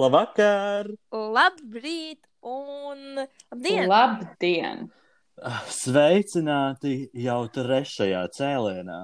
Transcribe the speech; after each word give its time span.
Labvakar! 0.00 0.86
Labrīt 1.12 2.22
un 2.46 3.18
labdien! 3.20 3.88
Labdien! 3.90 4.86
Sveicināti 5.68 7.10
jau 7.20 7.42
trešajā 7.52 8.22
cēlienā. 8.32 9.00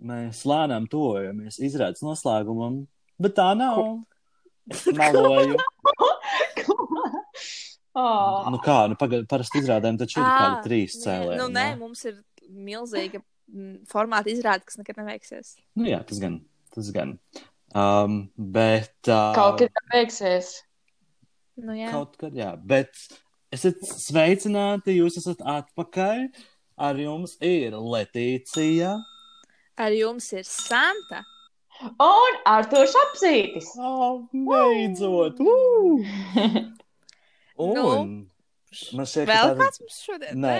Mēs 0.00 0.40
lēnām 0.48 0.86
tojamies 0.88 1.60
izrādes 1.60 2.00
noslēgumam, 2.06 2.78
bet 3.20 3.36
tā 3.36 3.50
nav. 3.58 3.82
Meloju. 4.96 5.60
oh. 8.00 8.48
Nu 8.54 8.60
kā, 8.64 8.78
nu 8.88 8.96
pagaidi, 9.00 9.28
parasti 9.28 9.60
izrādēm 9.60 10.00
taču 10.00 10.22
ir 10.22 10.28
Ā, 10.30 10.32
kādi 10.32 10.68
trīs 10.68 10.96
cēlieni. 11.02 11.42
Nu, 11.42 11.50
nē, 11.52 11.66
ne? 11.74 11.80
mums 11.82 12.06
ir 12.08 12.22
milzīga 12.48 13.20
mm, 13.20 13.82
formāta 13.90 14.32
izrāde, 14.32 14.64
kas 14.64 14.80
nekad 14.80 15.02
neveiksies. 15.02 15.58
Nu 15.76 15.92
jā, 15.92 16.00
tas 16.08 16.24
gan. 16.24 16.40
Tas 16.70 16.88
gan. 16.94 17.18
Um, 17.74 18.30
bet. 18.36 18.94
Uh, 19.06 19.30
Kaut 19.36 19.60
kad 19.62 19.82
beigsies. 19.92 20.60
Nu, 21.60 21.74
jā. 21.76 21.90
Kaut 21.92 22.16
kad, 22.20 22.34
jā. 22.36 22.54
Bet 22.66 22.94
esat 23.54 23.82
sveicināti, 23.84 24.96
jūs 24.98 25.20
esat 25.20 25.44
atpakaļ. 25.44 26.26
Ar 26.80 26.96
jums 26.96 27.36
ir 27.44 27.74
Letīcija. 27.76 28.94
Ar 29.80 29.92
jums 29.92 30.30
ir 30.32 30.46
Santa. 30.48 31.20
Un 32.00 32.38
Arthurs 32.48 32.94
apzītis. 33.06 33.68
Oh, 33.80 34.26
beidzot! 34.32 35.38
Woo! 35.40 36.00
Un 37.60 37.76
Nu, 37.76 38.94
man 38.94 39.08
šķiet, 39.08 39.26
ka 39.26 39.34
Vēl 39.34 39.56
kāds 39.58 39.80
mums 39.82 39.96
šodien? 40.04 40.36
Nē, 40.44 40.52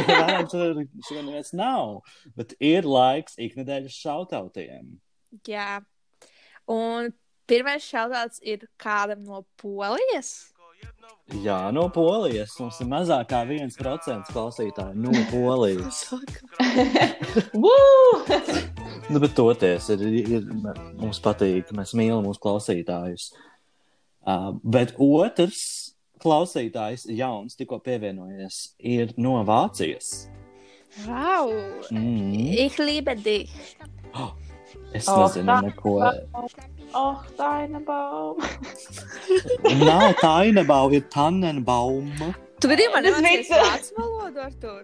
šodien 0.50 1.26
neviens 1.26 1.52
nav. 1.52 1.98
Bet 2.38 2.54
ir 2.64 2.88
laiks 2.88 3.36
iknedēļas 3.42 3.98
šautautiem. 4.00 4.94
Jā. 5.46 5.82
Un 6.70 7.10
pirmais 7.50 7.82
šaudāts 7.82 8.38
ir 8.46 8.62
kādam 8.80 9.24
no 9.26 9.42
Polijas. 9.60 10.52
Jā, 11.42 11.72
no 11.74 11.88
Polijas. 11.94 12.56
Mums 12.58 12.80
ir 12.82 12.88
mazāk 12.90 13.28
kā 13.30 13.44
1% 13.46 14.32
klausītāju 14.34 14.94
no 14.98 15.12
Polijas. 15.30 16.10
Nu, 19.10 19.18
bet 19.18 19.32
toties, 19.34 19.88
ir, 19.90 20.02
ir, 20.06 20.44
mums 21.00 21.18
patīk, 21.24 21.72
mēs 21.74 21.96
mīlam 21.98 22.22
mūsu 22.28 22.38
klausītājus. 22.44 23.32
Uh, 24.22 24.52
bet 24.62 24.94
otrs 25.02 25.62
klausītājs, 26.22 27.08
jauns, 27.18 27.58
tikko 27.58 27.80
pievienojies, 27.82 28.60
ir 28.78 29.10
no 29.18 29.42
Vācijas. 29.48 30.28
Wow! 31.08 31.50
Mm. 31.90 32.54
Ich 32.68 32.78
liebe 32.78 33.18
dich. 33.18 33.50
Es 34.92 35.06
Oh, 35.08 35.20
nezinu, 35.22 35.46
tā- 35.46 35.62
neko. 35.68 35.92
Oh, 36.94 37.22
Dainabaum. 37.38 38.40
Nav 39.84 40.14
Tainebau, 40.20 40.92
ir 40.92 41.02
Tannenbauma. 41.12 42.34
Tu 42.60 42.68
gribi 42.68 42.88
man 42.92 43.04
Tas 43.04 43.20
iemācīties 43.20 43.46
viss- 43.48 43.68
vācu 43.70 43.94
valodu, 44.00 44.42
Artur? 44.44 44.82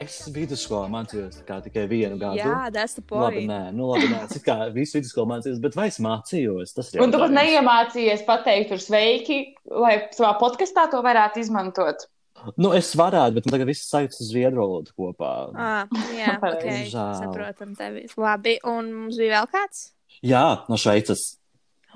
Es 0.00 0.16
vidusskolā 0.30 0.86
mācījos 0.88 1.40
kā 1.44 1.58
tikai 1.62 1.88
vienu 1.90 2.16
gadu. 2.20 2.38
Jā, 2.38 2.70
that's 2.72 2.94
the 2.94 3.02
Labi, 3.10 3.42
point. 3.42 3.50
nē, 3.50 3.72
nu 3.74 3.88
labi, 3.90 4.06
nē, 4.12 4.28
cik 4.30 4.44
kā 4.46 4.56
visu 4.72 4.98
vidusskolu 5.00 5.26
mācījos, 5.32 5.60
bet 5.60 5.74
vai 5.74 5.88
es 5.88 5.98
mācījos? 5.98 6.72
Tas 6.74 6.94
ir 6.94 7.02
Un 7.02 7.10
tu 7.10 7.18
pat 7.18 7.30
neiemācījies 7.34 8.22
pateikt 8.24 8.68
tur 8.70 8.78
sveiki, 8.78 9.54
lai 9.68 10.08
savā 10.14 10.38
podkastā 10.38 10.88
to 10.90 11.02
varētu 11.02 11.42
izmantot. 11.42 12.06
Nu, 12.56 12.70
es 12.76 12.92
varētu, 12.98 13.34
bet 13.38 13.46
man 13.48 13.54
tagad 13.56 13.68
viss 13.70 13.88
sajūtas 13.90 14.20
uz 14.22 14.30
zviedru 14.30 14.62
valodu 14.62 14.94
kopā. 14.96 15.32
Ah, 15.54 15.98
jā, 16.14 16.36
ok. 16.38 16.42
Pareizi. 16.44 16.90
Žēl. 16.92 17.12
Saprotam 17.22 17.74
tevi. 17.78 18.06
Labi, 18.16 18.56
un 18.68 18.92
mums 18.94 19.18
bija 19.20 19.40
vēl 19.42 19.50
kāds? 19.52 19.84
Jā, 20.24 20.44
no 20.70 20.78
Šveices. 20.80 21.26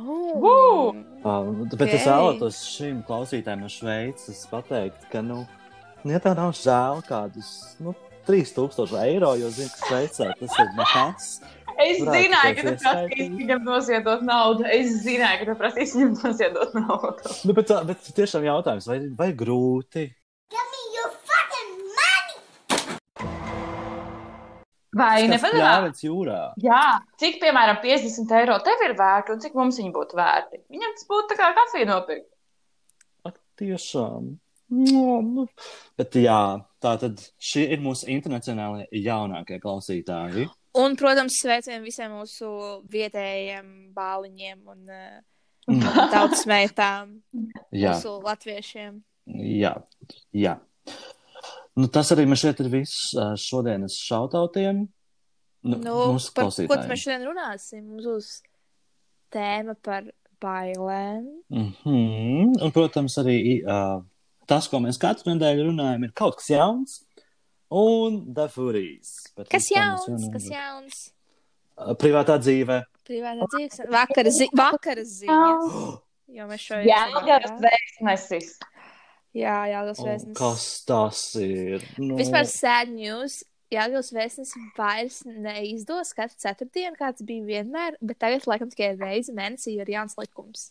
Oh. 0.01 0.95
Uh, 1.23 1.67
bet 1.77 1.93
es 1.93 2.07
Ok. 2.07 2.09
vēlētos 2.09 2.61
šim 2.75 3.03
klausītājam 3.07 3.61
no 3.65 3.69
Šveices 3.71 4.47
pateikt, 4.51 5.05
ka, 5.13 5.21
nu, 5.25 5.43
ja 6.09 6.19
tev 6.23 6.35
nav 6.39 6.55
žēl 6.57 7.03
kādus, 7.07 7.51
nu, 7.85 7.93
3000 8.27 8.97
eiro, 9.03 9.35
jo 9.39 9.51
zinu, 9.53 9.69
ka 9.75 9.91
Šveicē 9.91 10.31
tas 10.41 10.57
ir 10.63 10.73
nekas. 10.79 11.29
Es 11.83 11.99
Varētu 11.99 12.15
zināju, 12.15 12.55
ka 12.57 12.63
tu 12.63 12.73
prasīsi 12.85 13.29
viņam 13.41 13.63
noziedot 13.67 14.25
naudu. 14.29 14.67
Es 14.71 14.91
zināju, 15.03 15.39
ka 15.41 15.47
tu 15.51 15.55
prasīsi 15.61 15.99
viņam 15.99 16.19
noziedot 16.23 16.75
naudu. 16.77 17.33
Nu, 17.49 17.55
bet, 17.57 17.69
tā- 17.71 17.81
bet 17.89 18.11
tiešām 18.17 18.45
jautājums, 18.47 18.87
vai, 18.91 18.99
vai 19.19 19.31
grūti? 19.35 20.05
Vai 24.97 25.25
jūrā. 26.05 26.41
Jā, 26.61 26.83
cik, 27.21 27.39
piemēram, 27.41 27.81
50 27.85 28.35
eiro 28.41 28.59
tev 28.65 28.85
ir 28.85 28.95
vērti 28.99 29.35
un 29.35 29.41
cik 29.41 29.57
mums 29.57 29.81
viņi 29.81 29.93
būtu 29.95 30.19
vērti? 30.19 30.63
Viņam 30.73 30.95
tas 30.99 31.09
būtu 31.09 31.31
tā 31.33 31.39
kā 31.41 31.51
kafija 31.57 31.89
nopirkt. 31.89 32.29
Ak, 33.29 33.39
tiešām. 33.61 34.35
No, 34.73 35.07
nu. 35.25 35.47
Bet 36.01 36.17
jā, 36.17 36.43
tā 36.81 36.95
tad 37.01 37.25
šie 37.41 37.67
ir 37.75 37.81
mūsu 37.85 38.09
internacionālie 38.13 38.87
jaunākie 39.05 39.59
klausītāji. 39.61 40.49
Un, 40.81 40.97
protams, 40.97 41.37
sveicam 41.41 41.85
visiem 41.85 42.15
mūsu 42.17 42.49
vietējiem 42.93 43.93
bāliņiem 43.97 44.63
un 44.73 44.87
uh, 44.89 45.21
Mm, 45.71 45.83
tautas 46.11 46.43
meitām, 46.51 47.21
jā, 47.71 47.93
mūsu 47.95 48.17
latviešiem. 48.25 48.99
jā, 49.63 49.77
jā. 50.35 50.57
Nu, 51.79 51.89
tas 51.89 52.11
arī 52.13 52.27
man 52.29 52.37
šeit 52.37 52.61
ir 52.61 52.69
viss 52.73 53.13
šodienas 53.41 53.97
šautautiem. 54.05 54.85
Nu, 55.63 55.79
Nu, 55.79 56.19
par 56.35 56.51
ko 56.51 56.81
mēs 56.91 57.05
šodien 57.05 57.23
runāsim? 57.29 57.85
Mums 57.87 58.09
būs 58.09 58.31
tēma 59.33 59.77
par 59.81 60.11
bailēm. 60.43 61.25
Mm 61.49 61.71
-hmm. 61.85 62.63
Un, 62.65 62.73
protams, 62.75 63.17
arī 63.23 63.63
uh, 63.63 64.03
tas, 64.47 64.69
ko 64.69 64.83
mēs 64.83 64.99
katru 64.99 65.33
nedēļu 65.33 65.71
runājam, 65.71 66.05
ir 66.05 66.13
kaut 66.13 66.37
kas 66.37 66.51
jauns. 66.51 67.01
Un 67.73 68.35
dafurijas. 68.35 69.33
Kas 69.49 69.71
jauns? 69.71 70.27
Kas 70.33 70.49
jauns? 70.51 71.13
Privātā 72.03 72.37
dzīve. 72.39 72.83
Privātā 73.09 73.47
dzīves. 73.55 73.81
Vakara, 73.89 74.31
zi 74.31 74.49
vakara 74.53 75.05
ziņas. 75.05 76.03
Jo 76.33 76.47
mēs 76.49 76.61
šo 76.65 76.81
Jā, 76.85 77.01
gars 77.27 77.51
vēstnesis. 77.61 78.53
Jā, 78.59 78.72
jā, 79.35 79.81
O, 80.03 80.07
vēstnes. 80.09 80.37
Kas 80.39 80.67
tas 80.89 81.23
ir? 81.41 81.85
Nu, 81.99 82.19
Vispār 82.21 82.47
sad 82.51 82.93
news. 82.93 83.43
Jāgauts 83.73 84.13
vēstnes 84.13 84.51
vairs 84.77 85.23
neizdos 85.25 86.11
katru 86.13 86.37
ceturtdienu, 86.43 86.93
kāds 86.99 87.25
bija 87.25 87.47
vienmēr, 87.47 87.95
bet 88.05 88.19
tagad, 88.21 88.45
laikam, 88.45 88.69
tikai 88.69 88.91
reizi 89.01 89.33
mēnesī 89.33 89.79
ir 89.81 89.89
jauns 89.89 90.19
likums. 90.21 90.67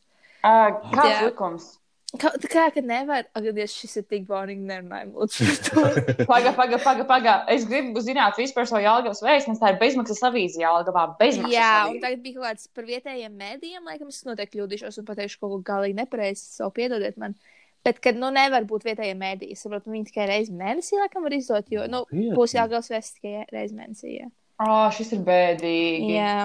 Uh, 0.45 0.69
kāds 0.94 1.09
Jā. 1.09 1.23
likums? 1.25 1.71
Kā, 2.11 2.27
tā 2.44 2.50
kā, 2.51 2.66
ka 2.75 2.81
nevar, 2.83 3.23
agadies, 3.39 3.71
šis 3.71 4.01
ir 4.01 4.05
tik 4.11 4.25
boring, 4.27 4.66
nerunājam, 4.67 5.13
lūdzu. 5.16 5.45
Paga, 6.31 6.51
paga, 6.57 6.77
paga, 6.83 7.05
paga. 7.07 7.35
Es 7.53 7.63
gribu 7.69 8.03
zināt 8.03 8.35
vispār 8.38 8.67
savu 8.67 8.83
Jālgavas 8.83 9.23
vēstnes. 9.23 9.61
Tā 9.63 9.71
ir 9.71 9.79
bezmaksas 9.79 10.19
avīze 10.27 10.59
Jālgavā. 10.59 11.05
Bezmaksas 11.21 11.55
Jā, 11.55 11.69
un 11.88 11.94
avīze. 11.95 12.01
tagad 12.03 12.25
bija 12.25 12.35
kaut 12.38 12.47
kāds 12.50 12.67
par 12.75 12.89
vietējiem 12.89 13.38
mēdījiem, 13.39 13.88
laikam, 13.88 14.11
es 14.11 14.19
noteikti 14.27 14.59
kļūdīšos 14.59 15.00
un 15.00 15.07
pateikšu 15.07 15.39
kaut 15.39 15.55
ko 15.55 15.61
galīgi 15.71 15.97
nepareizi, 16.03 16.44
savu 16.59 16.75
piedodiet 16.75 17.17
man. 17.21 17.38
Bet, 17.84 17.97
kad, 18.03 18.18
nu, 18.22 18.30
nevar 18.30 18.66
būt 18.69 18.84
vietējie 18.86 19.16
mēdīji, 19.18 19.56
es 19.58 19.64
saprotu, 19.66 19.90
viņi 19.90 20.06
tikai 20.12 20.28
reizi 20.30 20.53
mēnesī, 20.53 21.00
laikam, 21.02 21.24
var 21.25 21.34
izdot, 21.34 21.66
jo, 21.74 21.88
nu, 21.90 22.03
Nopietni. 22.06 22.36
būs 22.38 22.53
jāgals 22.53 22.92
vēsts 22.94 23.16
tikai 23.18 23.46
reizi 23.52 23.74
mēnesī, 23.78 24.12
jā. 24.19 24.28
Oh, 24.62 24.86
šis 24.94 25.16
ir 25.18 25.24
bēdīgi. 25.25 26.12
Jā, 26.14 26.36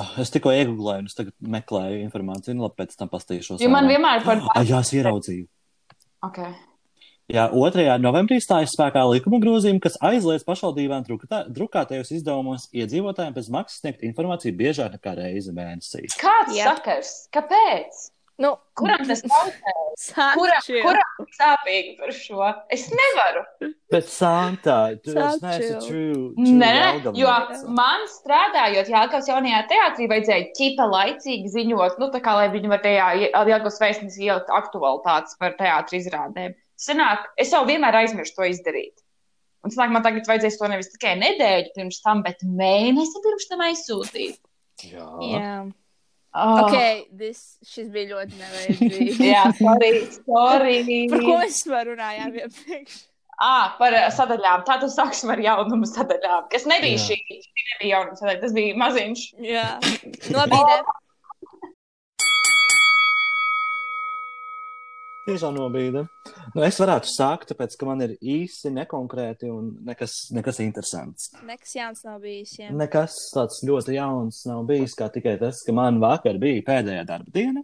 Ah, 0.00 0.14
Es 0.22 0.30
tikko 0.32 0.48
iegūlēju, 0.56 1.02
un 1.02 1.08
es 1.10 1.12
tagad 1.18 1.34
meklēju 1.44 1.98
informāciju, 2.06 2.54
un 2.54 2.62
labi, 2.64 2.78
pēc 2.80 2.94
tam 2.96 3.10
pastīšos. 3.12 3.60
Jo 3.60 3.68
man 3.68 3.84
vienmēr 3.90 4.22
par 4.24 4.38
Ah, 4.54 4.62
jā, 4.64 4.78
es 4.80 4.92
ieraudzīju. 4.96 5.44
Okay. 6.24 6.54
Jā, 7.28 7.44
2. 7.52 7.84
novembrī 8.00 8.38
stājas 8.40 8.72
spēkā 8.72 9.02
likuma 9.10 9.38
grozījumi, 9.42 9.82
kas 9.84 9.98
aizliedz 10.00 10.46
pašvaldībām 10.48 11.04
drukātajos 11.52 12.10
izdevumos 12.16 12.66
iedzīvotājiem 12.72 13.34
bez 13.36 13.50
maksas 13.52 13.82
sniegt 13.82 14.02
informāciju 14.08 14.56
biežāk 14.56 14.96
nekā 14.96 15.14
reizi 15.20 15.52
mēnesī. 15.52 16.06
Kāds 16.16 16.56
Jā. 16.56 16.72
sakars? 16.72 17.12
Kāpēc? 17.36 18.02
Nu, 18.40 18.52
Kuram 18.78 19.02
tas 19.08 19.20
traucē? 19.26 19.74
Kuram, 20.36 20.62
kuram 20.86 21.26
sāpīgi 21.36 21.92
par 21.98 22.14
šo? 22.16 22.48
Es 22.72 22.86
nevaru. 22.92 23.42
Bet 23.92 24.08
Santa, 24.08 24.78
tu 25.04 25.12
neesi 25.16 25.74
true. 25.84 26.30
Nē, 26.40 27.12
jo 27.18 27.34
man 27.76 28.06
strādājot 28.10 28.88
Jālgavas 28.92 29.28
jaunajā 29.28 29.62
teātrī, 29.72 30.08
vajadzēja 30.12 30.48
ķipa 30.56 30.88
laicīgi 30.94 31.52
ziņot, 31.52 32.00
nu, 32.00 32.08
tā 32.14 32.22
kā 32.24 32.38
lai 32.38 32.48
viņi 32.54 32.72
var 32.72 32.82
tajā 32.84 33.10
Jālgavas 33.28 33.80
vēstnesī 33.82 34.28
ielikt 34.30 34.52
aktualitātes 34.62 35.36
par 35.40 35.56
teātri 35.60 36.00
izrādēm. 36.00 36.56
Sanāk, 36.80 37.28
es 37.38 37.52
jau 37.54 37.62
vienmēr 37.68 38.00
aizmirstu 38.00 38.40
to 38.40 38.48
izdarīt. 38.48 38.96
Un 39.62 39.70
sanāk, 39.70 39.92
man 39.94 40.02
tagad 40.02 40.26
vajadzēs 40.26 40.56
to 40.58 40.72
nevis 40.72 40.90
tikai 40.90 41.12
nedēļu 41.20 41.76
pirms 41.76 42.00
tam, 42.02 42.24
bet 42.24 42.40
mēnesi 42.42 43.20
pirms 43.22 43.46
tam 43.50 43.62
aizsūtīt. 43.68 44.40
Jā. 44.88 45.06
Jā. 45.28 45.52
Oh. 46.32 46.62
Ok, 46.64 47.08
this, 47.12 47.58
šis 47.68 47.90
bija 47.92 48.14
ļoti 48.14 48.38
nevajadzīgs. 48.40 49.18
Jā, 49.20 49.42
sorry, 49.58 49.90
sorry. 50.16 50.76
Par 51.12 51.24
ko 51.26 51.34
mēs 51.42 51.58
vispār 51.58 51.90
runājām 51.92 52.38
iepriekš? 52.40 53.02
À, 53.42 53.74
par 53.76 53.92
eh, 53.96 54.06
sadaļām. 54.14 54.64
Tātad 54.68 54.92
sāksim 54.92 55.32
ar 55.34 55.40
jaunumu 55.42 55.88
sadaļām. 55.88 56.46
Kas 56.52 56.64
nebija 56.70 56.96
Jā. 56.96 57.04
šī. 57.10 57.18
Šī 57.42 57.66
nebija 57.72 57.96
jaunuma 57.96 58.20
sadaļa, 58.20 58.40
tas 58.44 58.56
bija 58.56 58.78
maziņš. 58.80 59.24
Jā, 59.44 59.66
nobīdē. 60.32 60.76
Tiešām 65.22 65.54
nobīda. 65.54 66.00
Nu, 66.56 66.62
es 66.66 66.78
varētu 66.82 67.06
sākt, 67.06 67.52
tāpēc, 67.52 67.76
ka 67.78 67.86
man 67.86 68.00
ir 68.02 68.16
īsi, 68.18 68.72
nekonkrēti 68.74 69.50
un 69.54 69.68
nekas, 69.86 70.16
nekas 70.34 70.58
interesants. 70.64 71.28
Nekas 71.46 71.74
jauns 71.78 72.00
nav 72.06 72.16
bijis. 72.24 72.56
Jā. 72.58 72.72
Nekas 72.74 73.18
tāds 73.34 73.60
ļoti 73.68 73.94
jauns 74.00 74.40
nav 74.50 74.64
bijis, 74.66 74.96
kā 74.98 75.06
tikai 75.14 75.36
tas, 75.38 75.60
ka 75.62 75.74
man 75.76 76.00
vakar 76.02 76.40
bija 76.42 76.64
pēdējā 76.66 77.04
darba 77.06 77.30
diena, 77.36 77.62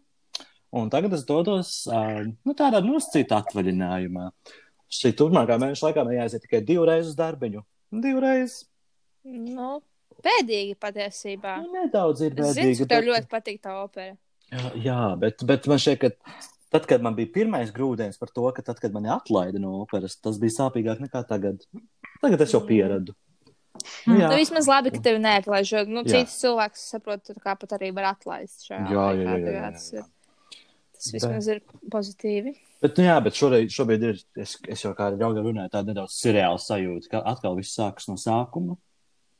un 0.78 0.92
tagad 0.92 1.16
es 1.18 1.24
dodos 1.26 1.72
uh, 1.90 2.20
nu, 2.46 2.54
tādā 2.54 2.78
nosacītā 2.84 3.40
atvaļinājumā. 3.42 4.28
Šī 4.94 5.10
turpmākā 5.18 5.56
mēneša 5.60 5.88
laikā 5.88 6.04
man 6.06 6.14
jāiziet 6.14 6.44
tikai 6.46 6.60
divreiz 6.64 7.10
uz 7.10 7.16
darbiņu. 7.18 7.64
Divreiz. 8.04 8.60
Nu, 9.26 9.80
pēdīgi 10.24 10.76
patiesībā. 10.80 11.56
Nu, 11.66 11.74
nedaudz 11.82 12.22
ir 12.22 12.38
Es 12.38 12.54
zinu, 12.54 12.68
bēdīgi. 12.70 12.86
ka 12.86 12.92
tev 12.94 13.02
bet- 13.02 13.10
ļoti 13.10 13.30
patīk 13.34 13.58
tā 13.66 13.74
opera. 13.82 14.14
Jā, 14.54 14.70
jā 14.86 15.00
bet, 15.20 15.42
bet 15.44 15.66
man 15.68 15.82
šķiet, 15.82 15.98
ka 16.06 16.48
tad, 16.72 16.86
kad 16.90 17.04
man 17.04 17.16
bija 17.18 17.30
pirmais 17.34 17.72
grūdienis 17.74 18.18
par 18.20 18.32
to, 18.34 18.44
ka 18.56 18.64
tad, 18.66 18.80
kad 18.82 18.92
mani 18.94 19.10
atlaida 19.12 19.60
no 19.62 19.78
operas, 19.82 20.18
tas 20.20 20.38
bija 20.42 20.56
sāpīgāk 20.60 21.00
nekā 21.04 21.24
tagad. 21.28 21.64
Tagad 22.22 22.44
es 22.44 22.54
jau 22.54 22.60
pieradu. 22.66 23.14
Nu, 24.08 24.16
jā, 24.18 24.26
Nu, 24.26 24.36
vismaz 24.40 24.66
labi, 24.66 24.90
ka 24.90 25.00
tevi 25.04 25.20
neatlaiž. 25.22 25.72
Nu, 25.86 26.02
cits 26.08 26.38
cilvēks, 26.40 26.88
saprot, 26.96 27.30
kā 27.44 27.54
pat 27.58 27.76
arī 27.78 27.92
var 27.94 28.10
atlaist 28.14 28.66
šajā 28.66 28.88
Jā, 28.90 29.04
jā, 29.14 29.22
jā, 29.22 29.36
jā, 29.38 29.66
jā, 30.00 30.06
Tas, 30.98 31.12
vismaz 31.14 31.46
ir 31.46 31.60
pozitīvi. 31.92 32.56
bet, 32.82 32.96
nu, 32.98 33.04
jā, 33.06 33.14
bet 33.22 33.36
šoreiz, 33.38 33.70
šobrīd 33.70 34.02
ir, 34.08 34.16
es, 34.42 34.56
es 34.66 34.82
jau 34.82 34.90
kā 34.98 35.12
jau 35.14 35.30
runāju, 35.30 35.70
tāda 35.70 35.92
nedaudz 35.92 36.16
seriāla 36.18 36.58
sajūta, 36.58 37.12
ka 37.12 37.22
atkal 37.22 37.54
viss 37.54 37.78
sākas 37.78 38.08
no 38.10 38.16
sākuma. 38.18 38.74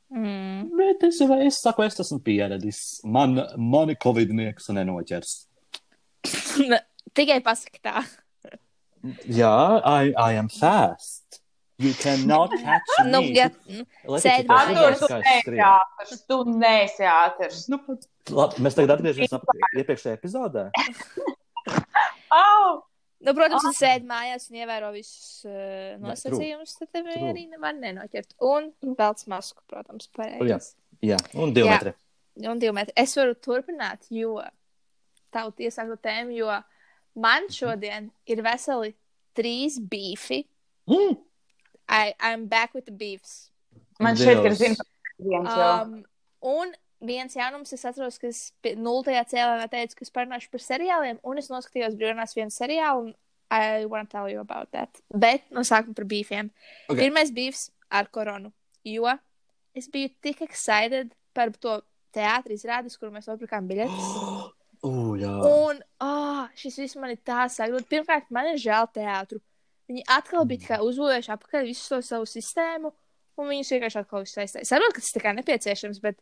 Mm. 0.09 0.69
Bet 0.77 1.03
es, 1.09 1.19
jau- 1.19 1.35
es 1.45 1.59
saku, 1.61 1.83
es 1.83 1.99
esmu 1.99 2.21
pieradis. 2.23 3.01
Man, 3.03 3.35
mani 3.57 3.97
covidnieks 3.99 4.71
nenoķers. 4.71 5.35
Tikai 7.17 7.39
pasaki 7.45 7.81
tā. 7.83 8.03
Jā, 9.31 9.53
I, 9.85 10.11
I 10.13 10.39
am 10.39 10.49
fast. 10.51 11.39
You 11.79 11.93
cannot 11.93 12.51
catch 12.51 12.83
me. 13.05 13.11
Nu, 13.11 13.21
ja, 13.23 13.47
nu, 13.71 13.85
Leticija, 14.11 14.43
sēdi 14.43 14.75
tu 14.75 14.87
es 14.89 15.03
neesi 15.07 15.43
skrienu? 15.45 15.67
ātrs, 15.69 16.23
tu 16.27 16.39
neesi 16.51 17.07
ātrs. 17.07 17.61
Nu, 17.71 17.79
labi, 18.35 18.65
mēs 18.65 18.75
tagad 18.75 18.97
atgriežamies 18.97 19.35
iepriekšējā 19.79 20.17
epizodē. 20.19 20.65
Au! 22.41 22.81
nu, 23.23 23.33
protams, 23.35 23.63
ja 23.69 23.71
sēdi 23.77 24.07
mājās 24.09 24.49
un 24.51 24.59
ievēro 24.59 24.91
visus 24.95 25.47
uh, 25.47 25.95
nosacījumus, 26.03 26.75
tad 26.81 26.91
tev 26.91 27.07
true. 27.07 27.31
arī 27.31 27.45
nevar 27.51 27.75
nenoķert. 27.79 28.35
Un 28.43 28.69
velc 28.99 29.23
masku, 29.31 29.63
protams, 29.71 30.07
Jā. 30.07 30.15
pareizi. 30.19 30.73
Jā, 31.13 31.19
un 31.39 31.55
divi 31.55 31.67
Jā. 31.67 31.77
metri. 31.77 31.95
Un 32.43 32.59
divi 32.59 32.75
metri. 32.75 32.95
Es 32.99 33.15
varu 33.19 33.39
turpināt, 33.39 34.07
jo 34.11 34.35
tavu 35.31 35.55
tiesāko 35.55 35.95
tēmu, 36.03 36.35
jo 36.41 36.51
man 37.15 37.47
šodien 37.53 38.11
ir 38.29 38.41
veseli 38.45 38.93
trīs 39.37 39.79
beefi. 39.79 40.43
Mm. 40.89 41.17
I, 41.89 42.13
I'm 42.19 42.45
back 42.47 42.73
with 42.75 42.85
the 42.85 42.91
beefs. 42.93 43.49
Man 43.99 44.15
šeit 44.15 44.37
ir 44.37 44.51
Dievs. 44.53 44.59
zināms, 44.61 44.91
viens 45.19 45.49
jau. 45.49 45.71
Um, 45.81 45.95
un 46.45 46.73
viens 47.03 47.33
jaunums, 47.35 47.71
es 47.73 47.85
atceros, 47.87 48.19
ka 48.21 48.27
es 48.29 48.51
pi- 48.63 48.75
nultajā 48.79 49.23
cēlēnā 49.31 49.65
teicu, 49.71 49.97
ka 49.97 50.05
es 50.05 50.13
parunāšu 50.15 50.51
par 50.53 50.63
seriāliem, 50.63 51.19
un 51.23 51.39
es 51.41 51.49
noskatījos 51.51 51.97
brīvdienās 51.99 52.35
vienu 52.37 52.53
seriālu, 52.53 53.09
un 53.09 53.15
I 53.49 53.85
want 53.89 54.09
to 54.09 54.13
tell 54.17 54.29
you 54.29 54.39
about 54.43 54.69
that. 54.71 55.01
Bet 55.09 55.47
no 55.51 55.63
sākuma 55.65 55.95
par 55.97 56.05
beefiem. 56.05 56.51
Ok. 56.85 56.93
Okay. 56.93 57.07
Pirmais 57.07 57.31
beefs 57.33 57.71
ar 57.89 58.05
koronu, 58.13 58.51
jo 58.85 59.09
es 59.73 59.87
biju 59.89 60.11
tik 60.21 60.43
excited 60.45 61.15
par 61.33 61.49
to 61.57 61.79
teātri 62.13 62.53
izrādes, 62.59 62.97
kuru 62.99 63.11
mēs 63.15 63.27
nopirkām 63.31 63.67
biļetes. 63.69 64.13
Uh, 64.85 65.13
jā. 65.19 65.31
Un 65.43 65.81
oh, 66.05 66.43
šis 66.59 66.77
viss 66.79 66.97
man 66.99 67.11
ir 67.11 67.19
tā 67.27 67.47
sagrūts. 67.51 67.89
Pirmkārt, 67.91 68.29
man 68.31 68.47
ir 68.53 68.61
žēl 68.61 68.87
teātru. 68.95 69.41
Viņi 69.89 70.05
atkal 70.15 70.45
bija 70.47 70.63
tikai 70.63 70.79
uzbūvējuši 70.85 71.31
apkārt 71.33 71.67
visu 71.67 71.87
to 71.89 71.99
savu 72.05 72.27
sistēmu, 72.29 72.91
un 73.41 73.49
viņus 73.49 73.71
vienkārši 73.73 73.99
atkal 74.03 74.23
visu 74.23 74.39
aizstāja. 74.43 74.63
Es 74.63 74.71
saprotu, 74.71 74.95
ka 74.95 75.03
tas 75.03 75.15
tā 75.15 75.23
kā 75.23 75.33
nepieciešams, 75.35 76.01
bet 76.03 76.19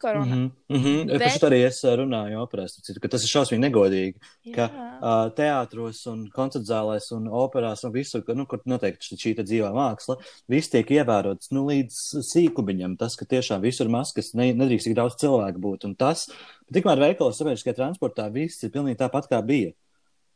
korona. 0.00 0.24
Mm 0.24 0.32
-hmm, 0.32 0.76
mm 0.76 0.82
-hmm. 0.84 1.06
Bet-. 1.10 1.18
Par 1.18 1.30
šo 1.38 1.48
arī 1.48 1.60
es 1.66 1.82
uh, 1.84 1.90
runāju 1.98 2.40
operās, 2.42 2.76
citu, 2.86 3.00
ka 3.00 3.08
tas 3.08 3.24
ir 3.24 3.32
šausmīgi 3.32 3.64
negodīgi. 3.66 4.14
Ka 4.54 4.68
Jā. 4.68 4.88
uh, 5.02 5.32
teātros 5.34 6.06
un 6.06 6.24
koncertzālēs 6.30 7.10
un 7.16 7.28
operās 7.28 7.84
un 7.84 7.92
visur, 7.92 8.24
ka, 8.24 8.34
nu, 8.34 8.46
kur 8.46 8.60
noteikti 8.64 9.16
šī, 9.16 9.34
dzīvā 9.42 9.70
māksla, 9.74 10.16
viss 10.48 10.70
tiek 10.70 10.90
ievērots 10.90 11.50
nu, 11.50 11.66
līdz 11.68 11.94
sīkumiņam. 12.32 12.96
Tas, 12.96 13.16
ka 13.16 13.24
tiešām 13.24 13.60
visur 13.60 13.88
maskas 13.88 14.34
ne, 14.34 14.52
nedrīkst 14.52 14.84
tik 14.90 14.96
daudz 14.96 15.16
cilvēku 15.16 15.58
būt. 15.58 15.84
Un 15.84 15.94
tas, 15.94 16.28
tikmēr 16.72 16.98
veikalos 16.98 17.38
sabiedriskajā 17.38 17.74
transportā 17.74 18.32
viss 18.32 18.62
ir 18.62 18.70
pilnīgi 18.70 19.00
tāpat, 19.00 19.28
kā 19.30 19.42
bija. 19.42 19.72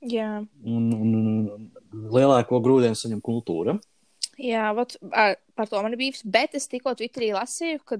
Jā, 0.00 0.44
Un, 0.62 0.92
un, 0.94 1.14
un, 1.14 1.50
un 1.50 1.70
lielāko 2.14 2.60
grūdienu 2.62 2.98
saņem 2.98 3.20
kultūra. 3.24 3.78
jā 4.38 4.68
vat, 4.74 4.94
ar, 5.10 5.36
par 5.58 5.66
to 5.66 5.82
man 5.82 5.92
ir 5.92 5.98
bijis. 5.98 6.22
Bet 6.22 6.54
es 6.54 6.68
tikko 6.70 6.94
Twitterī 6.94 7.32
lasīju, 7.34 7.80
ka 7.84 7.98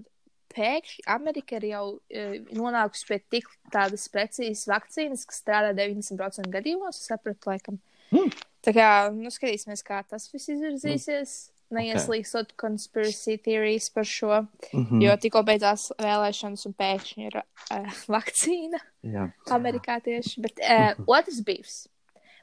pēkšņi 0.55 1.05
Amerika 1.15 1.59
ir 1.59 1.69
jau 1.71 1.85
e, 2.09 2.25
nonākusi 2.56 3.06
pie 3.09 3.19
tik 3.37 3.50
tādas 3.73 4.06
precīzas 4.12 4.69
vakcīnas, 4.71 5.27
kas 5.29 5.43
strādā 5.43 5.75
90% 5.77 6.50
gadījumos. 6.53 7.00
Es 7.00 7.11
sapratu, 7.11 7.50
laikam. 7.50 7.79
Mm. 8.15 8.33
Tā 8.65 8.75
kā, 8.77 8.89
nu, 9.15 9.33
skatīsimies, 9.33 9.85
kā 9.87 10.03
tas 10.09 10.29
viss 10.33 10.50
izvirzīsies. 10.55 11.39
Neieslīgstot 11.69 12.55
conspiracy 12.56 13.35
theories 13.45 13.91
par 13.93 14.06
šo, 14.09 14.39
Mm 14.73 14.87
mm. 14.89 15.03
jo 15.05 15.17
tikko 15.21 15.43
beidzās 15.45 15.91
vēlēšanas 16.00 16.65
un 16.65 16.75
pēkšņi 16.79 17.27
ir 17.29 17.37
uh, 17.43 17.99
vakcīna. 18.17 18.81
Jā. 19.05 19.27
Amerikā 19.53 19.99
tieši. 20.00 20.41
Bet 20.47 20.62
uh, 20.65 20.97
otrs 21.05 21.43
bijis. 21.45 21.83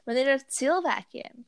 Man 0.06 0.20
ir 0.20 0.30
ar 0.36 0.44
cilvēkiem, 0.46 1.42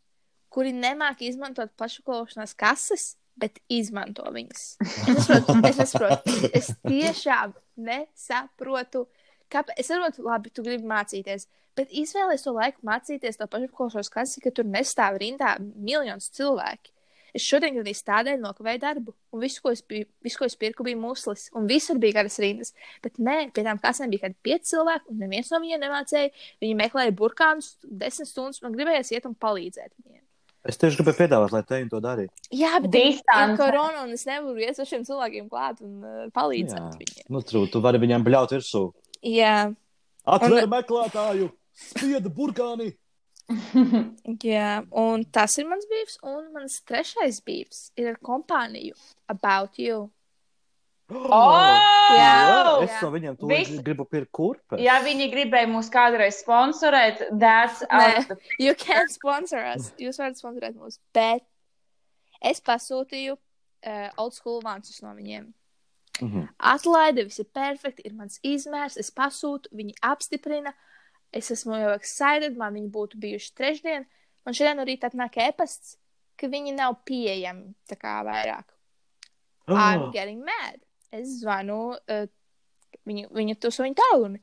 kuri 0.50 0.74
nemāk 0.74 1.22
izmantot 1.22 1.70
pašukošanās 1.78 2.56
kases, 2.58 3.12
bet 3.40 3.60
izmanto 3.72 4.26
viņas. 4.34 4.66
Es 4.82 5.08
nesaprotu, 5.08 5.56
es, 5.68 5.78
nesaprotu. 5.78 6.50
es 6.58 6.72
tiešām 6.84 7.54
nesaprotu. 7.88 9.06
Kāpēc? 9.52 9.80
Es 9.80 9.88
saprotu, 9.88 10.26
labi, 10.26 10.52
tu 10.52 10.64
gribi 10.66 10.88
mācīties, 10.88 11.48
bet 11.78 11.94
izvēlēties 11.94 12.44
to 12.44 12.54
laiku 12.56 12.84
mācīties 12.88 13.40
to 13.40 13.48
pašukošanās 13.48 14.12
kases, 14.12 14.42
ka 14.44 14.52
tur 14.54 14.68
nestāv 14.68 15.20
rindā 15.22 15.56
miljonus 15.60 16.30
cilvēku. 16.36 16.92
Es 17.36 17.44
šodien 17.44 17.76
arī 17.78 17.92
tādēļ 17.92 18.40
nokavēju 18.40 18.80
darbu, 18.82 19.12
un 19.36 19.42
visu, 19.44 19.60
ko 19.62 19.72
es, 19.74 19.82
biju, 19.84 20.08
visu, 20.24 20.40
ko 20.40 20.46
es 20.48 20.56
pirku, 20.58 20.84
bija 20.86 20.98
muslis, 20.98 21.48
un 21.56 21.68
visur 21.68 22.00
bija 22.00 22.16
garas 22.20 22.38
rindas. 22.40 22.72
Bet 23.04 23.20
nē, 23.20 23.50
pie 23.54 23.64
tām 23.66 23.80
kasēm 23.82 24.14
bija 24.14 24.26
kādi 24.26 24.38
pieci 24.48 24.72
cilvēki, 24.72 25.12
un 25.12 25.20
neviens 25.22 25.52
no 25.52 25.60
viņiem 25.62 25.84
nemācīja. 25.84 26.32
Viņi 26.64 26.78
meklēja 26.80 27.14
burkānus 27.20 27.74
desmit 27.84 28.32
stundas, 28.32 28.62
man 28.64 28.76
gribējās 28.76 29.12
iet 29.12 29.28
un 29.28 29.36
palīdzēt 29.38 29.92
viņiem. 30.00 30.24
Es 30.68 30.76
tieši 30.76 30.98
gribēju 31.00 31.16
piedāvāt, 31.22 31.52
lai 31.54 31.62
te 31.64 31.78
viņi 31.78 31.90
to 31.94 32.00
darītu. 32.04 32.46
Jā, 32.52 32.74
bet 32.84 32.96
ir 32.98 33.12
Distance. 33.14 33.56
korona, 33.56 34.02
un 34.04 34.12
es 34.12 34.26
nevaru 34.28 34.60
iet 34.60 34.76
uz 34.76 34.90
šiem 34.90 35.06
cilvēkiem 35.06 35.46
klāt 35.48 35.80
un 35.80 36.02
uh, 36.04 36.26
palīdzēt 36.36 36.82
Jā. 36.82 36.90
viņiem. 37.00 37.28
Nu, 37.32 37.40
trū, 37.40 37.64
tu 37.72 37.80
vari 37.84 38.00
viņam 38.02 38.26
bļaut 38.26 38.52
virsū. 38.52 38.82
Jā, 39.24 39.70
Atver 40.28 40.68
meklētāju! 40.68 41.48
Spieda 41.78 42.30
burkāni! 42.34 42.92
jā, 44.44 44.72
un 44.92 45.24
tas 45.32 45.54
ir 45.56 45.68
mans 45.70 45.86
bijis, 45.88 46.18
un 46.26 46.50
mans 46.52 46.74
trešais 46.84 47.40
bijis 47.46 47.86
ir 47.96 48.10
ar 48.12 48.18
kompāniju 48.20 48.96
About 49.32 49.80
You. 49.80 50.10
Oh! 51.10 52.14
Jā. 52.16 52.82
es 52.84 52.96
no 53.02 53.10
viņiem 53.14 53.36
to 53.40 53.46
Viss- 53.48 53.78
gribu 53.84 54.04
pirkt 54.08 54.30
kurpes. 54.32 54.80
Ja 54.80 54.98
viņi 55.04 55.30
gribēja 55.32 55.68
mūs 55.70 55.88
kādreiz 55.92 56.42
sponsorēt, 56.42 57.22
that's 57.38 57.82
Nē. 57.82 57.88
out. 57.90 58.18
of 58.18 58.28
the- 58.28 58.38
You 58.64 58.74
can 58.74 59.08
sponsor 59.08 59.58
us. 59.74 59.92
Jūs 59.98 60.18
varat 60.20 60.36
sponsorēt 60.40 60.76
mūs, 60.76 60.98
bet 61.14 61.44
es 62.42 62.60
pasūtīju 62.60 63.36
uh, 63.38 64.10
old 64.18 64.34
school 64.34 64.60
vansus 64.64 65.00
no 65.02 65.14
viņiem. 65.16 65.52
Mhm. 66.20 66.48
Atlaide, 66.58 67.24
viss 67.28 67.38
ir 67.38 67.46
perfekti, 67.54 68.02
ir 68.04 68.12
mans 68.18 68.40
izmērs, 68.42 68.96
es 68.98 69.10
pasūtu, 69.14 69.70
viņi 69.72 69.94
apstiprina. 70.02 70.72
Es 71.32 71.50
esmu 71.52 71.76
jau 71.78 71.92
excited, 71.94 72.56
man 72.56 72.74
viņi 72.74 72.90
būtu 72.90 73.20
bijuši 73.20 73.52
trešdien. 73.54 74.06
Man 74.44 74.54
šodien 74.56 74.76
no 74.80 74.84
rīta 74.88 75.10
atnāk 75.10 75.36
e-pasts, 75.44 75.96
ka 76.40 76.48
viņi 76.48 76.72
nav 76.74 76.96
pieejami 77.04 77.74
tā 77.88 77.96
kā 78.00 78.18
vairāk. 78.24 78.64
I'm 79.68 80.02
Oh, 80.08 80.10
getting 80.10 80.40
mad. 80.44 80.80
Es 81.12 81.38
zvanu 81.40 81.78
uh, 81.96 82.26
viņu, 83.08 83.56
tos 83.62 83.78
viņu 83.80 83.96
tālruni. 83.98 84.40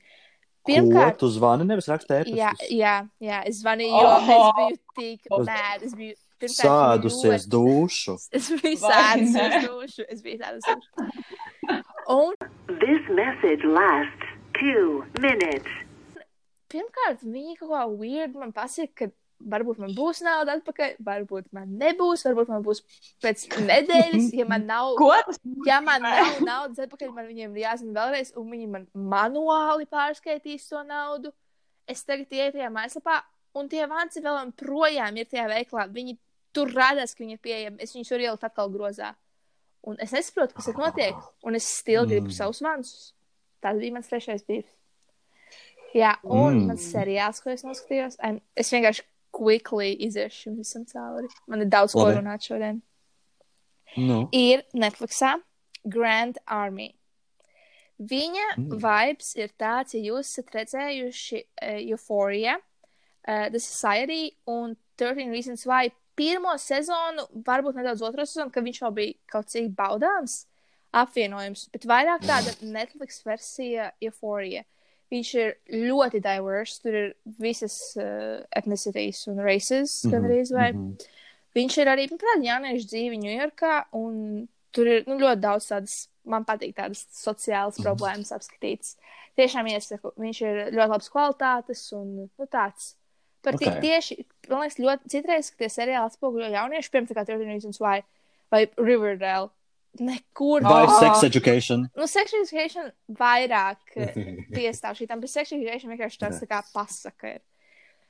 Ko 0.65 0.71
Pirmkārt, 0.71 1.19
tu 1.21 1.27
zvani, 1.29 1.65
nevis 1.69 1.85
raksta 1.91 2.23
jā, 2.23 2.49
ēpastus? 2.49 2.69
jā, 2.73 2.93
jā, 3.21 3.41
es 3.45 3.59
zvanīju, 3.61 3.99
jo 4.01 4.13
Oh! 4.15 4.15
es 4.17 4.55
biju 4.57 4.77
tik 4.97 5.27
mad. 5.45 5.83
Es 5.85 5.93
biju 5.93 6.15
pirmkārt 6.41 6.65
Sādusies 6.65 7.45
ļoti- 7.45 7.51
dušu. 7.53 8.15
Es 8.39 8.47
biju 8.49 8.79
uz 8.79 9.67
dušu. 9.67 10.07
Es 10.09 10.23
biju 10.25 10.39
sēdus 10.41 10.65
uz 10.65 10.79
dušu. 10.81 11.77
Un 12.15 12.33
This 12.81 13.05
message 13.13 13.61
lasts 13.77 14.33
two 14.57 15.03
minutes. 15.21 15.69
pirmkārt, 16.73 17.21
viņi 17.23 17.53
kaut 17.61 17.69
kā 17.71 17.83
weird 18.01 18.33
man 18.35 18.51
pasaka, 18.51 18.89
ka 19.05 19.11
varbūt 19.43 19.77
man 19.83 19.93
būs 19.97 20.21
nauda 20.25 20.55
atpakaļ, 20.59 20.95
varbūt 21.03 21.51
man 21.53 21.67
nebūs, 21.79 22.23
varbūt 22.27 22.47
man 22.53 22.63
būs 22.63 22.81
pēc 23.23 23.47
nedēļas, 23.67 24.29
ja 24.33 24.45
man 24.45 24.65
nav. 24.65 24.95
Ja 25.67 25.81
man 25.81 26.01
nav 26.01 26.39
naudas 26.45 26.79
atpakaļ, 26.85 27.11
man 27.13 27.27
viņiem 27.27 27.55
ir 27.57 27.63
jāzina 27.65 27.93
vēlreiz, 27.99 28.33
un 28.37 28.49
viņi 28.51 28.67
man 28.69 28.87
manuāli 28.93 29.85
pārskaitīs 29.91 30.67
to 30.69 30.83
naudu. 30.83 31.33
Es 31.87 32.03
tagad 32.03 32.31
ieju 32.33 32.53
tajā 32.55 32.69
mājaslapā, 32.73 33.19
un 33.55 33.67
tie 33.69 33.85
vanci 33.87 34.21
vēl 34.21 34.39
joprojām 34.45 35.17
ir 35.17 35.25
tajā 35.29 35.47
veiklā. 35.51 35.87
Viņi 35.93 36.17
tur 36.55 36.71
rādās, 36.73 37.13
ka 37.13 37.23
viņi 37.23 37.33
ir 37.37 37.39
pieejami. 37.43 37.77
Es 37.83 37.93
viņus 37.93 38.09
tur 38.09 38.19
ieliku 38.23 38.45
atkal 38.47 38.69
grozā. 38.73 39.13
Un 39.85 39.97
es 40.01 40.11
nesaprotu, 40.15 40.55
kas 40.57 40.65
tur 40.65 40.79
notiek. 40.81 41.15
Un 41.45 41.55
es 41.55 41.67
stili 41.67 42.07
gribu 42.07 42.27
Mm. 42.31 42.33
savus 42.33 42.61
vancus. 42.61 43.13
Tas 43.61 43.77
bija 43.77 43.93
mans 43.93 44.07
trešais 44.09 44.41
brīvs. 44.47 44.65
Jā, 45.95 46.15
un 46.23 46.55
Mm. 46.59 46.67
mans 46.67 46.85
seriāls, 46.93 47.41
ko 47.43 47.49
es 47.51 47.63
noskatījos, 47.63 48.17
un 48.23 48.41
es 48.55 48.71
vienkārši 48.71 49.03
quickly 49.35 49.91
iziešu 50.07 50.55
visam 50.57 50.85
cauri. 50.89 51.27
Man 51.47 51.61
ir 51.65 51.71
daudz 51.73 51.93
ko 51.95 52.05
Labi. 52.07 52.19
runāt 52.21 52.45
šodien. 52.47 52.81
Nu, 53.97 54.25
Ir 54.35 54.63
Netflixā 54.75 55.35
Grand 55.87 56.37
Army. 56.47 56.93
Viņa 57.99 58.47
Mm. 58.57 58.79
vibes 58.83 59.35
ir 59.39 59.51
tāds, 59.59 59.93
ja 59.95 60.01
jūs 60.03 60.27
esat 60.31 60.49
redzējuši 60.51 61.37
uh, 61.61 61.77
Euphoria, 61.91 62.57
uh, 63.27 63.47
The 63.49 63.59
Society 63.59 64.35
un 64.51 64.75
13 64.97 65.31
Reasons 65.31 65.63
Why 65.65 65.91
pirmo 66.15 66.57
sezonu, 66.59 67.23
varbūt 67.43 67.75
nedaudz 67.79 68.01
otro 68.03 68.25
sezonu, 68.27 68.51
ka 68.51 68.61
viņš 68.63 68.81
jau 68.81 68.91
bija 68.95 69.13
kaut 69.31 69.47
cik 69.51 69.69
baudāms 69.75 70.45
apvienojums, 70.95 71.69
bet 71.71 71.83
vairāk 71.87 72.21
tāda 72.23 72.53
Netflix 72.63 73.21
versija 73.27 73.91
Euphoria. 74.01 74.63
Viņš 75.13 75.29
ir 75.37 75.51
ļoti 75.69 76.19
diverse, 76.25 76.79
tur 76.81 76.95
ir 76.97 77.11
visas 77.39 77.75
uh, 78.01 78.41
etnicitīs 78.57 79.27
un 79.29 79.37
races, 79.45 79.99
Mhm, 80.03 80.11
gandrīz 80.15 80.51
vai. 80.55 80.71
mhm. 80.73 80.95
Viņš 81.55 81.77
ir 81.79 81.87
arī, 81.87 82.07
piemēram, 82.11 82.43
jauniešu 82.43 82.87
dzīve 82.91 83.19
Ņujorkā, 83.21 83.75
un 83.95 84.47
tur 84.75 84.89
ir 84.91 85.05
nu, 85.07 85.15
ļoti 85.21 85.39
daudz 85.39 85.69
tādas, 85.69 85.93
man 86.27 86.43
patīk 86.43 86.73
tādas 86.75 87.05
sociālas 87.15 87.77
problēmas 87.79 88.33
apskatītas. 88.35 88.97
Tiešām 89.39 89.69
iesaku, 89.71 90.11
viņš 90.19 90.41
ir 90.41 90.59
ļoti 90.75 90.89
labs 90.91 91.09
kvalitātes 91.13 91.85
un 91.95 92.09
nu, 92.25 92.47
tāds. 92.51 92.95
Par 93.45 93.55
okay. 93.55 93.69
Ok. 93.69 93.81
tieši, 93.85 94.17
man 94.49 94.65
liekas, 94.65 94.79
ļoti 94.81 95.11
citreiz, 95.13 95.51
ka 95.53 95.61
tie 95.61 95.69
seriāli 95.69 96.09
atspoguļo 96.09 96.49
jauniešu, 96.49 96.91
piemēram, 96.91 97.07
tā 97.11 97.15
kā 97.15 97.25
13 97.29 97.51
Reasons 97.53 97.79
Why 97.79 98.01
vai 98.51 98.65
Riverdale. 98.75 99.51
Nekur. 99.99 100.65
Vai 100.65 100.83
Oh. 100.85 100.99
sex 100.99 101.23
education? 101.23 101.87
Nu, 101.95 102.07
sex 102.07 102.33
education 102.33 102.91
vairāk 103.07 103.95
piestāv 104.57 104.97
šitam, 104.99 105.21
bet 105.23 105.31
sex 105.31 105.53
education 105.55 105.93
vienkārši 105.93 106.21
tāds 106.21 106.41
tā 106.43 106.49
kā 106.49 106.61
pasaka 106.73 107.37
ir. 107.37 107.41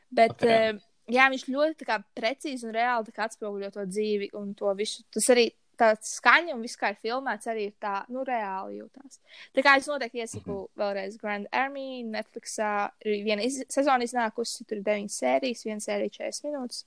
Bet, 0.09 0.31
Ok. 0.31 0.45
okay. 0.45 0.79
jā, 1.11 1.27
viņš 1.29 1.45
ļoti 1.49 1.77
tā 1.83 1.89
kā 1.91 1.99
precīzi 2.17 2.65
un 2.65 2.73
reāli 2.73 3.13
atspoguļo 3.27 3.71
to 3.75 3.85
dzīvi 3.85 4.31
un 4.39 4.53
to 4.57 4.73
visu. 4.77 5.03
Tas 5.13 5.29
arī 5.33 5.49
tāds 5.79 6.15
skaņa 6.19 6.55
un 6.55 6.63
viss, 6.63 6.77
kā 6.79 6.91
ir 6.93 6.99
filmēts, 7.03 7.49
arī 7.51 7.69
ir 7.69 7.75
tā, 7.81 7.95
nu, 8.13 8.23
reāli 8.27 8.79
jūtās. 8.79 9.19
Tā 9.55 9.63
kā 9.65 9.75
es 9.79 9.89
noteikti 9.91 10.21
iesaku 10.23 10.51
mm 10.51 10.59
-hmm. 10.59 10.81
vēlreiz 10.81 11.17
Grand 11.21 11.47
Army, 11.51 12.03
Netflixā 12.03 12.89
ir 13.05 13.23
viena 13.25 13.43
iz 13.43 13.63
sezona 13.69 14.03
iznākusi, 14.03 14.65
tur 14.65 14.77
ir 14.77 14.83
deviņas 14.83 15.17
sērijas, 15.19 15.65
viena 15.65 15.79
sērija 15.79 16.09
40 16.09 16.47
minūtes. 16.47 16.85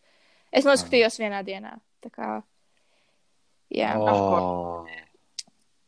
Es 0.52 0.64
noskatījos 0.64 1.19
vienā 1.21 1.43
dienā. 1.45 1.78
Tā 2.00 2.11
kā, 2.11 2.43
jā, 3.73 3.95
oh. 3.97 4.09
Oh. 4.09 4.87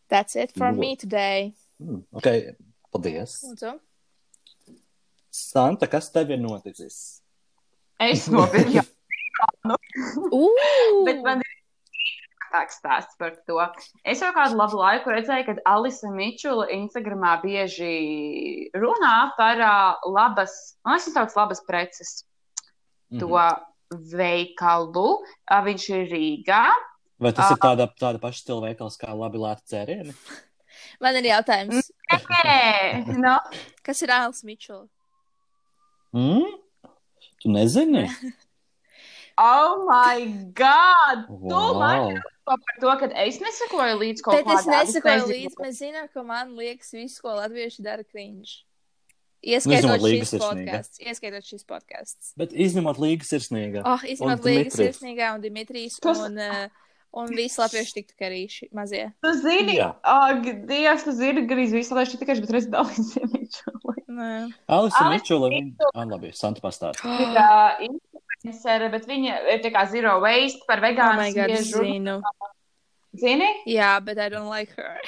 that's 0.09 0.37
it 0.37 0.53
for 0.57 0.73
me 0.73 0.97
today. 0.97 1.53
Mm, 1.83 2.03
ok, 2.13 2.57
paldies. 2.93 3.39
Lūdzu. 3.47 3.77
Santa, 5.31 5.87
kas 5.87 6.11
tev 6.11 6.31
ir 6.35 6.41
noticis? 6.43 7.21
Es 8.01 8.27
nopirku. 8.33 8.83
Bet 11.07 11.21
man 11.25 11.41
ir 11.45 11.57
tāds 12.51 12.77
stāsts 12.81 13.17
par 13.21 13.37
to. 13.47 13.61
Es 14.05 14.21
jau 14.25 14.33
kādu 14.35 14.59
labu 14.59 14.81
laiku 14.81 15.13
redzēju, 15.15 15.47
kad 15.47 15.61
Alisa 15.71 16.11
Mičula 16.13 16.67
Instagramā 16.75 17.37
bieži 17.45 18.71
runā 18.75 19.15
par 19.39 19.63
uh, 19.63 20.11
labas, 20.11 20.57
man 20.85 20.99
liekas, 20.99 21.13
sauc 21.15 21.37
labas 21.39 21.63
preces. 21.69 22.25
To 23.19 23.27
Mhm. 23.31 23.67
veikalu. 24.15 25.09
Uh, 25.51 25.63
viņš 25.67 25.85
ir 25.95 26.05
Rīgā. 26.13 26.65
Vai 27.21 27.33
tas 27.37 27.51
Ah. 27.51 27.53
ir 27.55 27.59
tāda, 27.61 27.87
tāda 28.01 28.19
paša 28.23 28.41
stila 28.41 28.63
veikals 28.69 28.97
kā 29.01 29.13
labi 29.17 29.39
lēti 29.43 29.67
cērieni? 29.75 30.15
Man 31.03 31.17
ir 31.21 31.27
jautājums, 31.31 31.91
Nē, 32.11 33.17
no, 33.21 33.37
kas 33.85 34.01
ir 34.03 34.11
Ails 34.15 34.43
Mičels? 34.45 34.89
Mm? 36.17 36.47
Tu 37.43 37.49
nezini? 37.53 38.07
oh, 39.39 39.85
my 39.89 40.25
God! 40.55 41.27
Tu 41.29 41.51
Wow. 41.51 41.79
man 41.79 42.23
par 42.45 42.59
to, 42.81 42.91
ka 42.99 43.07
es 43.23 43.39
nesakoju 43.39 43.99
līdz 44.01 44.23
kaut 44.27 44.41
Bet 44.41 44.59
es 44.59 44.67
nesakoju 44.67 45.29
līdzi. 45.31 45.55
Mēs 45.61 45.79
zinām, 45.85 46.09
ka 46.13 46.25
man 46.27 46.57
liekas, 46.59 46.91
visu, 46.97 47.21
ko 47.23 47.37
latvieši 47.39 47.85
dara 47.87 48.03
krīņš. 48.03 48.57
Izņemot 49.41 50.03
Ieskaitot 50.03 50.29
Sirsnīga. 50.29 50.49
podkāsts. 50.51 50.99
Ieskaitot 51.01 51.47
šis 51.49 51.63
podkāsts. 51.65 52.33
Bet 52.37 52.51
izņemot 52.53 52.99
līgas 53.01 53.31
sirsnīga. 53.33 53.85
Oh, 53.89 54.03
izņemot 54.05 54.43
Līgas 54.45 54.77
sirsnīgā 54.77 55.31
un 55.37 55.41
Dimitrijs 55.45 55.97
Tas- 56.03 56.19
un, 56.27 56.37
uh, 56.37 56.67
un 57.13 57.27
visi 57.35 57.59
latvieši 57.61 57.95
tiktu 57.97 58.15
karīši 58.21 58.69
mazie. 58.77 59.13
Tu 59.25 59.33
zini, 59.43 59.77
Jā. 59.79 59.95
ak, 60.03 60.45
Dievs, 60.69 61.05
tu 61.05 61.13
zini, 61.17 61.47
gandrīz 61.51 61.73
visu 61.75 61.95
laiku 61.97 62.19
tikai, 62.21 62.37
bet 62.41 62.51
redz 62.55 62.69
dalīsies 62.71 63.33
Mičula. 63.35 63.95
Nē. 64.09 64.31
Alisa 64.69 65.05
Mičula. 65.11 65.49
viņa- 65.51 65.91
Ah, 65.95 66.05
labi, 66.07 66.31
Santa 66.33 66.61
pastāst. 66.61 67.03
Ir 67.05 67.35
uh, 67.35 67.81
influencere, 67.89 68.91
bet 68.91 69.07
viņa 69.11 69.41
ir 69.55 69.61
tā 69.65 69.73
kā 69.75 69.87
zero 69.91 70.21
waste 70.23 70.63
par 70.69 70.81
Oh 70.81 71.51
es 71.59 71.67
spiežu. 71.71 71.85
zinu. 71.85 72.21
Zini? 73.19 73.51
Jā, 73.67 73.99
bet 74.05 74.19
I 74.19 74.29
don't 74.31 74.49
like 74.49 74.71
her. 74.79 75.01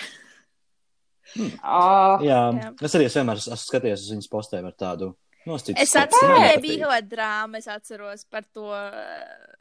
Oh, 1.65 2.19
Jā, 2.21 2.51
Jā. 2.53 2.71
es 2.83 2.95
arī 2.99 3.07
es 3.09 3.15
vienmēr 3.17 3.39
esmu 3.41 3.57
skatījies 3.57 4.03
uz 4.05 4.11
viņas 4.13 4.29
postēm 4.29 4.67
ar 4.69 4.75
tādu 4.77 5.15
nostītu. 5.49 5.79
Es 5.81 5.95
atceros, 5.97 6.43
ka 6.55 6.61
bija 6.61 6.85
kaut 6.85 6.93
kāda 6.93 7.09
drāma, 7.15 7.57
es 7.63 7.69
atceros 7.73 8.25
par 8.29 8.43
to. 8.53 8.67
uh, 8.69 9.61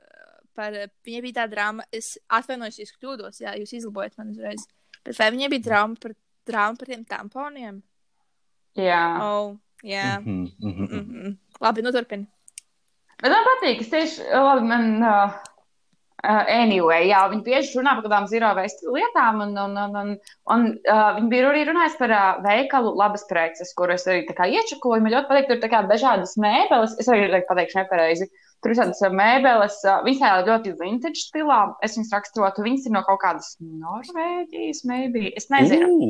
Par, 0.58 0.75
viņai 1.08 1.22
bija 1.24 1.38
tā 1.39 1.46
drāma, 1.51 1.86
es 1.96 2.17
atvainojos, 2.27 2.79
ja 2.79 2.88
es 2.88 2.96
kļūdos, 2.98 3.39
jā, 3.43 3.55
jūs 3.62 3.72
izlabojat 3.77 4.17
man 4.20 4.34
uzreiz. 4.34 4.65
Bet 5.05 5.17
vai 5.17 5.29
viņai 5.34 5.50
bija 5.53 5.67
drāma 5.70 6.00
par, 6.01 6.15
drāma 6.50 6.79
par 6.79 6.91
tiem 6.91 7.05
tamponiem? 7.08 7.79
jā. 8.77 9.03
Oh, 9.22 9.55
jā. 9.84 10.20
Mhm, 10.20 10.51
mhm, 10.60 10.84
Mm 10.84 11.00
mhm. 11.00 11.22
-mm. 11.27 11.38
Labi, 11.62 11.81
nu 11.81 11.91
turpini. 11.91 12.27
Bet 13.22 13.31
man 13.31 13.46
patīk, 13.46 13.81
es 13.81 13.89
tieši, 13.89 14.24
labi, 14.34 14.65
man, 14.65 15.03
uh, 15.03 15.34
uh, 16.25 16.46
anyway, 16.50 17.05
jā, 17.10 17.22
viņi 17.29 17.43
bieži 17.46 17.77
runā 17.77 17.96
par 17.98 18.05
kādām 18.08 18.27
zero 18.27 18.53
waste 18.58 18.88
lietām, 18.96 19.41
un, 19.46 19.58
un, 19.58 19.77
un, 19.77 19.96
un, 20.01 20.15
un 20.55 20.65
uh, 20.89 21.10
viņi 21.17 21.29
bija 21.29 21.50
arī 21.50 21.65
runājis 21.70 21.98
par 22.00 22.13
uh, 22.15 22.41
veikalu 22.46 22.96
labas 22.98 23.27
preces, 23.29 23.74
kuras 23.77 24.08
arī 24.08 24.25
tā 24.25 24.34
kā 24.38 24.50
iečakoju. 24.50 25.01
Man 25.01 25.13
ļoti 25.13 25.29
patīk, 25.29 25.48
tur 25.48 25.60
ir 25.60 25.62
tā 25.62 25.70
kā 25.70 25.84
dažādas 25.88 26.38
mēbeles, 26.38 26.98
es 27.00 27.12
arī 27.13 27.43
pateikšu 27.50 27.84
nepareizi. 27.84 28.29
Tur 28.62 28.72
ir 28.72 28.77
tādas 28.77 29.00
uh, 29.01 29.10
mēbeles, 29.18 29.77
viņas 30.06 30.20
tādā 30.22 30.41
ļoti 30.51 30.75
vintage 30.80 31.18
stilā, 31.24 31.62
es 31.82 31.96
viņas 31.98 32.12
raksturotu, 32.13 32.62
viņas 32.65 32.86
ir 32.86 32.94
no 32.94 33.01
kaut 33.08 33.22
kādas 33.24 33.56
Norvēģijas, 33.62 34.84
maybe, 34.86 35.32
es 35.36 35.48
nezinu. 35.50 35.88
Ū, 35.89 36.10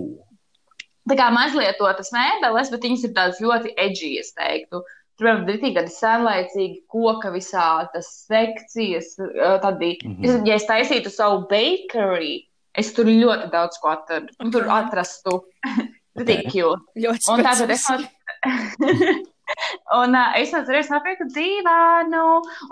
tā 1.09 1.15
kā 1.19 1.29
mazliet 1.31 1.79
to 1.79 1.87
tas 1.97 2.11
mēbeles, 2.11 2.71
bet 2.73 2.83
viņas 2.83 3.05
ir 3.07 3.13
tādas 3.15 3.39
ļoti 3.43 3.71
edgy, 3.77 4.17
es 4.19 4.33
teiktu. 4.35 4.83
Tur 5.19 5.27
ir 5.29 5.39
arī 5.45 5.71
tādi 5.75 5.91
senlaicīgi 5.93 6.77
koka 6.91 7.29
visādas 7.31 8.07
sekcijas. 8.27 9.13
ā, 9.19 9.59
Tādi, 9.61 9.97
Mhm. 10.03 10.11
mm 10.19 10.23
-hmm. 10.25 10.47
Ja 10.47 10.55
es 10.55 10.65
taisītu 10.67 11.09
savu 11.09 11.47
bakery, 11.47 12.47
es 12.75 12.93
tur 12.93 13.05
ļoti 13.05 13.51
daudz 13.51 13.77
ko 13.81 13.89
atradu. 13.89 14.27
Okay. 14.39 14.51
Tur 14.51 14.67
atrastu. 14.69 15.41
Tik 16.25 16.45
Ok. 16.45 16.51
cute. 16.51 16.81
Ļoti 16.97 17.29
Un 17.31 17.43
tātad 17.43 17.69
es. 17.69 17.85
Un 19.97 20.15
uh, 20.15 20.33
es 20.39 20.53
atceros, 20.55 20.89
nopirku 20.91 21.25
dīvānu, 21.35 22.23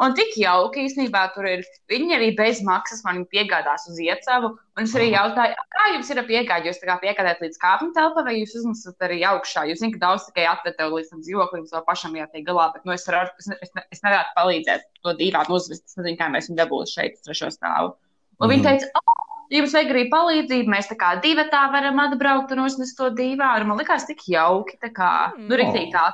un 0.05 0.13
tik 0.17 0.35
jauki 0.39 0.85
īstenībā 0.87 1.23
tur 1.35 1.47
ir. 1.49 1.63
Viņi 1.91 2.15
arī 2.17 2.29
bez 2.37 2.61
maksas 2.65 3.03
man 3.05 3.25
piegādās 3.31 3.87
uz 3.91 3.99
iecavu. 4.03 4.53
Un 4.79 4.87
es 4.87 4.93
arī 4.95 5.09
jautāju, 5.11 5.55
kā 5.75 5.87
jums 5.93 6.09
ir 6.13 6.21
piegāde? 6.27 6.69
Jūs 6.69 6.79
tā 6.79 6.87
kā 6.87 6.97
piegādājat 7.03 7.41
līdz 7.43 7.59
kāpņu 7.59 7.91
telpai, 7.97 8.23
vai 8.29 8.35
jūs 8.39 8.55
uznesat 8.61 9.07
arī 9.09 9.19
augšā? 9.27 9.65
Jūs 9.67 9.81
zināt, 9.81 9.97
ka 9.97 10.03
daudz 10.05 10.27
tikai 10.29 10.45
atved 10.47 10.77
tev 10.79 10.95
līdz 10.95 11.09
tam 11.11 11.23
dzīvoklim, 11.25 11.65
jau 11.73 11.81
pašam 11.87 12.15
jātiek 12.15 12.45
galā, 12.47 12.69
bet 12.75 12.85
nu, 12.87 12.95
es, 12.95 13.07
ar, 13.11 13.33
es, 13.39 13.49
es, 13.59 13.73
es 13.91 14.03
nevaru 14.05 14.31
palīdzēt 14.37 14.85
to 15.03 15.15
dīvānu 15.19 15.57
uzvest. 15.59 15.83
Es 15.91 15.99
nezinu, 15.99 16.19
kā 16.21 16.29
mēs 16.31 16.47
viņu 16.47 16.61
dabūsim 16.61 16.95
šeit, 16.95 17.19
trešo 17.27 17.51
stāvu. 17.51 17.95
Un 18.39 18.47
Mhm. 18.47 18.53
viņi 18.53 18.63
teica, 18.69 18.87
oh, 18.95 19.25
jums 19.51 19.73
vajag 19.75 19.91
arī 19.91 20.05
palīdzību. 20.13 20.71
Mēs 20.71 20.87
tā 20.87 20.95
kā 20.95 21.11
divi 21.21 21.43
tā 21.51 21.65
varam 21.73 21.99
atbraukt 21.99 22.53
un 22.55 22.63
uznest 22.63 22.95
to 22.97 23.09
dīvānu. 23.11 23.67
Man 23.67 23.77
liekas, 23.81 24.07
tik 24.07 24.23
jauki. 24.31 24.79
Tā 24.79 24.93
kā, 24.95 25.33
Mm. 25.35 25.47
nu, 25.49 25.57
rīktīgi 25.59 25.91
tā 25.91 26.07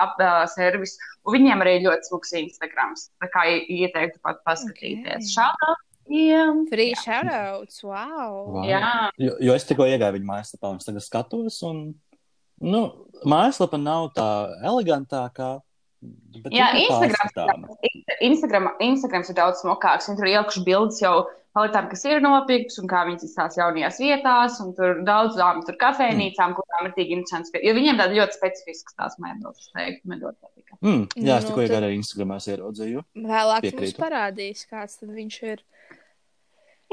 ap 0.00 0.20
uh, 0.22 0.44
servis. 0.50 0.96
Un 1.26 1.36
viņiem 1.36 1.64
arī 1.64 1.74
ļoti 1.84 2.10
smuks 2.10 2.32
Instagrams. 2.40 3.10
Tā 3.22 3.28
kā 3.32 3.44
ieteiktu 3.48 4.20
pat 4.24 4.40
paskatīties. 4.48 5.28
Ok. 5.28 5.34
Šādā 5.34 5.76
viņiem. 6.08 6.66
Free 6.70 6.94
shoutouts, 6.98 7.82
wow. 7.84 8.48
Wow. 8.48 8.66
Jā, 8.68 9.10
Jo, 9.20 9.36
jo 9.40 9.54
es 9.54 9.66
tikko 9.68 9.86
iegāju 9.88 10.18
viņa 10.18 10.28
mājaslapā, 10.28 10.72
un 10.72 10.80
es 10.80 10.88
tagad 10.88 11.04
skatos, 11.04 11.60
un 11.68 11.82
nu, 12.64 12.82
mājaslapa 13.28 13.80
nav 13.80 14.10
tā 14.16 14.28
elegantākā, 14.66 15.58
Bet 16.00 16.52
Jā, 16.54 16.68
Instagrams, 16.78 17.32
pārskatāma. 17.34 17.76
Instagram, 18.22 18.68
Instagrams 18.80 19.30
ir 19.32 19.36
daudz 19.38 19.62
smukāks. 19.64 20.06
Viņi 20.08 20.18
tur 20.20 20.28
ielikuši 20.30 20.62
bildes 20.68 21.00
jau 21.02 21.14
paliktām, 21.58 21.88
kas 21.90 22.04
ir 22.06 22.20
nopirktas 22.22 22.78
un 22.78 22.86
kā 22.90 23.00
viņas 23.08 23.24
izstāsta 23.26 23.62
jaunajās 23.64 23.98
vietās. 23.98 24.60
Un 24.62 24.74
tur 24.78 25.00
daudzām 25.08 25.64
tur 25.66 25.74
kafejnīcām, 25.80 26.52
mm. 26.52 26.58
kurām 26.60 26.86
ir 26.86 26.94
tik 26.94 27.10
interesants. 27.16 27.50
Jo 27.58 27.74
viņiem 27.74 27.98
tāda 27.98 28.14
ļoti 28.14 28.38
specifisks 28.38 28.94
tās 28.94 29.18
mēbeles, 29.18 29.58
es 29.58 29.72
teiktu, 29.74 30.06
man 30.12 30.22
ļoti 30.22 30.38
patika. 30.38 30.78
Mm, 30.84 31.02
jā, 31.18 31.40
es 31.40 31.48
Nu, 31.48 31.50
tikko 31.50 31.66
tad- 31.66 31.82
arī 31.82 31.90
Instagramā 31.98 32.36
es 32.38 32.46
ieraudzīju. 32.54 33.02
Vēlāk 33.18 33.58
mums 33.58 33.66
Piekrītu. 33.66 33.98
parādīs, 34.04 34.62
kāds 34.70 35.00
tad 35.00 35.10
viņš 35.18 35.42
ir. 35.50 35.64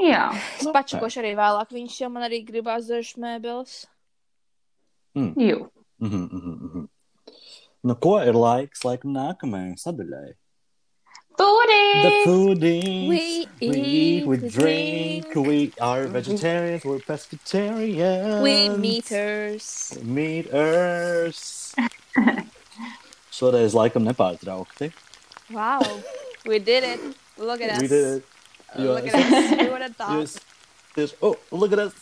Jā, 0.02 0.24
Es 0.58 0.66
pačakošu 0.66 1.22
arī 1.22 1.36
vēlāk. 1.38 1.70
Viņš 1.72 2.00
jau 2.02 2.10
man 2.12 2.26
arī 2.26 2.42
gribās 2.44 2.90
dažas 2.90 3.14
mēbeles. 3.22 3.86
jū. 5.16 5.70
Mhm, 6.02 6.26
mhm, 6.26 6.52
mhm. 6.66 6.88
Nu, 7.86 7.94
ko 8.02 8.16
ir 8.22 8.34
laiks 8.34 8.82
laikam 8.86 9.12
nākamajai 9.14 9.76
sadaļai? 9.78 10.32
The 11.36 11.44
Turī! 11.44 12.24
foodies. 12.24 13.08
We 13.10 13.46
we 13.60 13.66
eat, 13.68 13.76
eat, 13.76 14.26
we 14.26 14.36
we 14.38 14.48
drink, 14.48 15.26
drink. 15.32 15.46
we 15.48 15.58
are 15.88 16.06
vegetarians, 16.08 16.84
we're 16.84 16.98
pescatarians. 17.10 18.40
We 18.46 18.54
meters. 18.70 19.66
Meters. 20.02 21.74
Šoreiz 23.36 23.76
laikam 23.76 24.08
nepārtraukti. 24.08 24.90
Wow. 25.52 25.82
We 26.46 26.58
did 26.58 26.82
it. 26.84 27.00
Look 27.36 27.60
at 27.60 27.76
us. 27.76 27.82
We 27.82 27.88
did 27.92 28.04
it. 28.16 28.24
Jo 28.80 28.94
Look 28.96 29.06
es- 29.06 29.14
at 29.14 29.20
us. 29.20 29.50
We 29.60 29.68
would 29.70 29.82
have 29.82 29.96
jo 29.96 30.04
thought. 30.04 30.22
es 30.22 30.38
tieši- 30.96 31.18
oh, 31.22 31.36
look 31.52 31.72
at 31.72 31.78
us. 31.86 31.92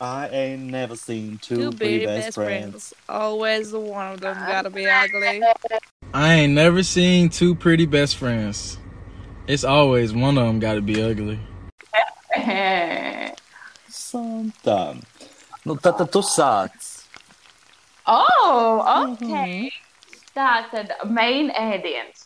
I 0.00 0.28
ain't 0.28 0.62
never 0.64 0.96
seen 0.96 1.38
two, 1.38 1.56
Two 1.56 1.70
pretty 1.72 1.98
baby 2.00 2.06
best 2.06 2.26
best 2.26 2.34
friends. 2.34 2.70
friends. 2.70 2.94
Always 3.08 3.72
one 3.72 4.12
of 4.14 4.20
them 4.20 4.34
gotta 4.34 4.70
be 4.70 4.86
ugly. 4.86 5.42
I 6.12 6.34
ain't 6.34 6.52
never 6.52 6.82
seen 6.82 7.28
two 7.28 7.54
pretty 7.54 7.86
best 7.86 8.16
friends. 8.16 8.78
It's 9.46 9.64
always 9.64 10.12
one 10.14 10.38
of 10.38 10.46
them 10.46 10.58
got 10.58 10.74
to 10.74 10.80
be 10.80 11.02
ugly. 11.02 11.38
Santa. 13.88 14.96
Nu, 15.64 15.76
tad, 15.76 15.98
tad 15.98 16.12
tu 16.12 16.20
sāc. 16.22 16.70
Oh, 18.06 18.84
ok. 18.86 19.26
Mm-hmm. 19.26 19.68
Tā 20.34 20.70
tad 20.70 20.92
main 21.08 21.50
ēdiens. 21.50 22.23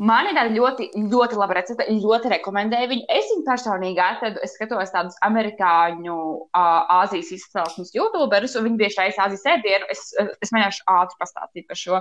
Man 0.00 0.26
ir 0.26 0.36
tāda 0.38 0.54
ļoti, 0.54 0.86
ļoti 1.12 1.36
laba 1.36 1.56
recepte, 1.58 1.84
ļoti 1.92 2.30
rekomendēju 2.32 2.88
viņu. 2.88 3.04
Es 3.12 3.28
viņu 3.28 3.44
personīgi 3.44 4.00
atradu, 4.00 4.40
es 4.42 4.54
skatos 4.56 4.94
tādus 4.94 5.18
amerikāņu, 5.26 6.16
Āzijas 6.56 7.32
izcelsmes 7.36 7.92
youtuberus, 7.94 8.56
un 8.56 8.66
viņi 8.70 8.80
bieži 8.80 8.98
taisa 9.02 9.26
Āzijas 9.26 9.44
ēdienu. 9.56 9.90
Es, 9.92 10.08
es 10.16 10.54
mēģināšu 10.54 10.86
ātri 10.96 11.20
pastāstīt 11.20 11.68
par 11.68 11.80
šo. 11.82 12.00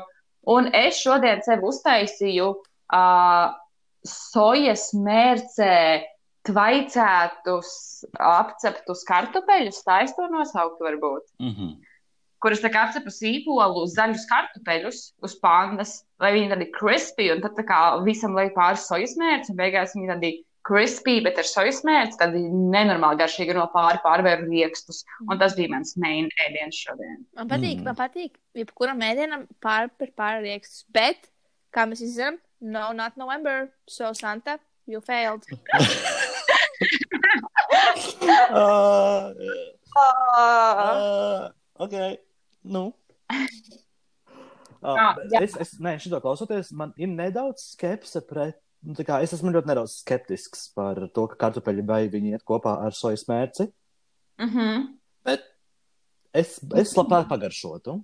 Un 0.55 0.71
es 0.73 1.01
šodien 1.03 1.43
sev 1.45 1.67
uztaisīju 1.67 2.47
uh, 2.55 3.51
sojas 4.07 4.87
mērcē 4.97 5.75
tvaicētus, 6.47 7.71
apceptus 8.17 9.03
kartupeļus, 9.05 9.83
to 9.85 10.27
nosauktu 10.31 10.87
varbūt 10.87 11.27
Mm 11.37 11.53
-hmm. 11.53 11.90
Kuras 12.41 12.63
apcepu 12.65 13.11
sīpolu, 13.13 13.85
zaļus 13.91 14.27
kartupeļus 14.29 15.01
uz 15.25 15.35
pandas, 15.43 15.97
lai 16.21 16.33
viņi 16.35 16.51
tādi 16.53 16.69
crispy, 16.75 17.31
un 17.33 17.43
tad 17.43 17.57
tā 17.57 17.65
kā 17.67 17.81
visam 18.05 18.37
lai 18.37 18.49
pāri 18.55 18.79
sojas 18.81 19.17
mērķis, 19.19 19.51
un 19.53 19.59
beigās 19.59 19.95
viņi 19.97 20.11
tādi 20.13 20.31
crispy, 20.67 21.19
bet 21.25 21.39
ar 21.41 21.47
sojas 21.49 21.81
mērķis, 21.87 22.19
tad 22.21 22.35
nenormāli 22.37 23.21
garšīgi 23.21 23.55
no 23.57 23.65
pāri 23.73 24.01
pārvēru 24.03 24.49
riekstus. 24.49 25.03
Un 25.27 25.39
tas 25.41 25.55
bija 25.57 25.71
mans 25.73 25.95
main 26.01 26.29
ēdiens 26.45 26.77
šodien. 26.85 27.23
Man 27.37 27.49
patīk, 27.49 27.79
Mm. 27.79 27.83
man 27.89 27.97
patīk. 27.97 28.37
Jebkuram 28.57 29.01
mēdienam 29.01 29.47
pār 29.61 29.89
par 29.97 30.09
pāri 30.17 30.45
riekstus. 30.49 30.85
Bet, 30.89 31.29
kā 31.73 31.87
mēs 31.89 32.01
izdarām, 32.05 32.37
no, 32.61 32.91
not 32.93 33.17
November. 33.17 33.69
So, 33.87 34.13
Santa, 34.13 34.59
you 34.85 35.01
failed. 35.01 35.45
uh, 38.51 39.33
uh, 39.95 41.49
ok, 41.77 41.95
nu. 42.63 42.91
Jā, 44.81 45.07
jā. 45.29 45.41
es, 45.45 45.55
es, 45.61 45.75
nē, 45.83 45.95
šito 46.01 46.17
klausoties, 46.23 46.71
man 46.73 46.93
ir 46.97 47.11
nedaudz 47.11 47.71
skepse 47.75 48.23
pret. 48.25 48.57
Nu, 48.81 48.95
tā 48.97 49.05
kā 49.05 49.19
es 49.21 49.33
esmu 49.35 49.51
ļoti 49.53 49.69
nedaudz 49.69 49.99
skeptisks 49.99 50.71
par 50.73 50.97
to, 51.13 51.27
ka 51.29 51.37
kartupeļi 51.43 51.83
vai 51.85 52.01
viņi 52.09 52.33
iet 52.33 52.45
kopā 52.47 52.79
ar 52.81 52.95
sojas 52.97 53.27
mērci. 53.29 53.67
Mm 54.41 54.49
-hmm. 54.49 54.87
Bet 55.23 55.43
es, 56.33 56.57
es 56.75 56.95
labprāt 56.97 57.29
pagaršotu. 57.29 57.99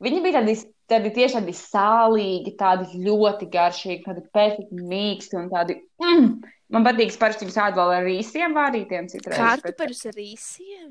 Viņi 0.00 0.22
bija 0.24 0.40
tādi, 0.40 0.54
tādi 0.88 1.12
tieši 1.14 1.38
tādi 1.38 1.54
sālīgi, 1.56 2.56
tādi 2.56 3.02
ļoti 3.04 3.48
garšīgi, 3.52 4.04
tādi 4.04 4.24
perfekti 4.32 4.80
mīksti 4.80 5.38
un 5.40 5.50
tādi. 5.52 5.78
Mm, 6.00 6.26
man 6.72 6.84
patīk, 6.84 7.12
es 7.12 7.20
parasti 7.20 7.44
viņus 7.44 7.60
ādu 7.64 7.80
vēl 7.80 7.92
ar 7.96 8.04
rīsiem 8.08 8.56
vārītiem 8.56 9.08
citreiz. 9.12 9.38
Kartupeļus 9.40 10.04
ar 10.06 10.20
īsiem. 10.24 10.90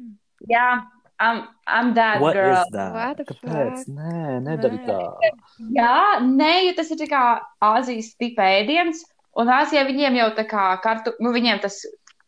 Jā, 0.49 0.69
I'm, 1.19 1.47
I'm 1.65 1.93
that 1.95 2.19
What 2.19 2.33
girl. 2.33 2.61
is 2.61 2.71
that? 2.71 3.17
Kāpēc? 3.27 3.83
fuck? 3.85 3.87
Nē, 3.87 4.39
nedari 4.43 4.79
Nē. 4.81 4.85
tā. 4.87 5.31
Jā, 5.71 5.97
nē, 6.23 6.53
jo 6.67 6.73
tas 6.75 6.91
ir 6.91 6.99
tā 6.99 7.07
kā 7.11 7.25
Āzijas 7.63 8.15
tipa 8.19 8.47
ēdiens. 8.59 9.05
Un 9.35 9.51
Āzijā 9.51 9.83
viņiem 9.87 10.19
jau 10.19 10.27
tā 10.35 10.45
kā 10.47 10.65
kartu, 10.83 11.15
nu, 11.23 11.31
viņiem 11.35 11.61
tas 11.63 11.81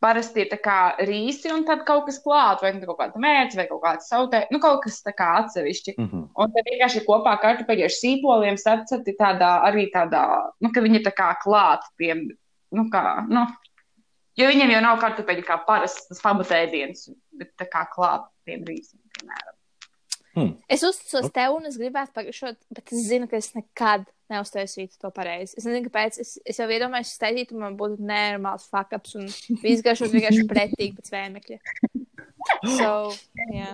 parasti 0.04 0.43
ir 0.43 0.50
tā 0.52 0.58
kā 0.62 0.78
rīsi 1.08 1.50
un 1.54 1.63
tad 1.67 1.84
kaut 1.88 2.06
kas 2.08 2.19
klāt, 2.23 2.62
vai 2.62 2.73
nu 2.76 2.86
kaut 2.86 3.00
kāda 3.00 3.21
mērķa, 3.21 3.60
vai 3.60 3.67
kaut 3.69 3.82
kāds 3.84 4.10
sautē, 4.12 4.43
nu, 4.54 4.60
kaut 4.63 4.84
kas 4.86 5.00
tā 5.06 5.13
kā 5.17 5.30
atsevišķi. 5.41 5.95
Mm 5.97 6.10
-hmm. 6.10 6.26
Un 6.36 6.52
tad 6.54 6.69
vienkārši 6.69 7.06
kopā 7.08 7.38
kartupeļi 7.41 7.88
ar 7.88 7.95
sīpoliem 7.95 8.58
sapcati 8.58 9.15
tādā, 9.19 9.52
arī 9.69 9.88
tādā, 9.93 10.52
nu, 10.62 10.71
ka 10.71 10.82
viņi 10.82 11.04
tā 11.04 11.13
kā 11.17 11.34
klāt 11.43 11.82
tiem, 11.97 12.28
nu, 12.71 12.89
kā, 12.93 13.26
nu, 13.30 13.47
jo 14.38 14.50
viņiem 14.52 14.73
jau 14.76 14.82
nav 14.86 15.00
kartupeļi 15.04 15.45
kā 15.47 15.60
parasts 15.67 16.23
pamatēdiens, 16.23 17.10
bet 17.38 17.54
tā 17.60 17.69
kā 17.69 17.86
klāt 17.93 18.28
tiem 18.47 18.65
rīsiem, 18.67 19.02
piemēram. 19.17 19.54
Es 20.69 20.84
uzticos 20.86 21.32
tev, 21.34 21.56
un 21.58 21.65
es 21.65 21.80
gribētu 21.82 22.13
pagaršot, 22.13 22.60
bet 22.69 22.91
es 22.93 23.08
zinu, 23.10 23.26
ka 23.30 23.39
es 23.39 23.50
nekad 23.56 24.06
neuztaisītu 24.30 25.00
to 25.02 25.10
pareizi. 25.15 25.56
Es 25.58 25.65
nezinu, 25.65 25.88
kāpēc. 25.88 26.19
Es, 26.21 26.36
es 26.45 26.60
jau 26.62 26.67
iedomājos, 26.69 27.15
ka 27.15 27.26
taisītu, 27.26 27.58
man 27.58 27.78
būtu 27.80 28.04
nenormāls 28.06 28.67
fakaps 28.69 29.15
un 29.17 29.26
viss 29.63 29.86
garšot 29.86 30.13
vienkārši 30.13 30.45
pretīgi 30.52 31.00
pēc 31.00 31.13
vēmekļa. 31.15 31.60
So, 32.78 32.91
jā. 33.56 33.73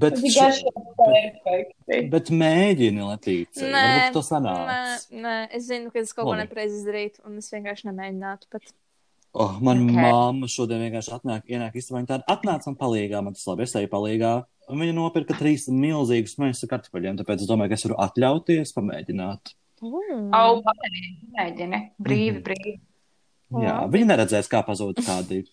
Bet, 0.00 0.20
šo, 0.22 0.70
perfekti. 0.98 1.96
bet 2.12 2.28
mēģini, 2.30 3.00
Latīcija. 3.02 3.70
Nē, 3.72 3.80
Varbūt 3.86 4.18
tas 4.18 4.28
Nē, 4.28 4.36
sanāks. 4.36 5.08
nē, 5.24 5.36
es 5.56 5.64
zinu, 5.66 5.90
ka 5.90 5.98
es 6.04 6.12
kaut 6.14 6.28
ko 6.28 6.36
nepareizi 6.38 6.78
izdarītu, 6.78 7.24
un 7.26 7.40
es 7.40 7.50
vienkārši 7.50 7.88
nemēģinātu. 7.90 8.50
Bet... 8.54 8.70
Oh, 9.32 9.52
man 9.62 9.84
Ok. 9.84 9.90
okay. 9.92 10.02
mamma 10.10 10.46
šodien 10.50 10.80
vienkārši 10.82 11.12
atnāk, 11.14 11.44
ienāk 11.46 11.76
istabā. 11.78 12.00
Viņa 12.00 12.08
tāda 12.10 12.24
atnāca 12.34 12.66
man 12.66 12.76
palīgā, 12.80 13.20
man 13.22 13.34
tas 13.36 13.46
labi, 13.46 13.62
es 13.62 13.74
eju 13.78 13.88
palīgā. 13.92 14.32
Un 14.70 14.78
viņa 14.82 14.94
nopirka 14.94 15.34
trīs 15.38 15.68
milzīgus 15.70 16.36
maisus 16.38 16.68
kartupeļiem, 16.70 17.16
tāpēc 17.18 17.42
es 17.44 17.48
domāju, 17.50 17.70
ka 17.70 17.74
es 17.78 17.84
varu 17.86 17.98
atļauties 18.06 18.74
pamēģināt. 18.74 19.54
Mm. 19.82 20.28
Au, 20.34 20.62
mēģini, 21.38 21.80
brīvi, 22.02 22.40
Mhm. 22.40 22.42
brīvi. 22.48 22.80
Jā, 23.62 23.76
viņa 23.90 24.06
neredzēs, 24.12 24.48
kā 24.50 24.60
pazūd 24.66 24.98
kādi 25.02 25.44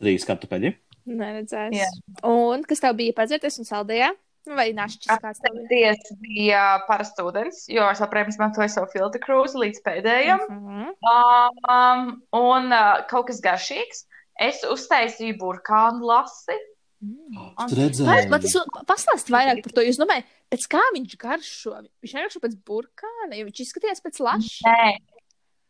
trīs 0.00 0.26
kartupeļi. 0.26 0.74
Neredzēs. 1.06 1.72
Jā. 1.74 1.88
Un 2.22 2.62
kas 2.62 2.78
tev 2.80 2.94
bija 2.96 3.12
padzirties 3.16 3.58
un 3.58 3.64
saldējā? 3.64 4.10
Nu, 4.48 4.56
Vai 4.58 4.72
našķis 4.74 5.20
kāds 5.22 5.42
tev 5.42 5.54
bija? 5.70 5.92
Ties 5.94 6.16
bija 6.22 6.62
parasts 6.88 7.22
ūdens, 7.22 7.62
jo 7.70 7.84
es 7.92 8.00
joprojām 8.02 8.32
izmantoju 8.32 8.72
savu 8.72 8.88
filtru 8.90 9.22
krūzi 9.22 9.60
līdz 9.62 9.82
pēdējiem. 9.86 10.42
Mhm. 10.50 10.88
Um, 11.06 12.08
un 12.34 12.74
uh, 12.74 13.04
kaut 13.10 13.28
kas 13.30 13.42
garšīgs. 13.44 14.06
Es 14.42 14.62
uztaisīju 14.66 15.36
burkānu 15.38 16.08
lasi. 16.08 16.56
Mm. 17.02 17.52
Tu 17.68 17.76
Vai, 17.76 17.78
redzēji? 17.82 18.28
man 18.30 18.42
tas 18.42 18.84
pastāst 18.88 19.30
vairāk 19.30 19.60
par 19.64 19.74
to. 19.76 19.84
Jūs 19.86 19.98
domājat, 20.00 20.26
pēc 20.54 20.66
kā 20.70 20.82
viņš 20.94 21.16
garšo? 21.20 21.74
Viņš 22.02 22.14
negaršo 22.16 22.42
pēc 22.42 22.58
burkāna, 22.66 23.34
jo 23.36 23.46
viņš 23.48 23.62
izskatījās 23.66 24.02
pēc 24.04 24.20
laša. 24.22 24.72
Nē. 24.72 24.92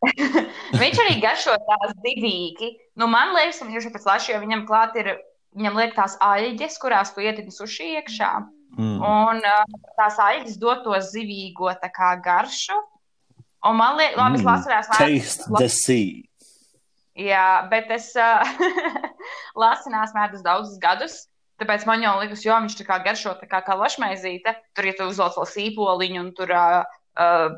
viņš 0.81 1.03
arī 1.05 1.19
garšo 1.23 1.55
tās 1.67 1.93
divīgi. 2.05 2.73
Nu, 2.99 3.09
man 3.11 3.33
liekas, 3.35 3.61
ka 3.61 3.67
viņš 3.69 3.79
garšo 3.79 3.93
pēc 3.97 4.09
laša, 4.09 4.33
jo 4.33 4.41
viņam 4.43 4.65
klāt 4.69 4.97
ir, 5.01 5.13
viņam 5.57 5.79
liek 5.81 5.95
tās 5.97 6.17
aļģes, 6.23 6.81
kurās 6.81 7.13
tu 7.15 7.25
ietini 7.25 7.53
suši 7.53 7.95
iekšā. 7.97 8.33
Mm. 8.41 8.62
Un 8.77 9.37
uh, 9.45 9.63
tās 9.97 10.17
aļģes 10.17 10.57
dod 10.61 10.83
to 10.83 10.97
zivīgo 11.05 11.69
kā 11.93 12.15
garšu. 12.23 12.73
Un 13.65 13.77
man 13.77 13.95
liekas, 13.97 14.17
labi, 14.17 14.39
Mm. 14.39 14.45
lasu, 14.45 14.69
tās 14.69 14.87
Taste 14.97 15.43
the 15.57 15.69
sea. 15.69 16.23
Jā, 17.15 17.69
bet 17.69 17.91
es 17.91 18.15
uh, 18.15 18.41
lasu, 19.61 19.89
nesmu 19.93 20.19
ēdus 20.25 20.41
daudzus 20.43 20.79
gadus. 20.81 21.27
Tāpēc 21.61 21.85
man 21.85 22.01
jau 22.01 22.15
liekas, 22.19 22.41
jo 22.43 22.51
viņš 22.57 22.75
tā 22.79 22.85
kā 22.87 22.97
garšo 23.05 23.35
tā 23.39 23.47
kā, 23.47 23.61
kā 23.63 23.75
lašmaizīte. 23.77 24.55
Tur, 24.73 24.85
ja 24.89 24.93
tu 24.97 25.05
uzlauc 25.05 25.37
vēl 25.37 25.45
sīpoliņu 25.53 26.19
un 26.23 26.31
tur 26.33 26.49
uh, 26.51 26.81
uh, 27.21 27.53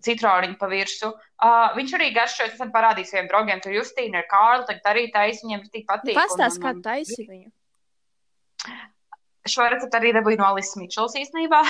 citroniņu 0.00 0.56
pa 0.58 0.66
virsmu. 0.72 1.12
Uh, 1.38 1.76
viņš 1.76 1.92
arī 2.00 2.08
garšo, 2.16 2.48
es 2.48 2.56
tam 2.58 2.72
parādīju 2.72 3.06
saviem 3.12 3.28
draugiem, 3.28 3.60
tur 3.60 3.76
Justīna 3.76 4.24
ir 4.24 4.26
Kārla, 4.32 4.64
tagad 4.66 4.88
arī 4.94 5.04
taisa, 5.12 5.44
viņiem 5.44 5.68
tik 5.70 5.86
patīk. 5.86 6.16
Pastāst, 6.16 6.56
un- 6.58 6.64
kā 6.64 6.72
un- 6.74 6.82
taisi 6.82 7.28
viņu. 7.28 7.50
Šo 9.46 9.64
recepti 9.70 9.96
arī 9.96 10.10
dabūju 10.16 10.38
no 10.40 10.46
Alises 10.50 10.76
Mičels 10.76 11.14
īstenībā, 11.16 11.60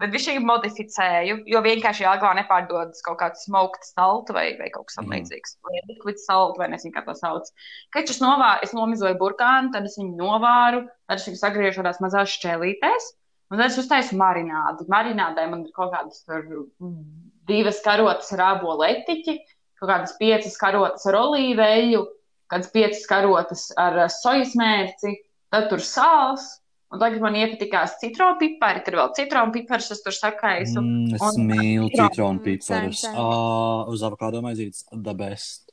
bet 0.00 0.10
viņš 0.14 0.26
viņu 0.32 0.42
modificēju, 0.48 1.36
jo 1.52 1.60
vienkārši 1.62 2.04
Jālgavā 2.06 2.32
nepārdodas 2.40 3.02
kaut 3.06 3.18
kāds 3.20 3.44
smoked 3.46 3.84
saltu 3.86 4.34
vai, 4.36 4.56
vai 4.58 4.70
kaut 4.74 4.88
kas 4.88 4.96
tam 4.98 5.06
Mhm. 5.06 5.12
līdzīgs. 5.18 5.56
Vai 5.66 5.82
liquid 5.90 6.18
salt, 6.18 6.58
vai 6.58 6.68
nezinu, 6.72 6.94
kā 6.96 7.04
to 7.04 7.14
sauc. 7.14 7.46
Kad 7.92 8.10
es 8.10 8.20
novāru, 8.20 8.62
es 8.62 8.72
nomizoju 8.72 9.18
burkānu, 9.20 9.72
tad 9.72 9.84
es 9.84 9.98
viņu 9.98 10.16
novāru, 10.16 10.86
tad 11.08 11.18
es 11.18 11.26
viņu 11.28 11.38
sagriežu 11.42 11.82
tādās 11.82 12.00
mazās 12.00 12.32
šķēlītēs, 12.38 13.10
un 13.50 13.58
tad 13.58 13.66
es 13.70 13.78
uztaisu 13.78 14.16
marinādi. 14.18 14.88
Marinādē 14.88 15.48
man 15.50 15.66
ir 15.66 15.72
kaut 15.76 15.92
kādas 15.92 16.24
tur 16.24 16.42
mm, 16.80 17.04
divas 17.46 17.80
karotes 17.82 18.32
ar 18.32 18.56
ābolu 18.56 18.86
etiķi, 18.88 19.38
kaut 19.80 19.88
kādas 19.90 20.16
piecas 20.18 20.56
karotes 20.58 21.06
ar 21.06 21.14
olīveļu, 21.22 22.02
kādas 22.50 22.70
piecas 22.74 23.06
karotes 23.06 23.68
ar 23.78 23.98
eh, 24.06 24.08
sojas 24.08 24.56
mērci, 24.58 25.16
tad 25.50 25.68
tur 25.70 25.78
sāls. 25.78 26.59
Un 26.90 26.98
tagad 26.98 27.22
man 27.22 27.36
iepatikās 27.38 27.98
citronu 28.00 28.34
pipari, 28.40 28.80
tur 28.82 28.96
vēl 28.98 29.10
citronu 29.14 29.54
piparus 29.54 29.92
es 29.94 30.00
tur 30.02 30.14
sakaisu. 30.16 30.80
Mm, 30.82 31.14
es 31.14 31.22
Un- 31.22 31.46
mīlu 31.46 31.90
citronu 31.94 32.42
piparus. 32.42 33.04
Ah, 33.12 33.84
uz 33.86 34.02
avokādo 34.02 34.42
maizītes 34.42 34.84
the 34.90 35.14
best. 35.14 35.70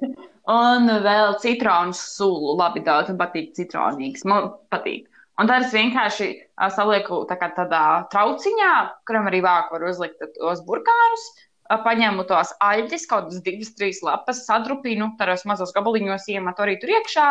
Un 0.52 0.86
vēl 1.02 1.36
citronu 1.42 1.94
sulu. 1.94 2.54
Labi, 2.58 2.82
daudz 2.86 3.10
man 3.10 3.18
patīk 3.24 3.52
citronīgs. 3.58 4.24
Man 4.24 4.52
patīk. 4.70 5.08
Un 5.40 5.48
tad 5.48 5.64
es 5.66 5.72
vienkārši 5.74 6.28
ā, 6.60 6.68
salieku 6.70 7.22
tā 7.26 7.38
kā 7.40 7.48
tādā 7.56 7.84
trauciņā, 8.12 8.72
kuram 9.08 9.26
arī 9.30 9.40
vāku 9.42 9.74
var 9.78 9.86
uzlikt 9.88 10.20
tos 10.36 10.62
burkānus. 10.66 11.24
Ā, 11.72 11.78
Paņēmu 11.82 12.26
tos 12.28 12.52
aļģes, 12.62 13.06
kaut 13.08 13.26
kādas 13.30 13.42
divas, 13.42 13.70
trīs 13.78 14.02
lapas, 14.04 14.44
sadrupinu, 14.46 15.14
tādos 15.18 15.46
mazos 15.48 15.72
gabaliņos 15.74 16.28
iemetu 16.34 16.66
arī 16.66 16.76
tur 16.82 16.92
iekšā. 16.98 17.26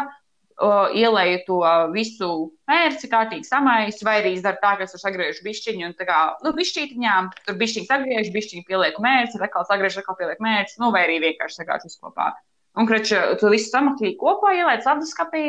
O, 0.63 0.69
Ielēju 0.97 1.41
to 1.47 1.59
visu 1.93 2.29
mērci, 2.69 3.09
kārtīgi 3.11 3.47
samaisu, 3.47 4.05
vai 4.07 4.19
arī 4.21 4.35
izdaru 4.35 4.61
tā, 4.61 4.75
ka 4.77 4.85
es 4.85 4.93
tur 4.95 5.01
sagriežu 5.01 5.43
bišķiņu 5.45 5.87
un 5.89 5.97
tā 5.97 6.07
kā, 6.09 6.19
nu, 6.45 6.53
bišķītiņām, 6.57 7.31
tur 7.47 7.57
bišķiņu 7.59 7.89
sagriežu, 7.89 8.35
bišķiņu 8.35 8.67
pielieku 8.69 9.03
mērci, 9.03 9.41
atkal 9.41 9.67
sagriežu, 9.69 10.03
atkal 10.03 10.19
pielieku 10.19 10.45
mērci, 10.45 10.79
nu, 10.83 10.93
vai 10.95 11.07
arī 11.07 11.19
vienkārši 11.25 11.61
sagāžu 11.61 11.89
visu 11.89 11.99
kopā. 12.05 12.31
Un, 12.79 12.87
kraču, 12.87 13.19
tu 13.41 13.51
visu 13.51 13.67
samaklīji 13.73 14.15
kopā, 14.21 14.53
ieliec 14.55 14.87
leduskapī, 14.87 15.45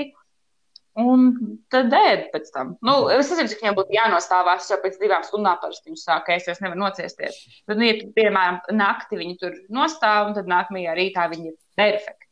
un 0.99 1.29
tad 1.73 1.95
ēd 1.97 2.27
pēc 2.33 2.51
tam. 2.55 2.75
Nu, 2.85 2.97
es 3.13 3.31
nezinu, 3.31 3.53
cik 3.53 3.63
viņam 3.63 3.79
būtu 3.79 3.97
jānostāvās, 3.97 4.69
jau 4.73 4.81
pēc 4.83 4.99
divām 5.01 5.23
stundām 5.27 5.61
parasti 5.63 5.91
viņu 5.91 6.03
sāka, 6.03 6.37
es 6.37 6.49
jau 6.51 6.57
nevaru 6.65 6.83
nociesties. 6.83 7.39
Tad, 7.69 7.79
nu, 7.79 7.87
ja, 7.87 7.95
tu, 8.01 8.11
piemēram, 8.17 8.61
naktī 8.77 9.21
viņi 9.23 9.39
tur 9.41 9.57
nostāv, 9.73 10.31
un 10.31 10.37
tad 10.37 10.51
nākamajā 10.51 10.99
rītā 10.99 11.29
viņi 11.33 11.53
ir 11.53 11.57
perfekti. 11.79 12.29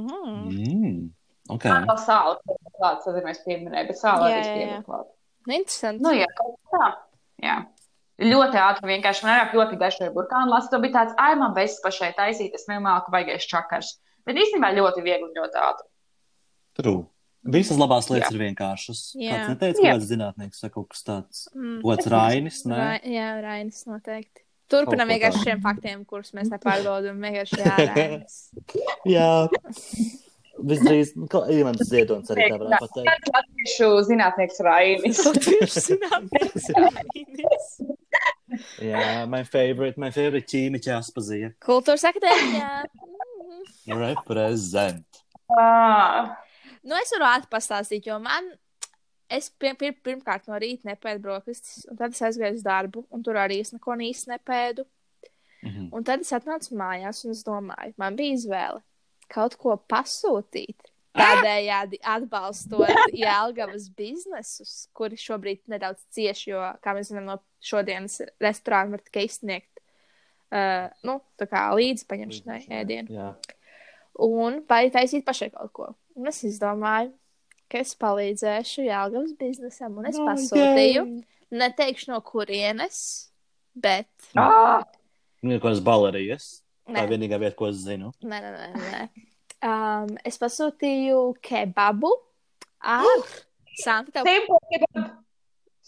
Mm. 0.00 0.44
Mm. 0.50 1.00
Ok. 1.50 1.66
Tā 1.66 1.80
kā 1.88 1.96
sāla, 2.04 2.56
kāds 2.78 3.06
tad 3.06 3.20
mēs 3.26 3.42
pieminējām, 3.46 3.90
bet 3.90 3.98
sāla 4.00 4.28
arī 4.28 4.38
jā, 4.38 4.46
jā. 4.46 4.56
pieminējām. 4.56 5.06
Interesanti. 5.50 6.04
Nu, 6.04 6.14
jā, 6.14 6.28
tā. 6.70 6.88
Jā. 7.40 7.60
Ļoti 8.20 8.58
ātri, 8.60 8.90
vienkārši 8.90 9.24
man 9.24 9.32
arī 9.32 9.56
ļoti 9.56 9.78
garšoja 9.80 10.10
burkānu. 10.12 10.52
Lasa, 10.52 10.68
to 10.72 10.80
bija 10.82 10.98
tāds, 10.98 11.14
ai, 11.20 11.32
man 11.40 11.54
bez 11.56 11.78
pašai 11.80 12.10
taisīt, 12.18 12.52
es 12.58 12.68
nemāku 12.68 13.12
baigais 13.14 13.46
čakars. 13.48 13.94
Bet 14.28 14.36
īstenībā 14.36 14.74
ļoti 14.76 15.04
viegli 15.06 15.24
un 15.24 15.32
ļoti 15.38 15.62
ātri. 15.62 15.88
True. 16.80 17.06
Visas 17.40 17.80
labās 17.80 18.10
lietas 18.12 18.28
Jā. 18.28 18.36
ir 18.36 18.42
vienkāršas. 18.42 19.02
Jā. 19.16 19.32
Kāds 19.32 19.54
neteica, 19.54 19.84
kāds 19.86 20.08
zinātnieks 20.10 20.60
vai 20.60 20.70
kaut 20.74 20.90
kas 20.92 21.06
tāds. 21.06 21.46
Mm. 21.56 21.78
Otrs 21.88 22.10
Rainis, 22.12 22.62
nē? 22.68 22.76
Ra 22.76 22.96
jā, 23.08 23.28
Rainis 23.40 23.86
noteikti. 23.88 24.44
Ko 24.70 24.84
vienkārši 24.94 25.40
šiem 25.48 25.62
faktiem, 25.64 26.02
kurus 26.06 26.34
mēs 26.36 26.52
nepārdodam. 26.52 27.16
Vienkārši 27.24 27.62
jā, 27.64 27.78
Rainis. 27.94 28.42
Jā. 29.16 29.30
Visdrīz, 30.70 31.14
nu, 31.16 31.28
kā 31.30 31.42
Ivans 31.54 31.80
Ziedonis 31.88 32.32
arī 32.34 32.48
tā 32.50 32.58
varētu 32.60 32.88
pateikt. 32.88 33.08
Kāds 33.08 33.32
latviešu 33.36 33.88
zinātnieks 34.10 34.60
Rainis? 34.66 35.22
Latviešu 35.28 35.84
zinātnieks 35.86 36.68
Rainis. 36.76 37.70
Jā, 38.82 39.06
my 39.30 39.44
favorite, 39.46 40.00
my 40.00 40.10
favorite 40.14 40.50
ķīmiķa 40.50 40.98
aspazīja. 40.98 41.54
Kultūras 41.64 42.04
akadēmijā. 42.10 42.70
Mm. 42.90 43.98
Represent. 44.00 45.24
Ah, 45.56 46.36
Nu, 46.82 46.96
es 46.96 47.12
varu 47.12 47.28
ātri 47.28 47.50
pastāstīt, 47.52 48.06
jo 48.08 48.16
man, 48.22 48.46
es 49.30 49.50
pir 49.60 49.76
pir 49.80 49.92
pirmkārt 50.04 50.48
no 50.48 50.56
rīta 50.60 50.88
nepēdu 50.88 51.22
brokastis, 51.26 51.84
un 51.90 51.98
tad 51.98 52.16
es 52.16 52.22
aizgāju 52.24 52.56
uz 52.56 52.64
darbu, 52.64 53.04
un 53.12 53.24
tur 53.26 53.38
arī 53.40 53.60
es 53.64 53.74
neko 53.74 53.98
īsti 54.08 54.32
nepēdu. 54.34 54.86
Mhm. 55.60 55.90
Un 55.92 56.04
tad 56.08 56.24
es 56.24 56.32
atnācu 56.32 56.72
mājās, 56.80 57.24
un 57.26 57.34
es 57.36 57.44
domāju, 57.44 57.92
man 58.00 58.16
bija 58.16 58.38
izvēle 58.38 58.80
kaut 59.30 59.56
ko 59.60 59.76
pasūtīt. 59.90 60.88
Tādējādi 61.18 61.98
atbalstot 62.06 62.90
Jēlgavas 63.22 63.88
biznesus, 63.98 64.74
kuri 64.94 65.18
šobrīd 65.18 65.64
nedaudz 65.72 66.04
cieši, 66.14 66.52
jo, 66.52 66.60
kā 66.84 66.94
mēs 66.94 67.10
zinām, 67.10 67.26
no 67.32 67.38
šodienas 67.66 68.20
restorāna 68.40 68.94
var 68.94 69.02
tikai 69.08 69.24
izsniegt 69.26 69.80
uh, 70.54 70.86
nu, 71.06 71.16
tā 71.40 71.48
kā 71.50 71.64
līdzi 71.74 72.06
paņemšanai 72.10 72.60
ēdienu. 72.78 73.16
Jā. 73.18 73.32
Un 74.22 74.60
vai 74.70 74.84
taisīt 74.94 75.26
pašai 75.26 75.50
kaut 75.54 75.72
ko. 75.76 75.88
Un 76.18 76.30
es 76.30 76.40
izdomāju, 76.46 77.10
ka 77.70 77.82
es 77.82 77.92
palīdzēšu 77.98 78.86
Jēlgavas 78.86 79.34
biznesam, 79.40 79.98
un 80.00 80.08
es 80.10 80.18
Oh, 80.20 80.26
pasūtīju, 80.30 81.04
yay. 81.06 81.20
neteikšu 81.50 82.10
no 82.14 82.22
kurienes, 82.26 83.02
bet. 83.74 84.10
ah, 84.38 84.86
Nu, 85.42 85.56
kādas 85.58 85.80
balerijas. 85.82 86.60
Tā 86.96 87.04
ir 87.06 87.12
vienīgā 87.14 87.38
vieta, 87.42 87.56
ko 87.58 87.68
es 87.70 87.80
zinu. 87.84 88.12
nē, 88.22 88.40
nē, 88.44 88.50
nē, 88.56 88.90
nē. 88.94 89.02
Um, 89.60 90.14
es 90.24 90.38
pasūtīju 90.40 91.18
kebabu 91.44 92.10
ar 92.80 93.04
Santa. 93.82 94.22
Tev, 94.24 94.28
simple 94.28 94.58
kebab. 94.70 95.10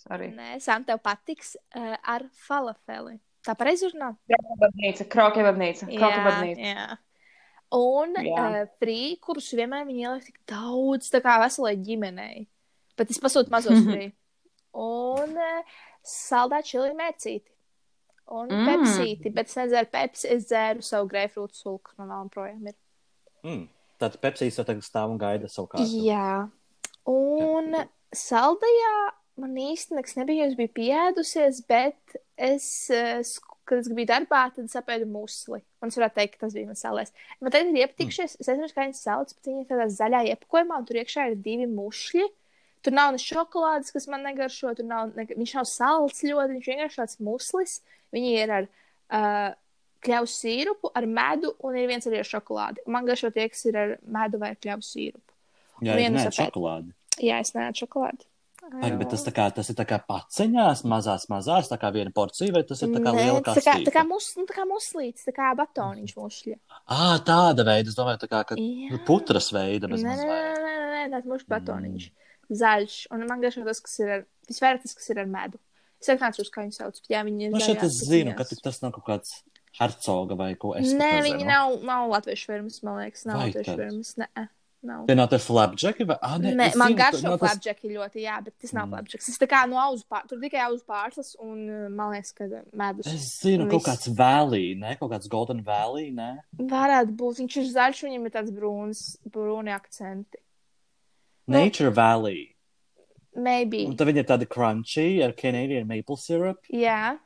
Sorry. 0.02 0.28
nē, 0.36 0.56
Santa 0.60 0.92
tev 0.92 1.00
patiks 1.04 1.54
uh, 1.76 1.94
ar 2.02 2.26
falafeli. 2.46 3.16
Tā 3.42 3.54
pareizi 3.58 3.88
runā? 3.90 4.12
Krokebabnīca, 4.30 5.06
krokebabnīca, 5.10 5.88
krokebabnīca. 5.90 6.74
jā. 6.74 6.98
Un 7.72 8.12
Jā. 8.20 8.42
uh, 8.62 8.66
frī, 8.82 8.98
kurus 9.24 9.48
vienmēr 9.56 9.86
viņi 9.88 10.04
ieliek 10.04 10.26
tik 10.28 10.36
daudz, 10.52 11.08
tā 11.10 11.22
kā 11.24 11.38
veselai 11.40 11.72
ģimenei. 11.80 12.42
Bet 13.00 13.10
es 13.14 13.18
pasūtu 13.22 13.50
mazos 13.54 13.80
frī. 13.88 14.10
Un 14.76 15.32
uh, 15.40 15.78
saldā 16.04 16.60
čili 16.66 16.92
mērcīti. 16.98 17.48
Un 18.30 18.48
Mm. 18.48 18.62
mm. 18.62 18.66
pepsīti, 18.70 19.32
bet 19.34 19.48
es 19.48 19.56
nedzeru 19.56 19.90
pepsi, 19.92 20.28
es 20.28 20.46
dzēru 20.46 20.82
savu 20.82 21.08
greifrūtu 21.08 21.54
sulku, 21.54 21.90
kas 21.90 21.98
man 21.98 22.08
vēl 22.08 22.30
projām 22.32 22.66
ir. 22.70 22.76
Mm. 23.42 23.68
Tad 24.02 24.16
Pepsīs 24.22 24.56
jau 24.58 24.64
tagad 24.66 24.82
stāv 24.82 25.12
un 25.14 25.18
gaida 25.18 25.48
savu 25.50 25.68
kārtu. 25.70 26.02
Jā. 26.02 26.48
Un 27.06 27.76
saldajā 28.14 28.94
man 29.42 29.54
īsti 29.58 29.96
nekas 29.96 30.16
nebija, 30.18 30.48
es 30.48 30.56
biju 30.58 30.72
pieēdusies, 30.74 31.62
bet 31.68 32.16
es, 32.36 32.90
eh, 32.90 33.22
kad 33.64 33.78
es 33.78 33.88
biju 33.88 34.10
darbā, 34.10 34.42
tad 34.54 34.70
sapēdu 34.72 35.06
musli. 35.06 35.62
Un 35.82 35.88
es 35.88 35.96
varētu 35.96 36.18
teikt, 36.18 36.34
ka 36.34 36.46
tas 36.46 36.54
bija 36.56 36.66
mans 36.66 36.82
salēs. 36.82 37.12
Man 37.40 37.54
tagad 37.54 37.70
ir 37.70 37.86
iepatikšies, 37.86 38.36
es 38.40 38.46
nezinu, 38.46 38.72
kā 38.74 38.86
viņas 38.86 39.02
sauc, 39.06 39.34
bet 39.34 39.50
viņi 39.50 39.64
ir 39.64 39.70
tādā 39.70 39.88
zaļā 39.88 40.22
iepakojumā, 40.34 40.78
un 40.78 40.84
tur 40.86 40.96
iekšā 40.96 41.30
ir 41.30 41.36
divi 41.36 41.66
mušļi. 41.70 42.28
Tur 42.82 42.92
nav 42.92 43.12
ne 43.14 43.18
šokolādes, 43.22 43.92
kas 43.94 44.08
man 44.08 44.24
negaršo, 44.26 44.74
tur 44.76 44.84
nav, 44.84 45.14
ne, 45.14 45.24
viņš 45.26 45.54
nav 45.54 45.66
salds 45.70 46.22
ļoti, 46.26 46.58
viņš 46.58 46.70
vienkārši 46.72 46.98
tāds 46.98 47.20
muslis. 47.22 47.80
Viņi 48.12 48.32
ir 48.38 48.54
ar 48.58 48.66
uh, 48.68 49.52
kļavu 50.02 50.30
sīrupu, 50.30 50.90
ar 50.98 51.06
medu, 51.06 51.54
un 51.66 51.78
ir 51.78 51.88
viens 51.90 52.08
arī 52.10 52.22
ar 52.22 52.28
šokolādi. 52.28 52.84
Man 52.90 53.06
garšo 53.08 53.32
tie, 53.34 53.46
kas 53.52 53.64
ir 53.70 53.78
ar 53.78 53.94
medu 54.02 54.42
vai 54.42 54.54
kļavu 54.58 54.84
sīrupu. 54.86 55.28
Jā, 55.82 55.96
vienu 55.98 56.18
nē, 56.18 56.28
šokolādi. 56.34 56.94
Jā, 57.22 57.40
es 57.42 57.54
nē, 57.56 57.70
šokolādi. 57.78 58.26
Ak, 58.62 58.94
bet 58.94 59.10
tas, 59.10 59.24
kā, 59.34 59.48
tas 59.50 59.68
ir 59.72 59.76
tā 59.76 59.84
kā 59.90 59.96
paceņās, 60.06 60.84
mazās, 60.86 61.24
mazās, 61.30 61.66
tā 61.66 61.76
kā 61.82 61.88
viena 61.94 62.12
porcija, 62.14 62.54
vai 62.54 62.62
tas 62.66 62.78
ir 62.84 62.92
tā 62.94 63.00
kā 63.02 63.10
Nē, 63.10 63.24
liela 63.24 63.40
tā 63.42 63.56
kā, 63.56 63.56
tā 63.58 63.64
kā, 63.64 63.72
kastīte? 63.74 64.04
mus, 64.06 64.28
nu, 64.38 64.44
tā 64.46 64.54
kā 64.54 64.66
muslīts, 64.70 65.26
tā 65.26 65.34
kā 65.34 65.48
batoniņš 65.58 66.12
mušļi. 66.14 66.54
Ā, 66.94 67.08
tāda 67.26 67.66
veida, 67.66 67.90
es 67.90 67.98
domāju, 67.98 68.20
tā 68.22 68.30
kā 68.30 68.44
ka 68.46 68.58
Jā. 68.60 69.00
putras 69.08 69.50
veida 69.54 69.90
Nē, 69.90 69.98
nē, 69.98 70.14
nē, 70.14 70.38
nē, 70.62 70.76
nē, 70.94 71.02
tāds 71.16 71.28
mušļi 71.32 71.50
batoniņš. 71.56 72.06
Zaļš, 72.62 72.96
un 73.10 73.26
man 73.26 73.42
garšo 73.42 73.66
tas, 73.66 73.82
kas 73.82 73.98
ir 73.98 74.14
ar, 74.14 74.24
visvairāk 74.46 74.86
tas, 74.86 74.94
kas 75.00 75.10
ir 75.10 75.24
ar 75.24 75.34
medu. 75.34 75.58
Es 76.02 76.38
uz 76.42 76.50
kā 76.50 76.64
viņu 76.66 76.74
sauc, 76.76 77.00
jā, 77.08 77.22
viņi 77.24 77.48
ir 77.48 77.52
Nu, 77.54 77.60
šeit 77.62 77.82
es 77.86 78.00
zinu, 78.08 78.34
ka 78.36 78.44
tas 78.44 78.82
nav 78.82 78.92
kaut 78.96 79.06
kāds 79.06 79.30
hercoga 79.78 80.36
vai 80.36 80.54
ko 80.54 80.74
es 80.76 80.92
Nē, 80.92 81.22
viņi 81.24 81.46
nav, 81.48 81.78
nav 81.86 82.10
latviešu 82.12 82.50
firmas, 82.50 82.82
man 82.82 82.98
liekas, 83.00 83.24
nav 83.28 83.46
latviešu 83.46 83.76
firmas. 83.78 84.10
Nē, 84.20 84.48
nav. 84.82 85.06
Tie 85.06 85.14
nav 85.16 85.28
tie 85.30 85.38
flapjacki 85.38 86.06
vai? 86.10 86.16
Ah, 86.20 86.36
nē, 86.42 86.52
Nē, 86.58 86.66
man 86.76 86.96
garšo 86.98 87.22
nav 87.22 87.38
tas- 87.38 87.54
flapjaki 87.54 87.92
ļoti, 87.94 88.24
jā, 88.26 88.36
bet 88.44 88.54
tas 88.60 88.72
nav 88.74 88.88
Mm. 88.88 88.90
flapjaks. 88.96 89.26
Tas 89.30 89.38
tā 89.38 89.48
kā 89.48 89.62
no 89.70 89.76
auzu 89.76 90.04
pār, 90.10 90.26
tur 90.28 90.38
tikai 90.42 90.60
auzu 90.66 90.84
pārslas 90.84 91.34
un, 91.40 91.58
uh, 91.70 91.88
man 91.88 92.12
liekas, 92.12 92.34
ka 92.34 92.44
medus. 92.72 93.06
Es 93.06 93.40
zinu, 93.40 93.62
un 93.62 93.70
kaut 93.70 93.84
viss. 93.84 93.88
kāds 94.08 94.16
valley, 94.16 94.74
ne? 94.74 94.96
Kaut 95.00 95.10
kāds 95.12 95.28
golden 95.28 95.62
valley, 95.62 96.10
ne? 96.10 96.40
Varētu 96.58 97.16
būt, 97.16 97.40
viņš 97.40 97.56
ir 97.56 97.72
zaļš, 97.72 98.02
viņam 98.08 98.26
ir 98.26 98.30
tāds 98.30 98.50
brūns, 98.50 99.16
brūni 99.30 99.70
akcenti. 99.72 100.36
Nu. 101.46 101.58
Nature 101.64 101.90
valley. 101.90 102.54
Maybe. 103.36 103.86
Un 103.88 103.96
tad 103.96 104.06
viņi 104.08 104.18
ir 104.18 104.24
tādi 104.28 104.46
crunchy 104.46 105.22
ar 105.24 105.32
Canadian 105.32 105.86
maple 105.88 106.16
syrup. 106.16 106.58
Jā, 106.72 107.18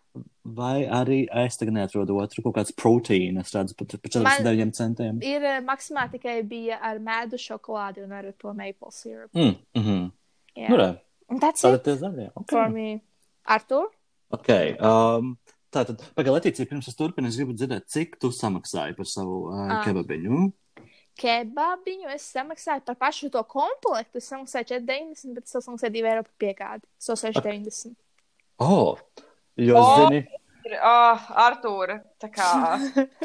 Vai 0.47 0.87
arī 0.87 1.27
es 1.45 1.59
tagad 1.61 1.75
neatrodu 1.75 2.15
otru 2.23 2.41
kaut 2.43 2.55
kāds 2.57 2.73
proteīna, 2.73 3.41
es 3.43 3.51
redzu, 3.53 3.75
pat 3.77 3.97
par 4.01 4.11
49 4.15 4.73
centiem. 4.73 5.19
ir 5.21 5.43
uh, 5.45 5.59
maksimāli 5.67 6.13
tikai 6.15 6.37
bija 6.49 6.79
ar 6.81 6.99
medu 6.99 7.37
šokolādi 7.37 8.05
un 8.05 8.13
ar 8.13 8.31
to 8.39 8.55
maple 8.55 8.91
syrup. 8.93 9.29
Mm, 9.35 9.57
mm 9.77 9.83
-hmm. 9.83 10.11
Jā. 10.57 10.69
Nu, 10.71 10.77
re. 10.77 10.89
Un 11.29 11.39
that's 11.41 11.61
Tātad 11.63 11.87
it 11.93 12.01
zaļie. 12.01 12.31
for 12.49 12.61
Okay. 12.63 12.73
me. 12.73 13.01
Artur? 13.45 13.91
Okay. 14.31 14.77
Um, 14.81 15.37
tātad, 15.73 16.01
pagaidi, 16.15 16.31
Letīcija, 16.51 16.67
pirms 16.69 16.89
es 16.89 16.95
turpinu, 16.97 17.27
es 17.29 17.37
gribu 17.37 17.53
dzirdēt, 17.53 17.85
cik 17.87 18.17
tu 18.19 18.29
samaksāji 18.29 18.97
par 18.97 19.05
savu 19.07 19.49
uh, 19.49 19.71
Ah. 19.71 19.85
kebabiņu. 19.85 20.53
Kebabiņu 21.17 22.11
es 22.13 22.27
samaksāju 22.35 22.85
par 22.87 22.99
pašu 23.01 23.31
to 23.33 23.43
komplektu. 23.49 24.21
Es 24.21 24.29
samaksāju 24.33 24.75
4,90, 24.77 25.37
bet 25.39 25.49
es 25.49 25.55
samaksāju 25.57 25.95
2 25.95 26.11
eiro 26.11 26.25
par 26.27 26.35
piegādi. 26.43 26.85
So 26.99 27.17
6,90. 27.17 27.95
Oh, 28.59 28.99
jo, 29.57 29.77
O! 29.81 29.87
zini, 30.07 30.25
Oh, 30.83 31.27
Artūra, 31.39 32.01
tā 32.19 32.27
kā. 32.33 32.47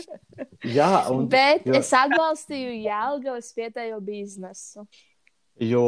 jā, 0.78 0.90
un, 1.10 1.26
Bet 1.32 1.66
jo, 1.66 1.74
es 1.80 1.90
atbalstīju 1.98 2.76
Jālgavas 2.84 3.50
vietējo 3.58 3.98
biznesu. 4.06 4.86
jo, 5.62 5.82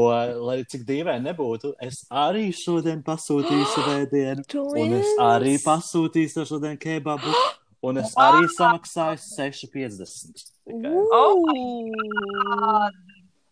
lai 0.47 0.63
cik 0.69 0.81
dīvaini 0.87 1.27
nebūtu, 1.29 1.75
es 1.81 2.03
arī 2.09 2.47
šodien 2.57 3.03
pasūtīju 3.05 3.67
svētdienu, 3.75 4.47
un 4.81 4.97
es 4.97 5.13
arī 5.21 5.55
pasūtīju 5.61 6.33
sev 6.33 6.49
šodien 6.49 6.77
kebabu, 6.81 7.29
un 7.83 8.01
es 8.01 8.13
arī 8.19 8.47
samaksāju 8.55 9.19
6,50. 9.21 10.45
tikai. 10.67 10.93
Oh 11.13 11.43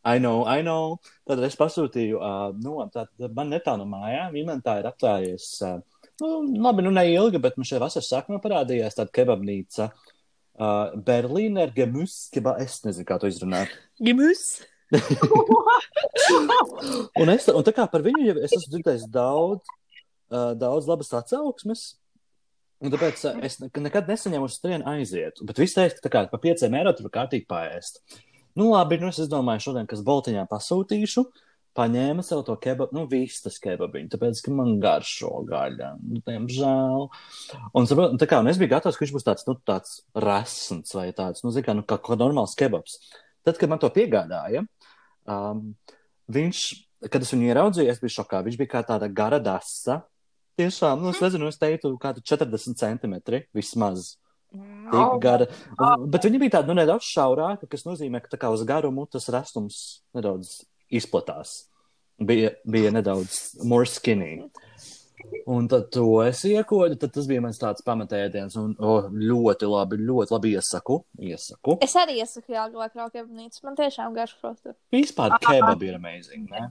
I 0.04 0.18
know, 0.18 0.46
I 0.50 0.64
know. 0.66 0.98
Tad 1.30 1.44
es 1.46 1.58
pasūtīju, 1.60 2.18
uh, 2.18 2.50
nu, 2.58 2.80
tātad 2.90 3.36
man 3.38 3.52
netālu 3.54 3.84
no 3.84 3.92
mājām, 3.92 4.34
inventā 4.40 4.80
ir 4.82 4.88
apklājies, 4.90 5.46
uh, 5.68 5.78
nu, 6.24 6.40
labi, 6.64 6.82
nu 6.86 6.94
neilgi, 6.96 7.42
bet 7.42 7.60
man 7.60 7.68
šajā 7.70 7.84
vasaras 7.84 8.10
sākumā 8.10 8.42
parādījās 8.42 8.98
tāda 8.98 9.14
kebabnīca. 9.14 9.92
Uh, 10.62 10.98
Berlīner 11.06 11.70
Gemus, 11.74 12.26
keba, 12.34 12.56
es 12.62 12.82
nezinu, 12.86 13.06
kā 13.08 13.20
to 13.22 13.30
izrunāt. 13.30 13.72
Gimus? 14.02 14.64
Un, 17.22 17.30
es, 17.32 17.46
un 17.48 17.64
tā 17.64 17.72
kā 17.76 17.86
par 17.88 18.04
viņu 18.04 18.26
jau 18.26 18.36
es 18.42 18.52
esmu 18.58 18.74
dzirdējis 18.74 19.06
daudz, 19.14 19.70
uh, 20.34 20.52
daudz 20.60 20.90
labas 20.90 21.14
atsauksmes. 21.16 21.86
Un 22.82 22.94
tāpēc 22.94 23.22
uh, 23.30 23.40
es 23.46 23.60
ne- 23.62 23.70
nekad 23.86 24.10
nesaņēmu 24.10 24.50
uz 24.50 24.58
turieni 24.62 24.88
aiziet. 24.90 25.40
Bet 25.46 25.62
viss 25.62 25.78
teica, 25.78 26.02
ka 26.10 26.26
par 26.32 26.42
pieciem 26.42 26.76
eiro 26.80 26.94
tur 26.98 27.12
kārtīgi 27.14 27.46
paēst. 27.50 28.02
Nu, 28.58 28.72
labi, 28.74 28.98
nu 29.00 29.12
es 29.12 29.30
domāju, 29.32 29.68
šodien, 29.70 29.88
kas 29.88 30.02
boltiņā 30.04 30.44
pasūtīšu, 30.50 31.24
paņēma 31.78 32.24
sev 32.26 32.42
to 32.48 32.56
kebabu, 32.60 32.92
nu, 32.98 33.06
vistas 33.12 33.56
kebabiņu, 33.64 34.10
tāpēc, 34.12 34.42
ka 34.44 34.54
man 34.56 34.74
garšo 34.84 35.32
gaļa. 35.48 35.94
Nu, 36.04 36.20
diemžēl. 36.28 37.06
Un, 37.72 37.88
saprot, 37.88 38.18
tā 38.20 38.28
kā, 38.28 38.42
un 38.44 38.52
es 38.52 38.60
biju 38.60 38.74
gatavs, 38.74 38.98
ka 39.00 39.06
viņš 39.06 39.14
būs 39.16 39.28
tāds, 39.28 39.48
nu, 39.48 39.56
tāds 39.68 40.02
resns 40.28 40.98
vai 40.98 41.08
tāds, 41.16 41.46
nu, 41.46 41.54
zin 41.56 41.64
kā, 41.68 41.78
nu, 41.78 41.86
kā, 41.88 42.02
kā 42.04 42.18
normāls 42.20 42.58
kebabs. 42.60 43.00
Tad, 43.48 43.56
kad 43.62 43.72
man 43.72 43.80
to 43.82 43.90
piegādāja, 43.94 44.66
um, 45.32 45.72
viņš, 46.32 46.66
kad 47.08 47.24
es 47.24 47.32
viņu 47.34 47.48
ieraudzīju, 47.54 47.94
es 47.94 48.04
biju 48.04 48.18
šokā. 48.20 48.44
Viņš 48.46 48.60
bija 48.60 48.74
kā 48.76 48.84
tāda 48.92 49.08
gara 49.08 49.40
dasa. 49.42 50.02
Tiešām, 50.62 51.02
nu, 51.02 51.14
es 51.16 51.22
nezinu, 51.24 51.50
es 51.50 51.58
teiktu, 51.62 51.96
kāda 52.02 52.22
40 52.22 52.78
centimetri 52.78 53.46
vismaz. 53.58 54.16
Tik 54.52 55.20
gara. 55.24 55.48
Un, 55.80 56.10
bet 56.12 56.28
viņa 56.28 56.42
bija 56.42 56.58
tāda, 56.58 56.70
nu, 56.70 56.76
nedaudz 56.82 57.08
šaurāka, 57.08 57.70
kas 57.72 57.86
nozīmē, 57.88 58.20
ka 58.22 58.34
tā 58.34 58.40
kā 58.42 58.52
uz 58.52 58.66
garumu 58.68 59.08
tas 59.10 59.30
restums 59.32 59.78
nedaudz 60.18 60.60
izplatās. 60.92 61.62
Bija, 62.22 62.52
bija 62.68 62.92
nedaudz 62.94 63.64
more 63.66 63.88
skinny. 63.90 64.36
Un 65.50 65.68
tad 65.72 65.88
to 65.94 66.06
es 66.26 66.44
iekodu, 66.50 66.98
tad 67.00 67.14
tas 67.16 67.28
bija 67.30 67.42
mans 67.46 67.60
tāds 67.62 67.86
pamatēdiens, 67.86 68.58
un 68.60 68.74
oh, 68.82 69.08
ļoti 69.10 69.70
labi, 69.70 70.00
ļoti 70.10 70.36
labi 70.36 70.54
iesaku. 70.58 70.98
iesaku. 71.32 71.78
Es 71.86 71.96
arī 72.00 72.20
iesaku 72.22 72.58
Jālgavā 72.58 72.90
kraukēbnīcu. 72.94 73.64
Man 73.66 73.78
tiešām 73.80 74.18
garšo. 74.18 74.56
Vispār 74.94 75.38
kebab 75.42 75.86
ir 75.88 75.98
amazing, 75.98 76.50
ne? 76.52 76.68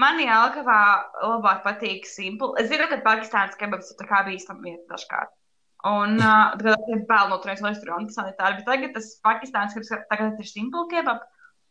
Man 0.00 0.20
Jālgavā 0.20 0.80
labāk 1.24 1.62
patīk 1.64 2.04
simple. 2.08 2.52
Es 2.60 2.68
zinu, 2.68 2.88
ka 2.90 3.00
Pakistānas 3.04 3.56
kebabs 3.56 3.92
ir 3.92 4.00
tā 4.00 4.08
kā 4.10 4.22
bīstam 4.28 4.60
vieta 4.64 4.84
dažkārt. 4.92 5.32
Un, 5.88 6.18
uh, 6.20 6.52
kad 6.60 6.92
es 6.96 7.06
vēl 7.08 7.32
no 7.32 7.40
turienes 7.40 7.64
restorāna 7.64 8.12
sanitāri, 8.12 8.60
bet 8.60 8.68
tagad 8.68 8.96
tas 8.98 9.14
Pakistāns 9.24 9.76
kebabs 9.76 10.08
tagad 10.12 10.40
ir 10.42 10.50
simple 10.50 10.84
kebab. 10.92 11.24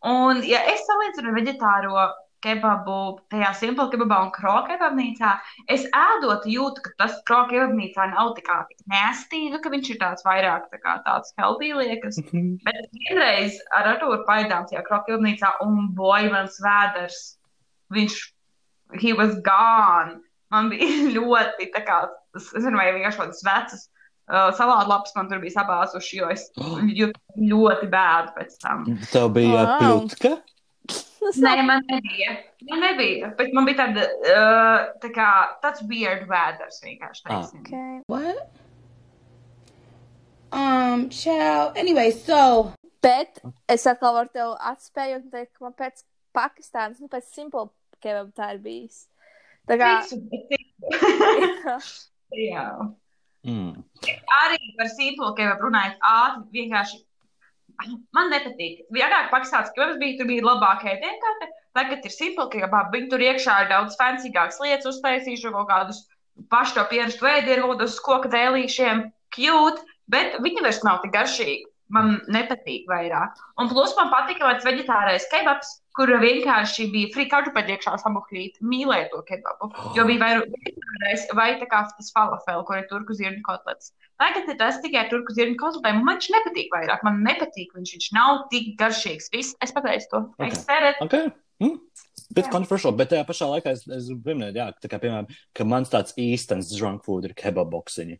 Un, 0.05 0.41
ja 0.45 0.61
es 0.71 0.81
salīdzinu 0.85 1.33
veģetāro 1.37 2.07
kebabu 2.45 2.97
tajā 3.33 3.51
simple 3.57 3.87
kebabā 3.93 4.19
un 4.25 4.33
kroku 4.35 4.73
kebabnīcā, 4.73 5.31
es 5.75 5.85
ēdot 5.97 6.45
jūtu, 6.49 6.83
ka 6.85 6.91
tas 7.01 7.15
kroku 7.29 7.55
kebabnīcā 7.55 8.09
nav 8.11 8.33
tik 8.37 8.45
kā 8.49 8.59
tik 8.69 8.83
nēstī, 8.91 9.45
nu, 9.53 9.61
ka 9.63 9.71
viņš 9.73 9.93
ir 9.93 10.01
tāds 10.01 10.25
vairāk 10.27 10.67
tā 10.73 10.81
kā 10.83 10.97
tāds 11.07 11.33
healthy 11.39 11.73
liekas. 11.77 12.21
Bet 12.67 12.85
vienreiz 12.99 13.57
ar 13.77 13.95
Artūru 13.95 14.21
paidām 14.29 14.69
tajā 14.69 14.85
kroku 14.85 15.11
kebabnīcā 15.11 15.55
un 15.65 15.89
boja 15.97 16.29
mans 16.33 16.61
vēders. 16.65 17.23
Viņš, 17.95 18.15
he 19.01 19.13
was 19.17 19.35
gone. 19.45 20.19
Man 20.53 20.69
bija 20.71 20.87
ļoti, 21.17 21.69
tā 21.73 21.81
kā, 21.87 21.99
es 22.37 22.51
nezinu, 22.55 22.77
vai 22.79 22.91
vienkārši 22.95 23.21
tādas 23.23 23.43
vecas 23.45 23.85
uh, 24.29 24.49
salātlapas 24.57 25.15
man 25.17 25.29
tur 25.31 25.41
bija 25.43 25.55
sabāzuši, 25.59 26.19
jo 26.21 26.29
es 26.33 26.45
jūtu 26.55 27.47
ļoti 27.53 27.89
bēdu 27.91 28.35
pēc 28.37 28.59
tam. 28.61 28.85
Tev 29.11 29.31
bija 29.35 29.63
Wow. 29.63 29.79
pļutka? 29.81 30.35
Tas 31.25 31.39
Nē, 31.41 31.55
man 31.65 31.81
nebija. 31.89 32.35
Man 32.69 32.83
nebija, 32.85 33.31
bet 33.39 33.49
man 33.57 33.65
bija 33.65 33.79
tāda, 33.79 34.03
uh, 34.29 34.83
tā 35.01 35.09
kā, 35.15 35.29
tāds 35.63 35.81
weird 35.89 36.27
vēders 36.29 36.77
vienkārši. 36.85 37.25
Ah. 37.33 37.47
Okay. 37.63 37.95
What? 38.05 38.61
Um, 40.53 41.09
child. 41.09 41.73
Anyway, 41.75 42.11
so 42.11 42.71
Bet 43.05 43.41
es 43.69 43.83
atkal 43.89 44.15
varu 44.15 44.31
tev 44.33 44.53
atspējot 44.65 45.25
un 45.27 45.33
teikt, 45.33 45.51
ka 45.57 45.65
man 45.67 45.73
pēc 45.77 45.99
Pakistānas, 46.35 47.01
nu, 47.03 47.09
pēc 47.11 47.27
simple 47.29 47.67
kebab 48.05 48.29
tā 48.37 48.53
ir 48.55 48.61
bijis. 48.63 49.01
Tā 49.65 49.79
kā. 49.81 49.95
Ticu. 50.05 50.21
Jā. 52.37 52.69
Mm. 53.45 53.83
Arī 54.41 54.57
par 54.73 54.87
simple 54.89 55.27
kebabu 55.37 55.67
runājot 55.67 55.99
ātri, 56.09 56.45
vienkārši. 56.55 56.95
Man 58.15 58.31
nepatīk. 58.33 58.87
Agrāk 58.89 59.29
Pakistāns 59.29 59.69
kebabs 59.75 59.99
bija, 60.01 60.15
tur 60.17 60.29
bija 60.31 60.45
labākie 60.47 60.89
ēdienkarte. 60.95 61.49
Tagad 61.77 62.07
ir 62.07 62.13
simple 62.15 62.47
kebab. 62.49 62.89
Viņi 62.95 63.11
tur 63.11 63.21
iekšā 63.21 63.59
ir 63.61 63.69
daudz 63.69 63.97
fancygākas 63.99 64.57
lietas, 64.63 64.87
uztaisījuši 64.95 65.53
kaut 65.53 65.69
kādus 65.69 66.01
pašu 66.51 66.79
to 66.79 66.85
pierastu 66.89 67.27
ēdienu, 67.29 67.75
uz 67.85 67.99
koka 68.03 68.31
dēlīšiem, 68.31 69.05
cute, 69.35 69.85
bet 70.11 70.39
viņi 70.43 70.63
vairs 70.65 70.81
nav 70.87 71.01
tik 71.03 71.13
garšīgi. 71.15 71.69
Man 71.95 72.15
nepatīk 72.33 72.87
vairāk. 72.89 73.37
Un 73.61 73.69
plus 73.69 73.93
man 73.99 74.09
patika 74.09 74.47
tāds 74.47 74.65
vegetārais 74.65 75.27
kebabs, 75.29 75.69
kur 75.95 76.11
vienkārši 76.21 76.89
bija 76.93 77.11
free 77.13 77.29
kartupeļu 77.31 77.75
iekšā 77.75 77.93
samuklīt. 78.01 78.57
Mīlēju 78.63 79.11
to 79.13 79.21
kebabu. 79.29 79.69
Jo 79.95 80.03
bija 80.09 80.19
vai, 80.21 81.13
vai 81.39 81.47
tā 81.61 81.69
kā 81.71 81.83
tas 81.91 82.11
falafel, 82.15 82.65
kur 82.67 82.81
ir 82.81 82.89
turku 82.91 83.15
zirņu 83.15 83.41
kotlets. 83.45 83.93
Tagad 84.21 84.51
tas 84.59 84.81
tikai 84.83 85.07
turku 85.11 85.35
zirņu 85.35 85.57
kotletēm, 85.59 86.01
un 86.01 86.07
man 86.07 86.19
viņš 86.19 86.29
nepatīk 86.35 86.69
vairāk. 86.75 87.03
Man 87.07 87.23
nepatīk 87.25 87.73
viņš, 87.75 87.95
viņš 87.97 88.11
nav 88.15 88.45
tik 88.51 88.75
garšīgs. 88.79 89.31
Viss, 89.33 89.55
es 89.63 89.75
pateicu 89.75 90.11
to. 90.11 90.23
Ok. 90.39 90.47
Es 90.51 90.63
ceru, 90.67 90.93
Okay. 91.05 91.31
Mm. 91.63 91.79
Bit 92.35 92.49
Jā. 92.49 92.51
controversial, 92.51 92.91
bet 92.97 93.11
tajā 93.13 93.23
pašā 93.27 93.47
laikā 93.47 93.71
es, 93.75 93.85
es 93.87 94.07
gribu 94.09 94.25
pieminēt, 94.25 94.57
jā, 94.57 94.65
tā 94.81 94.89
kā, 94.91 94.97
piemēram, 94.99 95.27
ka 95.55 95.63
mans 95.67 95.91
tāds 95.93 96.15
īstenis 96.19 96.71
drunk 96.73 97.05
food 97.05 97.29
ir 97.29 97.35
kebab 97.37 97.69
boksiņi. 97.71 98.17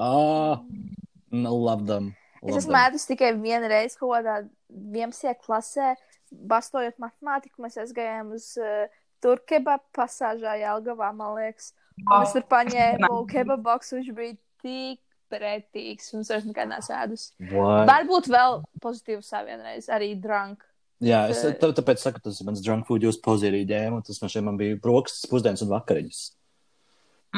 Ah, 0.00 0.62
mm, 0.62 1.44
love 1.50 1.84
them. 1.88 2.12
Es 2.40 2.54
love 2.54 2.60
esmu 2.62 2.72
them. 2.72 2.80
ēdus 2.86 3.08
tikai 3.10 3.32
vienu 3.36 3.68
reizi 3.68 3.98
kaut 4.00 4.14
kādā 4.14 4.36
11. 4.70 5.34
klasē, 5.44 5.90
bastojot 6.30 6.98
matemātiku. 7.02 7.62
Mēs 7.64 7.78
aizgājām 7.82 8.32
uz 8.36 8.52
uh, 8.60 8.88
turkebabu 9.24 9.84
pasāžā 9.96 10.56
Jelgavā, 10.62 11.12
man 11.16 11.36
liekas. 11.38 11.72
Un 12.00 12.24
es 12.24 12.32
tur 12.32 12.46
paņēmu 12.48 13.12
kebabu 13.30 13.66
boksu, 13.66 13.98
viņš 13.98 14.10
bija 14.16 14.36
tik 14.64 15.00
pretīgs, 15.30 16.10
un 16.14 16.24
es 16.24 16.32
vairs 16.32 16.48
nekad 16.48 16.70
neesmu 16.72 16.96
ēdus. 16.96 17.28
What? 17.52 17.86
Varbūt 17.90 18.30
vēl 18.32 18.58
pozitīvs 18.82 19.30
savienreiz, 19.30 19.86
arī 19.92 20.14
drunk. 20.18 20.64
Jā, 21.00 21.22
es 21.32 21.40
tā, 21.60 21.70
tāpēc 21.76 22.02
saku, 22.02 22.20
tas 22.24 22.40
ir 22.42 22.48
mans 22.48 22.60
drunk 22.64 22.84
food, 22.88 23.06
jūs 23.06 23.20
pozīrī 23.24 23.62
ģēmu, 23.68 24.00
un 24.00 24.04
tas 24.04 24.20
no 24.20 24.28
šiem 24.28 24.50
man 24.50 24.58
bija 24.60 24.76
brokastis, 24.82 25.28
pusdienas 25.30 25.62
un 25.64 25.70
vakariņas. 25.72 26.18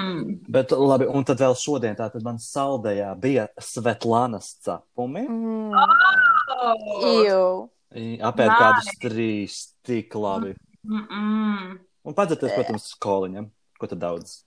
mm. 0.01 0.25
Bet 0.57 0.75
labi, 0.75 1.07
un 1.07 1.27
tad 1.29 1.43
vēl 1.45 1.55
šodien, 1.59 1.95
tātad 1.99 2.25
man 2.27 2.41
saldējā 2.43 3.13
bija 3.23 3.47
Svetlānas 3.63 4.57
cepumi. 4.65 5.29
Mm. 5.29 5.77
oh. 6.57 7.07
Jū. 7.23 7.45
Apēd 7.93 8.53
kādus 8.57 8.93
trīs, 9.03 9.59
tik 9.85 10.15
labi. 10.15 10.55
mm 10.85 11.07
-mm. 11.09 11.79
Un 12.03 12.15
padzēties, 12.15 12.55
protams, 12.55 12.89
skoliņam, 12.97 13.51
ko 13.79 13.87
tad 13.87 13.99
daudz. 13.99 14.43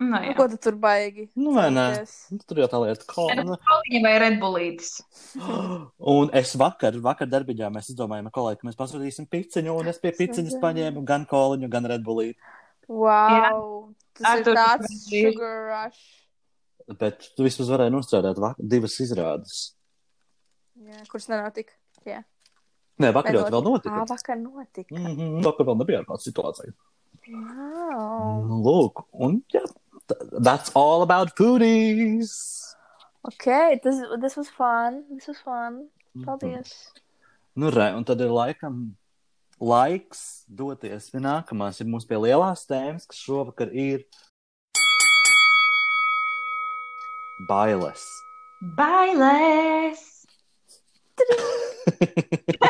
Nu, 0.00 0.08
Nu, 0.08 0.16
jā. 0.16 0.32
ko 0.32 0.46
tu 0.48 0.56
tur 0.56 0.76
baigi? 0.80 1.26
Nu, 1.36 1.52
vai? 1.52 1.66
Ties. 1.68 2.14
Nu, 2.32 2.38
Tur 2.48 2.62
jau 2.62 2.68
tā 2.72 2.78
lieta. 2.80 3.04
Nu. 3.44 3.56
Viņa 3.84 4.00
vai 4.06 4.12
redbulītis. 4.22 5.02
Un 6.14 6.30
es 6.40 6.54
vakar, 6.56 6.96
vakar 7.04 7.28
darbiņā 7.28 7.68
mēs 7.74 7.90
izdomājām, 7.92 8.30
kolēģi, 8.32 8.60
ka 8.62 8.68
mēs 8.70 8.78
pasūtīsim 8.80 9.28
piciņu, 9.28 9.74
un 9.76 9.92
es 9.92 10.00
pie 10.00 10.14
piciņas 10.16 10.56
paņēmu 10.62 11.04
gan 11.04 11.26
koliņu, 11.28 11.68
gan 11.68 11.90
redbulīti. 11.92 12.40
Wow! 12.88 13.92
Tas 14.16 14.30
Ar 14.30 14.40
ir 14.40 14.48
to 14.48 14.56
tāds 14.56 14.96
sugar 15.04 15.60
rush. 15.68 16.00
Bet 16.98 17.28
tu 17.36 17.44
vismaz 17.44 17.68
varēji 17.70 17.94
nostrādāt 17.94 18.40
divas 18.72 18.96
izrādes. 19.04 19.60
Jā, 20.80 21.04
kuras 21.12 21.28
nenotika. 21.28 21.76
Jā. 22.08 22.24
Nē, 23.00 23.10
vakar 23.16 23.36
jau 23.36 23.44
vēl 23.48 23.62
notika. 23.64 24.04
vakar 24.08 24.36
notika. 24.36 24.94
Mm 24.94 25.12
-hmm, 25.16 25.44
vakar 25.44 25.66
vēl 25.66 25.78
nebija 25.80 26.02
kāda 26.04 26.20
situācija. 26.20 26.72
Wow. 27.30 28.46
Nu, 28.48 28.58
Lūk, 28.64 29.04
un 29.12 29.42
jā, 29.54 29.62
that's 30.42 30.74
all 30.74 31.02
about 31.02 31.32
foodies. 31.38 32.32
Okay, 33.22 33.78
this, 33.84 34.00
this 34.20 34.36
was 34.36 34.48
fun. 34.48 35.04
This 35.10 35.28
was 35.28 35.38
fun. 35.44 35.88
Paldies. 36.24 36.92
Nu, 37.54 37.70
re, 37.70 37.94
un 37.94 38.04
tad 38.04 38.20
ir 38.20 38.32
laikam 38.32 38.96
laiks 39.60 40.44
doties 40.48 41.10
pie 41.10 41.20
nākamās. 41.20 41.80
Ir 41.80 41.86
mums 41.86 42.06
pie 42.08 42.16
lielās 42.16 42.66
tēmas, 42.66 43.06
kas 43.06 43.20
šovakar 43.20 43.72
ir 43.72 44.04
bailes. 47.48 48.04
Bailes! 48.76 50.26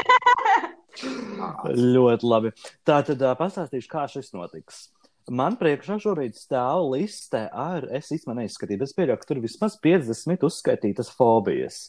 Ļoti 1.77 2.31
labi. 2.31 2.55
Tā 2.87 3.01
tad 3.07 3.23
pastāstīšu, 3.39 3.91
kā 3.91 4.07
šis 4.11 4.33
notiks. 4.37 4.89
Man 5.31 5.55
priekšā 5.61 6.01
šobrīd 6.03 6.35
stāv 6.35 6.89
liste 6.95 7.45
ar, 7.53 7.85
es 7.95 8.09
īstenībā 8.11 8.41
neizskatīju, 8.41 8.81
bet 8.81 8.89
es 8.89 8.97
pieļauju, 8.97 9.21
ka 9.21 9.29
tur 9.29 9.43
vismaz 9.45 9.77
50 9.85 10.47
uzskaitītas 10.49 11.13
fobijas. 11.15 11.85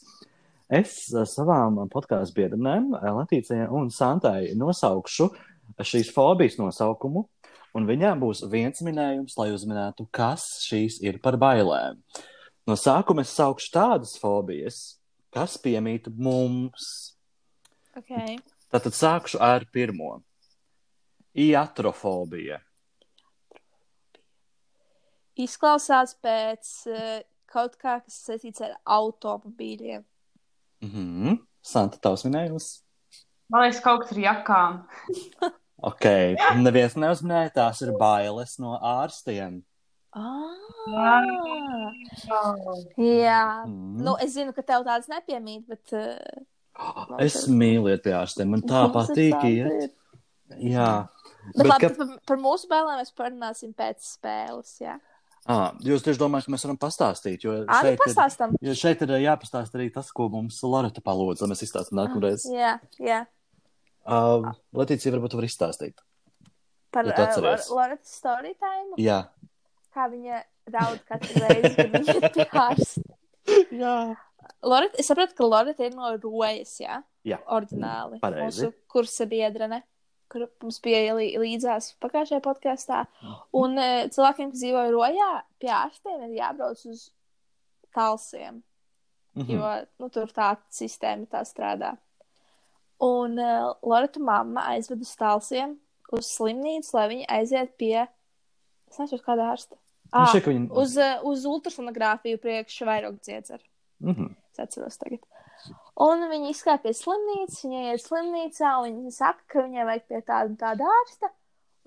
Es 0.72 1.08
savām 1.32 1.80
podkāstu 1.92 2.38
biedriem, 2.38 2.92
Latīcijai 2.92 3.66
un 3.74 3.90
Santai, 3.92 4.52
nosaukšu 4.56 5.26
šīs 5.82 6.12
fobijas 6.14 6.58
nosaukumu, 6.60 7.24
un 7.74 7.88
viņām 7.88 8.22
būs 8.22 8.44
viens 8.52 8.84
minējums, 8.84 9.34
lai 9.40 9.50
uzminētu, 9.56 10.06
kas 10.14 10.46
šīs 10.68 11.00
ir 11.04 11.18
par 11.24 11.40
bailēm. 11.40 11.98
No 12.68 12.78
sākuma 12.78 13.24
es 13.26 13.34
saukšu 13.34 13.72
tādas 13.74 14.14
fobijas, 14.22 15.00
kas 15.34 15.58
piemīt 15.58 16.06
mums. 16.14 17.16
Okay. 17.98 18.38
Tātad 18.72 18.96
sākšu 18.96 19.40
ar 19.44 19.66
pirmo. 19.72 20.22
Iatrofobija. 21.36 22.60
Izklausās 25.42 26.14
pēc 26.20 26.70
uh, 26.92 27.20
kaut 27.52 27.76
kā, 27.80 27.98
kas 28.04 28.18
saistīts 28.28 28.64
ar 28.64 28.76
automobīļiem. 28.98 30.04
Mhm. 30.84 31.08
Mm 31.32 31.40
Santa, 31.62 31.94
tavs 32.02 32.24
minējums. 32.26 32.64
Man 33.52 33.62
liekas, 33.68 33.78
kaut 33.84 34.00
kas 34.02 34.16
ar 34.16 34.22
jakām. 34.24 34.80
Ok, 35.82 36.04
neviens 36.62 36.92
neuzminēja, 36.94 37.50
tās 37.56 37.80
ir 37.82 37.90
bailes 37.98 38.52
no 38.62 38.76
ārstiem. 38.78 39.56
Ah, 40.14 40.52
jā, 43.02 43.64
Mhm. 43.66 43.96
nu, 44.06 44.14
es 44.22 44.36
zinu, 44.36 44.54
ka 44.54 44.62
tev 44.62 44.84
tāds 44.86 45.10
nepiemīt, 45.10 45.66
bet. 45.66 45.90
Uh, 45.90 46.44
Es 47.22 47.44
mīlu 47.50 47.90
iet 47.92 48.04
pie 48.04 48.14
ārstiem, 48.16 48.54
man 48.54 48.62
tā 48.66 48.86
mums 48.88 48.94
patīk. 48.94 49.36
tādi 49.36 49.60
Iet. 49.60 49.96
Jā, 50.60 50.90
Bet, 51.42 51.56
bet 51.56 51.66
labi, 51.66 51.80
ka... 51.82 51.90
par, 51.96 52.10
par 52.30 52.38
mūsu 52.38 52.68
bailēm 52.70 53.00
mēs 53.00 53.10
parunāsim 53.18 53.72
pēc 53.74 54.04
spēles. 54.04 54.76
Jā, 54.82 54.94
à, 55.50 55.56
jūs 55.82 56.04
tieši 56.06 56.20
domājat, 56.20 56.46
ka 56.46 56.54
mēs 56.54 56.64
varam 56.68 56.78
pastāstīt, 56.84 57.46
jo 57.46 57.56
Ādi, 57.66 57.96
šeit, 57.98 58.36
ir, 58.44 58.54
jo 58.68 58.74
šeit 58.78 59.02
ir 59.06 59.14
jāpastāst 59.24 59.74
arī 59.78 59.88
tas, 59.94 60.12
ko 60.14 60.28
mums 60.30 60.60
Loreta 60.62 61.02
palūdza. 61.04 61.48
Mēs 61.50 61.64
izstāstīsim 61.66 61.98
nākamreiz. 61.98 62.46
Jā, 62.52 62.76
jā. 63.02 63.24
Uh, 64.02 64.52
Latīcija 64.74 65.14
varbūt 65.16 65.34
var 65.38 65.48
izstāstīt. 65.48 65.98
Par 66.94 67.08
Ja 67.08 67.40
uh, 67.40 67.74
Loretas 67.74 68.14
story 68.20 68.54
time. 68.60 69.00
Jā. 69.02 69.22
Kā 69.92 70.06
viņa 70.12 70.42
raud 70.74 71.02
katru 71.08 71.42
reizi, 71.42 71.74
ir 71.80 72.28
pie 72.36 72.46
ārsta. 72.46 73.02
Jā. 73.82 73.96
Loreta, 74.62 74.98
es 74.98 75.06
saprotu, 75.10 75.34
ka 75.38 75.44
Loreta 75.46 75.84
ir 75.86 75.94
no 75.96 76.10
Rojas, 76.22 76.76
jā? 76.80 77.02
Jā. 77.24 77.38
Ordināli. 77.46 78.20
Pareizi. 78.22 78.66
Mūsu 78.66 78.72
kursa 78.90 79.26
biedrene, 79.30 79.82
kur 80.32 80.48
mums 80.62 80.78
bija 80.82 81.14
lī, 81.14 81.30
līdzās 81.38 81.92
pagājušajā 82.02 82.40
podkāstā. 82.44 83.04
Un 83.52 83.78
uh, 83.78 84.08
cilvēkiem, 84.12 84.50
kas 84.52 84.60
dzīvo 84.62 84.84
Rojā, 84.94 85.30
pie 85.62 85.70
ārstiem 85.74 86.22
ir 86.28 86.36
jābrauc 86.40 86.84
uz 86.90 87.10
talsiem. 87.94 88.62
Mhm. 89.34 89.48
jo 89.56 89.68
nu, 89.98 90.08
tur 90.12 90.28
tā 90.28 90.50
sistēma 90.68 91.24
tā 91.32 91.40
strādā. 91.48 91.94
Un 93.00 93.38
uh, 93.40 93.70
Lorita 93.82 94.20
mamma 94.20 94.66
aizved 94.74 95.00
uz 95.00 95.08
stālsiem, 95.16 95.78
uz 96.12 96.28
slimnīcu, 96.36 96.90
lai 96.98 97.06
viņi 97.14 97.24
aiziet 97.32 97.72
pie, 97.80 98.02
es 98.90 98.98
nezinu, 99.00 99.22
kāda 99.24 99.46
ārsta. 99.54 99.78
Nu, 100.12 100.20
Ah, 100.20 100.28
viņi- 100.34 100.68
uz, 100.76 100.98
uh, 101.00 101.22
uz 101.24 101.46
ultrasonogrāfiju 101.48 102.36
priekš 102.42 102.82
vairāk 102.84 103.16
dziedzeru. 103.24 103.64
Mhm. 104.04 104.34
Es 104.52 104.60
atceros 104.60 104.98
tagad. 105.00 105.22
Un 106.02 106.24
viņi 106.28 106.50
izskāpa 106.52 106.88
pie 106.88 106.92
slimnīcas, 106.96 107.62
viņa 107.64 107.82
iet 107.92 108.02
slimnīcā, 108.02 108.72
un 108.82 108.98
viņa 108.98 109.12
saka, 109.14 109.44
ka 109.52 109.64
viņai 109.64 109.86
vajag 109.88 110.04
pie 110.10 110.20
tāda 110.20 110.50
un 110.50 110.58
tāda 110.60 110.88
ārsta. 111.00 111.30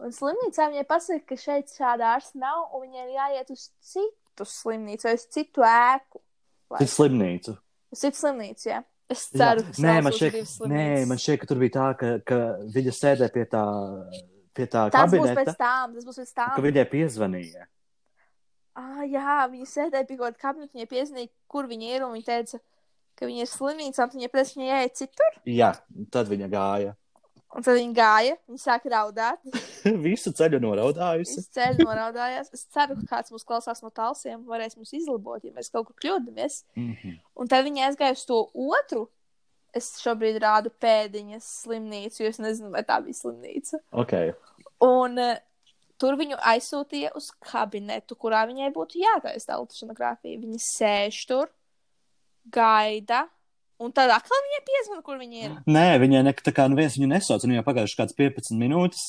Un 0.02 0.16
slimnīcā 0.16 0.70
viņai 0.72 0.86
pasaka, 0.90 1.24
ka 1.30 1.38
šeit 1.40 1.74
šāda 1.76 2.16
ārsta 2.16 2.40
nav, 2.42 2.66
un 2.76 2.88
viņai 2.88 3.06
ir 3.06 3.14
jāiet 3.16 3.54
uz 3.54 3.68
citu 3.86 4.48
slimnīcu 4.50 5.08
vai 5.08 5.16
uz 5.20 5.28
citu 5.32 5.66
ēku. 5.68 6.22
Cik 6.82 6.92
slimnīcu? 6.92 7.56
Uz 7.94 8.04
citu 8.04 8.22
slimnīcu, 8.24 8.70
jā. 8.72 8.82
Es 9.14 9.28
ceru, 9.30 9.62
ka 9.62 9.70
uz 9.70 10.16
šķiet, 10.18 10.34
divas 10.34 10.56
nē, 10.66 10.88
man 11.06 11.20
šķiet, 11.22 11.38
ka 11.42 11.48
tur 11.52 11.60
bija 11.62 11.74
tā, 11.76 11.90
ka, 12.00 12.08
ka 12.26 12.40
viņa 12.74 12.94
sēdēja 12.98 13.34
pie 13.36 13.44
tā, 13.52 13.66
pie 14.58 14.66
tā 14.66 14.88
Tas 14.90 15.12
būs 15.12 15.20
kabineta, 15.22 15.44
pēc 15.44 15.60
tam, 15.60 15.94
tas 15.94 16.08
būs 16.08 16.22
pēc 16.24 16.32
tam. 16.34 16.54
ka 16.56 16.64
viņai 16.66 16.86
piezvanīja. 16.90 17.68
Ah, 18.76 19.06
jā, 19.08 19.46
viņa 19.52 19.66
sēdēja 19.72 20.08
pie 20.08 20.18
kaut 20.20 20.36
kāda 20.36 20.42
kabineta, 20.42 20.76
viņai 20.76 20.92
piezīmēja, 20.92 21.32
kur 21.52 21.70
viņa 21.70 21.92
ir, 21.94 22.04
un 22.04 22.12
viņa 22.18 22.28
teica, 22.28 22.60
ka 23.16 23.30
viņa 23.30 23.46
ir 23.46 23.50
slimnīcā, 23.52 24.08
un 24.08 24.20
viņa 24.20 24.32
pēc 24.34 24.54
viņai 24.56 24.70
jāiet 24.70 25.00
citur. 25.00 25.38
Jā, 25.48 25.72
tad 26.12 26.32
viņa 26.32 26.50
gāja. 26.52 26.96
Un 27.56 27.64
tad 27.64 27.78
viņa 27.78 27.96
gāja, 27.96 28.36
viņa 28.50 28.60
sāka 28.60 28.92
raudāt. 28.92 29.40
Visu 30.06 30.34
ceļu 30.36 30.60
noraudājusi. 30.60 31.38
Viņas 31.38 31.54
ceļš 31.56 31.82
noraudājās. 31.88 32.52
Es 32.58 32.66
ceru, 32.76 32.98
ka 33.00 33.14
kāds 33.14 33.32
mūs 33.32 33.48
klausās 33.48 33.80
no 33.86 33.94
talsiem, 33.96 34.44
varēs 34.50 34.76
mums 34.76 34.92
izlabot, 34.98 35.44
ja 35.46 35.56
mēs 35.56 35.72
kaut 35.72 35.88
kur 35.88 35.96
kļūdāmies. 36.04 36.66
Mhm. 36.76 37.16
Un 37.40 37.52
tad 37.52 37.64
viņa 37.68 37.88
aizgāja 37.88 38.18
uz 38.18 38.26
to 38.28 38.42
otru. 38.52 39.06
Es 39.76 39.90
šobrīd 40.00 40.38
rādu 40.40 40.72
pēdiņas 40.84 41.48
slimnīcu, 41.64 42.22
jo 42.24 42.30
es 42.32 42.40
nezinu, 42.40 42.70
vai 42.72 42.84
tā 42.88 43.02
bija 43.04 43.18
slimnīca. 43.18 43.82
Ok. 44.04 44.14
Un 44.84 45.20
uh, 45.20 45.40
tur 46.02 46.18
viņu 46.20 46.40
aizsūtīja 46.54 47.14
uz 47.18 47.30
kabinetu, 47.44 48.18
kurā 48.20 48.44
viņai 48.50 48.72
būtu 48.76 49.00
jātaisa 49.02 49.60
ultrasonogrāfija. 49.62 50.42
Viņa 50.42 50.62
sēž 50.66 51.22
tur, 51.30 51.50
gaida, 52.52 53.26
un 53.82 53.94
tad 53.96 54.14
atkal 54.14 54.44
viņai 54.48 54.62
piezvana, 54.68 55.06
kur 55.06 55.20
viņa 55.22 55.42
ir. 55.42 55.56
Nē, 55.70 55.88
viņai 56.04 56.26
ne, 56.28 56.36
tā 56.46 56.54
kā 56.56 56.68
neviens 56.72 56.98
viņu 57.00 57.10
nesauc, 57.14 57.48
viņai 57.48 57.66
pagājuši 57.66 58.00
kāds 58.02 58.18
15 58.18 58.60
minūtes, 58.62 59.08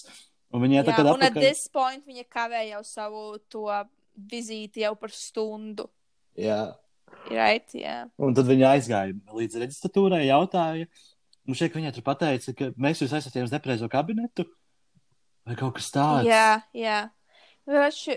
un 0.55 0.65
viņai 0.65 0.87
tā 0.87 0.97
kā 0.97 1.07
un 1.13 1.27
at 1.27 1.37
this 1.37 1.67
point 1.73 2.07
viņa 2.07 2.27
kavē 2.33 2.65
jau 2.71 2.83
savu 2.87 3.29
to 3.53 3.69
vizīti 4.17 4.85
jau 4.87 4.95
par 4.99 5.13
stundu. 5.15 5.91
Jā. 6.39 6.77
Right? 7.31 7.67
Jā. 7.75 8.07
Un 8.23 8.35
tad 8.37 8.49
viņa 8.49 8.73
aizgāja 8.77 9.15
līdz 9.35 9.61
reģistratūrai, 9.63 10.27
jautāja. 10.29 10.87
Un 11.47 11.55
šeit 11.55 11.75
viņa 11.77 11.93
tur 11.95 12.03
pateica, 12.07 12.53
ka 12.59 12.71
mēs 12.83 13.03
jūs 13.03 13.13
aizsūtījām 13.15 13.47
uz 13.47 13.55
nepareizo 13.55 13.89
kabinetu. 13.91 14.49
Vai 15.47 15.55
kaut 15.55 15.75
kas 15.79 15.91
tāds? 15.95 16.27
Jā, 16.27 16.63
jā. 16.75 17.11
Vienkārši 17.69 18.17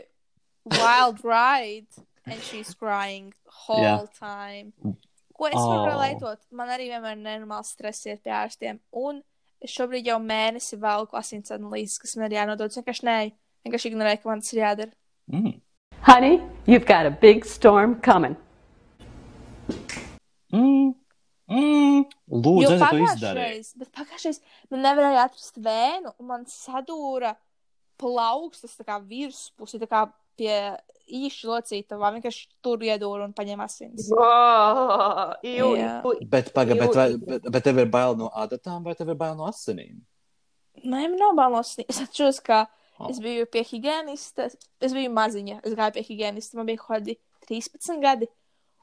wild 0.65 1.23
ride, 1.23 1.87
and 2.25 2.41
she's 2.41 2.73
crying 2.73 3.33
whole 3.65 3.83
Jā. 3.83 4.07
time. 4.19 4.73
Ko 5.33 5.47
es 5.47 5.55
varu 5.55 5.83
Oh. 5.83 5.87
relētot? 5.87 6.37
Man 6.51 6.69
arī 6.69 6.89
vienmēr 6.89 7.15
ir 7.17 7.23
nenormāls 7.23 7.71
stress 7.75 8.05
iet 8.05 8.23
pie 8.23 8.31
ārstiem. 8.33 8.79
Un 8.91 9.21
es 9.61 9.71
šobrīd 9.71 10.05
jau 10.05 10.17
mēnesi 10.19 10.77
velku 10.79 11.15
asins 11.17 11.49
analīzes, 11.51 11.99
kas 11.99 12.15
man 12.17 12.31
ir 12.31 12.37
jānodod. 12.39 12.65
Es 12.69 12.77
vienkārši 12.77 13.03
nē, 13.07 13.31
vienkārši 13.65 13.91
ignorēju, 13.93 14.21
ka 14.23 14.29
man 14.29 14.41
tas 14.41 14.53
ir 14.53 14.61
jādara. 14.63 14.91
Mm. 15.31 15.61
Honey, 16.01 16.41
you've 16.65 16.85
got 16.85 17.05
a 17.05 17.11
big 17.11 17.45
storm 17.45 17.99
coming. 18.01 18.35
Mm. 20.53 20.95
Mm. 21.49 22.03
Lūdzu, 22.29 22.61
Jo 22.61 22.71
es 22.75 22.81
to 22.83 22.97
izdarīju. 23.05 23.87
pagājušreiz 23.97 24.39
man 24.69 24.83
nevarēja 24.85 25.23
atrast 25.25 25.57
vēnu, 25.65 26.13
un 26.19 26.27
man 26.29 26.45
sadūra 26.45 27.35
plaukstas 27.99 28.77
virspusi, 29.09 29.79
pie 30.37 30.77
īša 31.09 31.47
locīta, 31.49 31.97
vai 31.99 32.13
vienkārši 32.15 32.45
tur 32.63 32.77
iedūra 32.85 33.25
un 33.25 33.33
paņēma 33.33 33.65
asins. 33.65 34.07
Oh, 34.13 35.33
jū, 35.43 35.71
jū. 35.75 36.13
Bet, 36.29 36.53
paga, 36.53 36.75
bet, 36.79 36.93
vai, 36.95 37.07
Jū- 37.11 37.25
bet, 37.25 37.49
bet 37.51 37.63
tev 37.65 37.81
ir 37.81 37.89
bail 37.91 38.15
no 38.15 38.29
adatām 38.29 38.83
vai 38.85 38.93
tev 38.95 39.09
ir 39.09 39.15
bail 39.19 39.35
no 39.35 39.49
asinīm? 39.49 39.97
Nē, 40.85 41.09
man 41.09 41.17
nav 41.19 41.33
bailes. 41.35 41.75
Es 41.89 41.99
atceros, 42.05 42.39
ka 42.39 42.67
Oh. 42.99 43.07
es 43.07 43.19
biju 43.23 43.45
pie 43.47 43.61
higienista. 43.63 44.49
Es 44.83 44.91
biju 44.91 45.07
maziņa. 45.15 45.61
Es 45.63 45.71
gāju 45.73 45.93
pie 45.95 46.01
higienista. 46.03 46.57
Man 46.59 46.65
bija 46.67 46.81
kaut 46.81 46.97
kādi 46.97 47.13
13 47.47 48.01
gadi. 48.03 48.27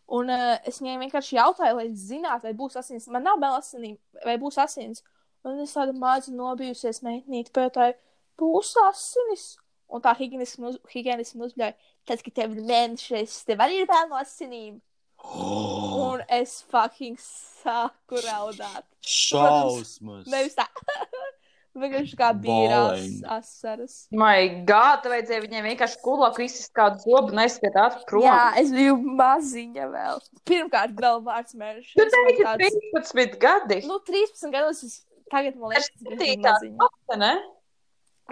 Un 0.09 0.31
uh, 0.31 0.55
es 0.69 0.79
viņai 0.79 1.01
vienkārši 1.03 1.35
jautāju, 1.39 1.77
lai 1.81 1.89
zinātu, 1.99 2.47
vai 2.47 2.53
būs 2.55 2.77
asins. 2.79 3.09
Man 3.11 3.25
nav 3.27 3.41
bail 3.43 3.57
asinīm, 3.59 3.97
vai 4.25 4.37
būs 4.39 4.59
asins. 4.63 5.03
Un 5.47 5.59
es 5.63 5.73
tādu 5.75 5.95
mazu 5.99 6.35
nobijusies 6.35 7.03
meitnīti 7.07 7.51
pētāju, 7.55 7.97
būs 8.39 8.75
asinis. 8.87 9.57
Un 9.91 10.03
tā 10.03 10.13
higienisti 10.19 10.61
man 10.63 10.73
uz- 10.73 10.81
higienisti 10.93 11.39
man 11.39 11.49
uzbļauja. 11.49 11.75
Tad, 12.07 12.23
kad 12.23 12.35
tev 12.39 12.55
ir 12.55 12.63
mēnešais, 12.67 13.41
tev 13.47 13.63
arī 13.67 13.83
ir 13.83 13.91
bail 13.91 14.09
no 14.11 14.19
asinīm. 14.23 14.81
Oh, 15.27 15.97
Un 16.13 16.23
es 16.29 16.61
fucking 16.71 17.17
sāku 17.19 18.21
raudāt. 18.27 18.87
šausmas! 19.03 20.27
Nevis 20.31 20.55
tā. 20.59 20.67
Vienkārši 21.77 22.17
kā 22.17 22.31
bīrās 22.41 23.19
asaras. 23.37 23.97
My 24.17 24.47
God, 24.69 25.03
tā 25.05 25.11
vajadzēja 25.13 25.43
viņiem 25.45 25.67
vienkārši 25.71 25.99
kulāk 26.05 26.39
izsist 26.45 26.73
kādu 26.77 27.03
zobu 27.05 27.35
un 27.35 27.43
aizskatāt 27.43 27.99
prom. 28.09 28.25
Jā, 28.25 28.55
es 28.61 28.73
biju 28.73 28.95
maziņa 29.19 29.89
vēl. 29.93 30.23
Pirmkārt, 30.49 30.95
vēl 31.03 31.21
vārds 31.27 31.59
mērķis. 31.61 31.93
Tu 31.99 32.07
teici, 32.15 32.81
13 32.97 33.37
gadi. 33.43 33.83
Nu, 33.91 33.99
13 34.09 34.55
gados 34.55 34.81
es 34.87 35.03
tagad, 35.33 35.59
man 35.61 35.75
liekas, 35.75 35.91
tas 35.93 36.09
Septītā 36.15 36.55
maziņa. 36.57 37.21
ne? 37.21 37.35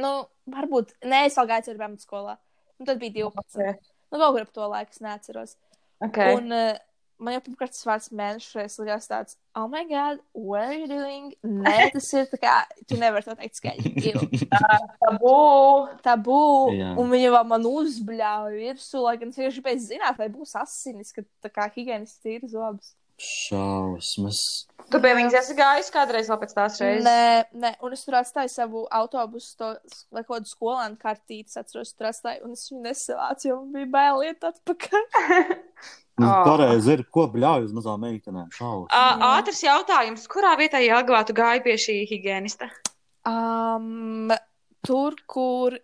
Nu, 0.01 0.15
varbūt, 0.51 0.97
nē, 1.05 1.27
es 1.29 1.37
vēl 1.39 1.51
gāju 1.53 1.75
ar 1.75 1.83
bērnu 1.85 2.01
skolā. 2.03 2.39
Nu, 2.81 2.89
tad 2.89 3.03
bija 3.03 3.19
12. 3.21 3.61
Ok. 3.61 3.93
Nu, 4.15 4.19
kaut 4.23 4.37
kur 4.37 4.47
ap 4.47 4.57
to 4.57 4.73
laiku 4.73 4.95
es 4.95 5.05
neatceros. 5.05 5.57
Okay. 6.05 6.37
Un 6.39 6.53
uh, 6.55 6.81
man 7.19 7.37
jau 7.37 7.43
pirmkārt 7.47 7.75
tas 7.75 7.87
vārds 7.87 8.11
mēnešreiz 8.17 8.77
likās 8.81 9.09
tāds, 9.11 9.37
oh 9.59 9.67
my 9.71 9.85
god, 9.89 10.21
what 10.33 10.67
are 10.67 10.77
you 10.77 10.89
doing? 10.91 11.31
Nē, 11.45 11.77
tas 11.95 12.09
ir 12.17 12.27
tā 12.33 12.41
kā, 12.43 12.55
tu 12.91 12.99
nevari 13.01 13.27
to 13.27 13.37
teikt 13.39 13.61
skaļi. 13.61 13.95
Tabū. 15.05 15.37
Tabū. 16.05 16.43
Jā. 16.79 16.91
Un 17.01 17.15
viņa 17.15 17.33
vēl 17.37 17.49
man 17.55 17.71
uzbļāva 17.71 18.53
virsū, 18.57 19.05
lai 19.07 19.17
gan 19.21 19.33
es 19.33 19.41
vienkārši 19.41 19.63
gribēju 19.63 19.87
zināt, 19.87 20.21
vai 20.21 20.31
būs 20.35 20.57
asinis, 20.61 21.15
kad 21.15 21.29
tā 21.45 21.53
kā 21.53 21.71
higienis 21.77 22.19
tīra 22.25 22.51
zobus. 22.51 22.95
Šausmas. 23.21 24.39
Tu 24.91 24.99
pie 25.01 25.13
viņas 25.17 25.37
esi 25.39 25.55
gājis 25.57 25.91
kādreiz 25.95 26.29
vēl 26.29 26.39
pēc 26.43 26.55
tās 26.57 26.79
reizes? 26.83 27.07
Nē, 27.07 27.45
nē, 27.63 27.71
un 27.87 27.95
es 27.97 28.03
tur 28.05 28.19
atstāju 28.19 28.51
savu 28.53 28.85
autobusu, 28.93 29.55
to, 29.61 29.69
kaut 30.13 30.29
kādu 30.29 30.51
skolēnu 30.51 30.99
kartīti, 31.01 31.55
atceros, 31.61 31.95
tur 31.97 32.11
atstāju, 32.11 32.45
un 32.45 32.57
es 32.59 32.67
viņu 32.71 32.83
nesavācu, 32.85 33.49
jo 33.49 33.61
bija 33.75 33.91
bail 33.95 34.25
iet 34.31 34.49
atpakaļ. 34.51 35.07
Nu, 36.15 36.29
Oh. 36.31 36.45
Pareizi 36.47 36.93
ir, 36.95 37.01
ko 37.11 37.25
bļauj 37.27 37.65
uz 37.67 37.73
mazām 37.75 38.05
meitenēm. 38.05 38.47
Ātrs 39.27 39.65
jautājums. 39.65 40.29
Kurā 40.31 40.53
vietā 40.61 40.79
Jāgavā 40.79 41.25
tu 41.27 41.35
gāji 41.35 41.65
pie 41.65 41.75
šī 41.75 41.97
higienista? 42.07 42.69
Um, 43.27 44.31
tur, 44.87 45.17
kur 45.27 45.75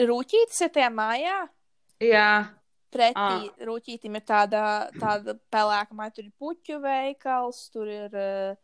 rūtītis 0.00 0.64
ir 0.64 0.72
tajā 0.78 0.88
mājā, 0.96 1.36
Jā. 2.00 2.30
Pretī 2.96 3.66
rūtītim 3.68 4.16
ir 4.18 4.24
tāda, 4.26 4.64
tāda 5.00 5.36
pelēka 5.52 5.94
māja, 5.98 6.14
tur 6.16 6.24
ir 6.26 6.32
puķu 6.40 6.80
veikals, 6.82 7.62
tur 7.74 7.86
ir 7.92 8.16
uh, 8.16 8.56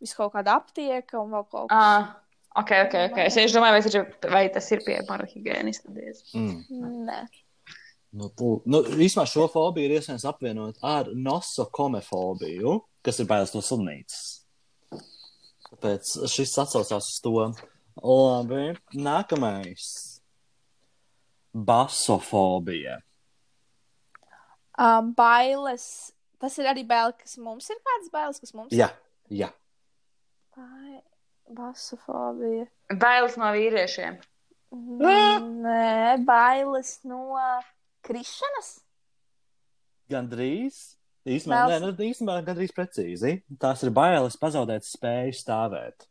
vis 0.00 0.14
kaut 0.14 0.32
kāda 0.36 0.56
aptieka 0.60 1.18
un 1.22 1.32
vēl 1.34 1.46
kaut 1.50 1.68
kas. 1.72 1.76
Ah, 1.76 2.14
ok, 2.62 2.72
ok, 2.86 2.96
ok. 3.10 3.18
Es 3.26 3.52
domāju, 3.56 3.76
vai, 3.78 3.82
tas 3.82 3.94
ir- 3.98 4.30
vai 4.36 4.44
tas 4.54 4.70
ir 4.76 4.84
pie 4.86 4.98
mana 5.08 5.26
higienista. 5.26 5.90
diez. 5.94 6.22
Mm. 6.34 7.06
Nē. 7.08 7.20
Nu, 8.18 8.30
nu, 8.64 8.78
īsumā 9.04 9.26
šo 9.28 9.44
fobiju 9.52 9.84
ir 9.90 9.98
iespējams 9.98 10.24
apvienot 10.30 10.78
ar 10.82 11.10
nosocomefobiju, 11.12 12.78
kas 13.04 13.18
ir 13.20 13.26
bailes 13.28 13.52
no 13.52 13.60
slimnīcas. 13.60 14.22
Tāpēc 15.68 16.14
šis 16.32 16.54
atsaucās 16.62 17.04
uz 17.10 17.18
to. 17.20 17.34
Labi, 18.00 18.78
nākamais. 18.96 19.84
Basofobija. 21.52 22.98
Um, 24.78 25.12
bailes. 25.18 26.12
Tas 26.38 26.54
ir 26.60 26.68
arī 26.70 26.84
bail, 26.86 27.12
kas 27.18 27.34
mums 27.42 27.66
ir 27.72 27.78
kādas 27.82 28.10
bailes, 28.14 28.38
kas 28.38 28.54
mums 28.54 28.74
Jā, 28.74 28.92
jā. 29.26 29.50
Bai... 30.56 31.00
Basofobija. 31.48 32.66
Bailes 33.00 33.38
no 33.40 33.48
vīriešiem. 33.56 34.18
Nē, 35.00 36.18
bailes 36.28 36.98
no 37.08 37.22
krišanas. 38.04 38.74
Gandrīz. 40.12 40.98
Bailes- 41.24 41.48
nē, 41.48 41.78
nu, 41.82 41.90
īsumā 42.04 42.38
gandrīz 42.44 42.72
precīzi. 42.76 43.38
Tās 43.60 43.82
ir 43.84 43.92
bailes 43.96 44.36
pazaudēt 44.40 44.84
spēju 44.88 45.36
stāvēt. 45.36 46.06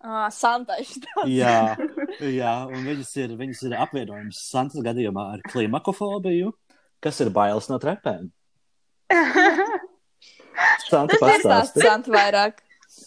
Ah, 0.00 0.30
Santaši. 0.32 1.02
Jā, 1.28 1.76
jā 2.40 2.54
un 2.70 2.86
viņas 2.86 3.10
ir, 3.20 3.34
viņas 3.36 3.64
ir 3.68 3.74
apvienojums 3.76 4.38
Santas 4.50 4.80
gadījumā 4.86 5.26
ar 5.34 5.42
klimakofobiju, 5.44 6.54
kas 7.04 7.20
ir 7.24 7.30
bailes 7.34 7.70
no 7.70 7.78
trepēm. 7.82 8.28
Santa 10.90 11.16
Tas 11.16 11.22
ir 11.22 11.22
tās 11.22 11.44
pastāsti. 11.44 11.86
sant 11.86 12.10
vairāk. 12.12 12.60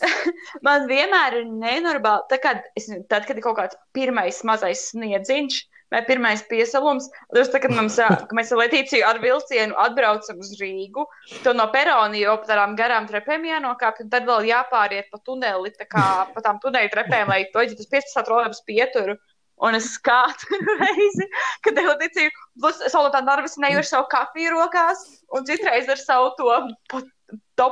Man 0.66 0.88
vienmēr 0.90 1.42
ir 1.42 1.52
nenormāli, 1.52 2.26
tā 2.32 2.40
kad, 2.42 2.64
es, 2.80 2.90
tad, 3.12 3.28
kad 3.28 3.38
ir 3.38 3.46
kaut 3.46 3.60
kāds 3.60 3.78
pirmais 3.96 4.42
mazais 4.48 4.88
sniedziņš 4.92 5.60
vai 5.94 6.02
pirmais 6.08 6.42
piesalums, 6.50 7.10
tas 7.36 7.52
tā, 7.54 7.60
kad 7.62 7.74
mums, 7.76 8.00
mēs 8.34 8.52
ar 8.54 8.62
Letīciju 8.64 9.06
ar 9.06 9.20
vilcienu 9.22 9.78
atbraucam 9.78 10.40
uz 10.42 10.56
Rīgu, 10.58 11.06
to 11.46 11.54
no 11.54 11.68
peroni 11.76 12.24
jau 12.24 12.40
pa 12.42 12.50
tādām 12.50 12.74
garām 12.80 13.06
trepēm 13.10 13.46
jānokāp, 13.46 14.02
un 14.02 14.10
tad 14.14 14.26
vēl 14.30 14.50
jāpāriet 14.50 15.12
pa 15.14 15.22
tuneli, 15.22 15.74
tā 15.78 15.86
kā 15.90 16.08
pa 16.34 16.46
tām 16.46 16.58
tuneļu 16.64 16.90
trepēm, 16.96 17.30
lai 17.30 17.44
to 17.54 17.68
ģitas 17.70 17.92
15 17.94 18.26
trolēbus 18.30 18.66
pieturu. 18.66 19.20
Un 19.64 19.78
es 19.78 19.94
katru 20.02 20.58
reizi, 20.82 21.28
kad 21.64 21.78
ticīju, 21.78 22.32
plus 22.60 22.82
es 22.86 22.94
vēl 22.96 23.08
no 23.08 23.14
tā 23.14 23.24
nervusināju 23.26 23.82
ar 23.82 23.88
savu 23.88 24.08
kafiju 24.12 24.54
rokās, 24.56 25.02
un 25.34 25.48
citreiz 25.48 25.90
ar 25.90 26.00
savu 26.02 26.32
to, 26.38 27.02
to, 27.60 27.68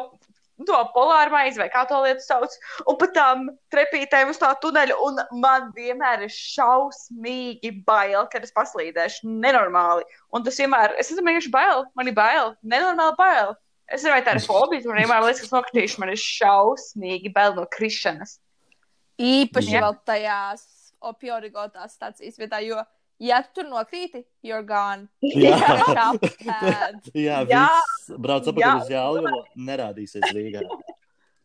to 0.67 0.81
polāru 0.95 1.33
maizi, 1.33 1.61
vai 1.61 1.69
kā 1.73 1.83
to 1.89 2.01
lietu 2.03 2.25
sauc, 2.25 2.55
un 2.89 2.99
pat 3.01 3.15
tām 3.17 3.47
trepītēm 3.73 4.31
uz 4.33 4.41
tā 4.41 4.51
tuneļa, 4.63 4.97
un 5.05 5.21
man 5.43 5.71
vienmēr 5.77 6.25
ir 6.27 6.33
šausmīgi 6.35 7.73
bail, 7.87 8.25
kad 8.31 8.45
es 8.47 8.53
paslīdēšu 8.55 9.31
nenormāli. 9.43 10.07
Un 10.35 10.45
tas 10.47 10.59
vienmēr, 10.61 10.95
es 11.01 11.11
esmu 11.11 11.27
vienkārši 11.29 11.53
bail, 11.53 11.85
man 11.97 12.11
ir 12.11 12.17
bail, 12.17 12.55
nenormāli 12.61 13.17
bail. 13.19 13.57
Es 13.91 14.05
nezinu, 14.05 14.15
vai 14.15 14.23
tā 14.23 14.37
ir 14.37 14.45
fobija, 14.45 14.87
man 14.87 15.01
vienmēr 15.01 15.25
liekas, 15.25 15.49
ka 15.49 15.57
nokritīšu, 15.57 15.99
man 15.99 16.13
ir 16.13 16.21
šausmīgi 16.21 17.33
bail 17.35 17.57
no 17.57 17.65
krišanas. 17.67 18.37
Īpaši 19.21 19.75
Jā. 19.75 19.81
vēl 19.83 19.97
tajās 20.07 20.63
opioidotās 21.11 21.97
stācijas 21.97 22.39
vietā, 22.39 22.61
jo, 22.63 22.79
ja 23.21 23.41
tu 23.45 23.61
tur 23.61 23.69
nokrīti, 23.69 24.23
you're 24.45 24.65
gone. 24.65 25.07
Jā. 25.21 25.57
Jā, 27.27 27.41
Jā. 27.49 27.67
brauc 28.17 28.47
Jā. 28.47 28.53
apakaļ 28.53 28.81
uz 28.81 28.91
Jālu, 28.91 29.35
nerādīsies 29.69 30.27
Rīgā. 30.33 30.65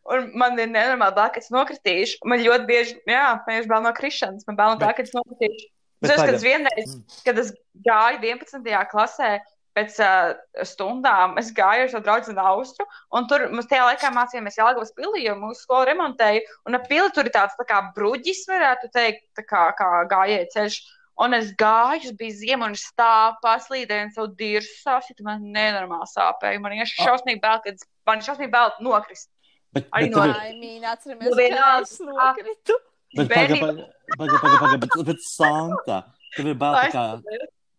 Un 0.07 0.29
man 0.39 0.55
ir 0.55 0.69
nenormāli 0.71 1.17
bail, 1.17 1.31
ka 1.35 1.41
es 1.43 1.49
nokritīšu. 1.51 2.21
Man 2.31 2.39
ļoti 2.39 2.67
bieži, 2.69 2.93
jā, 3.11 3.25
man 3.43 3.57
ir 3.57 3.67
bail 3.67 3.83
no 3.83 3.91
krišanas, 3.95 4.45
man 4.47 4.55
bail 4.55 4.75
no 4.75 4.79
tā, 4.79 4.93
ka 4.95 5.03
es 5.03 5.11
nokritīšu. 5.15 5.67
Es 6.05 6.13
atceros, 6.13 6.37
ka 6.37 6.45
vienreiz, 6.45 6.93
kad 7.25 7.39
es 7.41 7.51
gāju 7.83 8.21
11. 8.21 8.69
klasē, 8.91 9.31
pēc 9.77 9.97
uh, 10.01 10.31
stundām 10.65 11.35
es 11.41 11.51
gāju 11.55 11.85
ar 11.85 11.91
savu 11.91 12.05
draugu 12.05 12.35
Austru, 12.49 12.85
un 13.13 13.27
tur 13.29 13.47
mēs 13.53 13.69
tajā 13.69 13.85
laikā 13.91 14.11
mācījāmies 14.15 14.57
Jālgavas 14.57 14.93
pilī, 14.97 15.25
jo 15.27 15.35
mūsu 15.37 15.65
skola 15.65 15.89
remontēja, 15.91 16.45
un 16.69 16.77
ap 16.77 16.87
pili 16.89 17.09
tur 17.13 17.29
ir 17.29 17.33
tāds 17.35 17.57
tā 17.59 17.65
kā 17.69 17.81
bruģis, 17.97 18.45
varētu 18.49 18.89
teikt, 18.93 19.27
tā 19.37 19.45
kā, 19.45 19.67
kā 19.77 19.91
gājēja 20.13 20.49
ceļš. 20.55 20.79
Un 21.19 21.33
es 21.33 21.47
gāju, 21.57 22.11
es 22.11 22.13
biju 22.17 22.35
ziemā, 22.37 22.67
un 22.69 22.75
es 22.77 22.83
stāvu 22.91 23.39
paslīdēju, 23.41 24.11
savu 24.13 24.27
dirzu 24.37 24.73
sāpju, 24.83 25.15
man 25.25 25.41
nenormāli 25.55 26.05
sāpēja. 26.11 26.59
Man 26.61 26.75
ir 26.77 26.85
šausmīgi 26.91 27.41
bail, 27.41 27.61
kad 27.63 27.81
man 28.05 28.21
ir 28.21 28.27
šausmīgi 28.27 28.51
bail 28.53 28.75
nokrist. 28.85 29.29
Bet, 29.73 29.89
Arī 29.97 30.11
no- 30.11 30.21
tev 30.21 30.35
Laimīgi, 30.35 30.83
atceramies, 30.91 31.25
Nu, 31.25 31.35
ka 31.35 31.81
es 31.81 31.95
nokritu. 31.99 32.77
bet, 33.17 33.29
paga, 33.33 33.57
paga, 33.57 33.87
paga, 34.17 34.37
paga, 34.43 34.57
paga, 34.61 34.77
bet, 34.77 34.89
bet 35.09 35.25
Santa, 35.25 35.97
tev 36.35 36.47
ir 36.53 36.55
bail, 36.61 36.91
kā, 36.93 37.05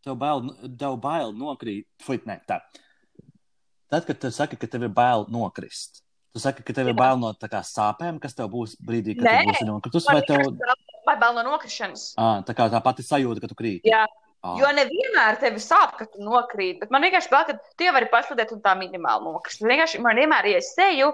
tev 0.05 0.18
bail, 0.18 0.43
tev 0.76 0.99
bail 1.01 1.32
nokrīt, 1.32 1.86
fuit, 2.03 2.26
ne, 2.26 2.41
tā. 2.49 2.61
Tad, 3.89 4.05
kad 4.05 4.18
tu 4.20 4.30
saki, 4.34 4.57
ka 4.57 4.66
tev 4.66 4.82
ir 4.82 4.89
bail 4.93 5.24
nokrist, 5.32 6.03
tu 6.39 6.45
saki, 6.45 6.62
ka 6.62 6.76
tev 6.76 6.93
ir 6.93 6.97
bail 6.99 7.18
no 7.18 7.32
sāpēm, 7.34 8.22
kas 8.22 8.39
tev 8.39 8.53
būs 8.55 8.76
brīdī, 8.78 9.18
kad 9.18 9.26
Nē. 9.26 9.36
tu 9.43 9.51
būsi 9.51 9.68
nokritus, 9.68 10.07
vai 10.09 10.22
tev, 10.22 10.55
Vai 11.09 11.16
bail 11.16 11.34
no 11.34 11.43
nokrišanas? 11.47 12.12
ā, 12.20 12.30
tā 12.47 12.55
kā 12.55 12.68
tā 12.70 12.80
pati 12.84 13.03
sajūta, 13.03 13.43
ka 13.43 13.51
tu 13.51 13.57
krīt. 13.59 13.86
Jā. 13.89 14.05
Ā. 14.39 14.53
Jo 14.61 14.68
nevienmēr 14.70 15.41
tevi 15.43 15.59
sāp, 15.59 15.97
kad 15.99 16.12
tu 16.12 16.22
nokrīt. 16.22 16.78
Bet 16.78 16.93
man 16.95 17.03
vienkārši 17.03 17.32
bail, 17.32 17.49
ka 17.49 17.74
tie 17.80 17.91
var 17.91 18.07
pasludēt 18.12 18.53
un 18.55 18.61
tā 18.62 18.76
minimāli 18.78 19.26
nokrist. 19.26 19.64
Vienkārši 19.66 19.99
man 20.05 20.20
vienmēr 20.20 20.47
ir 20.53 20.62
seju, 20.62 21.11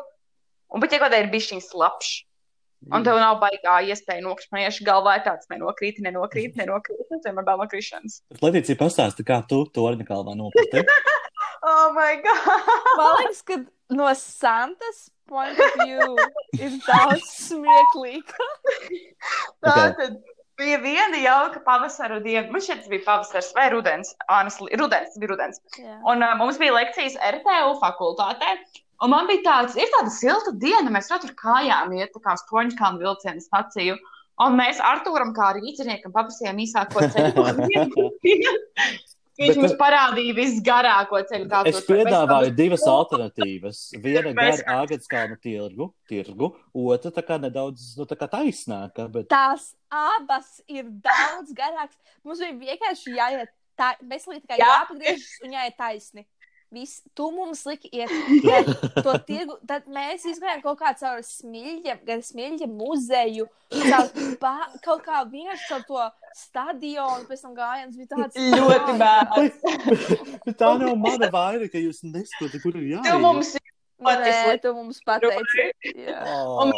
un 0.69 0.83
bet 0.83 0.93
ja 0.93 1.01
kaut 1.01 1.09
kādā 1.09 1.23
ir 1.23 1.31
bijis 1.33 1.49
šī 1.55 1.61
slapš. 1.65 2.13
Un 2.93 3.07
tev 3.07 3.17
nav 3.17 3.39
baigā 3.41 3.79
iespēja 3.89 4.21
nokrist. 4.27 4.51
Man 4.53 4.61
vienkārši 4.61 4.85
galvā 4.85 5.17
ir 5.17 5.25
tāds, 5.25 5.49
nenokrīt, 5.49 6.03
nenokrīt, 6.05 6.57
nenokrīt. 6.61 7.17
Tev 7.25 7.33
ir 7.33 7.47
bail 7.49 7.63
no 7.63 7.69
krišanas. 7.71 8.21
Letīcija 8.45 8.77
pastāsta, 8.83 9.25
kā 9.25 9.41
tu 9.49 9.63
torņa 9.73 10.05
kalvā 10.11 10.37
nokriti. 10.37 10.85
Oh, 11.65 11.95
my 11.97 12.21
God! 12.21 12.67
Man 12.99 13.15
liekas, 13.23 13.39
ka 13.41 13.55
no 13.91 14.13
Santas 14.15 15.11
point 15.29 15.59
of 15.59 15.75
view 15.85 16.17
ir 16.59 16.79
daudz 16.85 17.25
smieklīgāk. 17.49 18.71
Tā 19.65 19.75
tad 19.99 20.17
bija 20.61 20.79
viena 20.83 21.21
jauka 21.21 21.63
pavasara 21.67 22.21
diena. 22.25 22.49
Man 22.53 22.65
šķiet, 22.65 22.85
tas 22.85 22.93
bija 22.93 23.05
pavasars 23.07 23.53
vai 23.57 23.69
rudens. 23.75 24.15
Honestly, 24.29 24.71
rudens, 24.81 25.19
bija 25.21 25.33
rudens. 25.35 25.61
Jā. 25.79 25.99
Un 26.11 26.25
uh, 26.25 26.35
mums 26.41 26.61
bija 26.61 26.77
lekcijas 26.77 27.19
RTU 27.31 27.77
fakultātē. 27.83 28.57
Un 29.03 29.11
man 29.11 29.27
bija 29.29 29.43
tāds, 29.45 29.79
ir 29.81 29.91
tāda 29.93 30.13
silta 30.15 30.53
diena, 30.61 30.93
mēs 30.93 31.11
jau 31.11 31.19
tur 31.21 31.33
kājām 31.37 31.97
iet, 31.99 32.13
tā 32.15 32.23
kā 32.25 32.37
stoņķkānu 32.41 33.03
vilcienu 33.03 33.43
staciju. 33.43 33.97
Un 34.45 34.57
mēs 34.59 34.81
Artūram, 34.83 35.31
kā 35.35 35.53
rīzniekam, 35.59 36.15
paprasījām 36.15 36.63
īsāko 36.63 37.05
ceļu. 37.15 37.45
Viņš 39.35 39.51
Bet, 39.51 39.59
mums 39.59 39.73
parādīja 39.79 40.35
visgarāko 40.37 41.19
ceļu, 41.27 41.47
kā 41.51 41.63
Es 41.67 41.81
piedāvāju 41.89 42.53
divas 42.55 42.85
alternatīvas. 42.87 43.81
Viena 44.05 44.31
Mēs- 44.37 44.63
gar 44.63 44.85
Āgānskalnu 44.85 45.39
tirgu, 45.43 45.89
tirgu, 46.11 46.53
otra 46.71 47.11
tā 47.17 47.25
kā 47.27 47.41
nedaudz 47.43 47.97
nu, 47.99 48.07
tā 48.07 48.19
kā 48.21 48.29
taisnāka. 48.31 49.09
Bet... 49.11 49.27
Tās 49.33 49.73
abas 49.91 50.61
ir 50.71 50.87
daudz 50.87 51.51
garākas. 51.57 51.99
Mums 52.23 52.45
bija 52.45 52.77
vienkārši 52.77 53.17
jāiet 53.19 53.51
tā, 53.79 53.91
mēs 54.07 54.29
līdz 54.31 54.47
kā 54.47 54.59
Jā. 54.61 54.71
jāpagriežas 54.71 55.43
un 55.43 55.59
jāiet 55.59 55.79
taisni. 55.83 56.27
Viss, 56.73 57.03
tu 57.15 57.29
mums 57.31 57.61
liki 57.69 57.91
iet 57.93 58.11
to 59.05 59.13
tirgu, 59.29 59.59
tad 59.69 59.85
mēs 59.91 60.25
izgājām 60.27 60.63
kaut 60.65 60.81
kā 60.81 60.91
caur 60.99 61.21
smilģiem, 61.23 62.01
gan 62.09 62.23
smilģiem 62.25 62.73
muzeju, 62.75 63.47
caur 63.75 64.09
pa, 64.43 64.55
kaut 64.83 65.05
kā 65.07 65.21
vienkārši 65.31 65.69
caur 65.71 65.85
to 65.91 66.07
stadionu, 66.35 67.29
pēc 67.29 67.45
tam 67.45 67.55
gājām, 67.59 67.93
tas 67.93 67.99
bija 68.01 68.09
tāds 68.17 68.37
Ļoti. 68.57 68.97
Bet 70.49 70.59
tā 70.59 70.73
nav 70.81 70.97
mana 70.99 71.31
vaina, 71.31 71.69
ka 71.71 71.79
jūs 71.79 72.03
nesaprotat, 72.09 72.59
kur 72.65 72.75
ir 72.81 72.97
jāiet. 72.97 73.07
Tu 73.07 73.23
mums 73.23 73.55
Nē, 74.05 74.59
tu 74.61 74.73
mums 74.75 74.99
pateici. 75.07 75.71
Jā. 75.97 76.19
Oh. 76.27 76.65
Un 76.65 76.73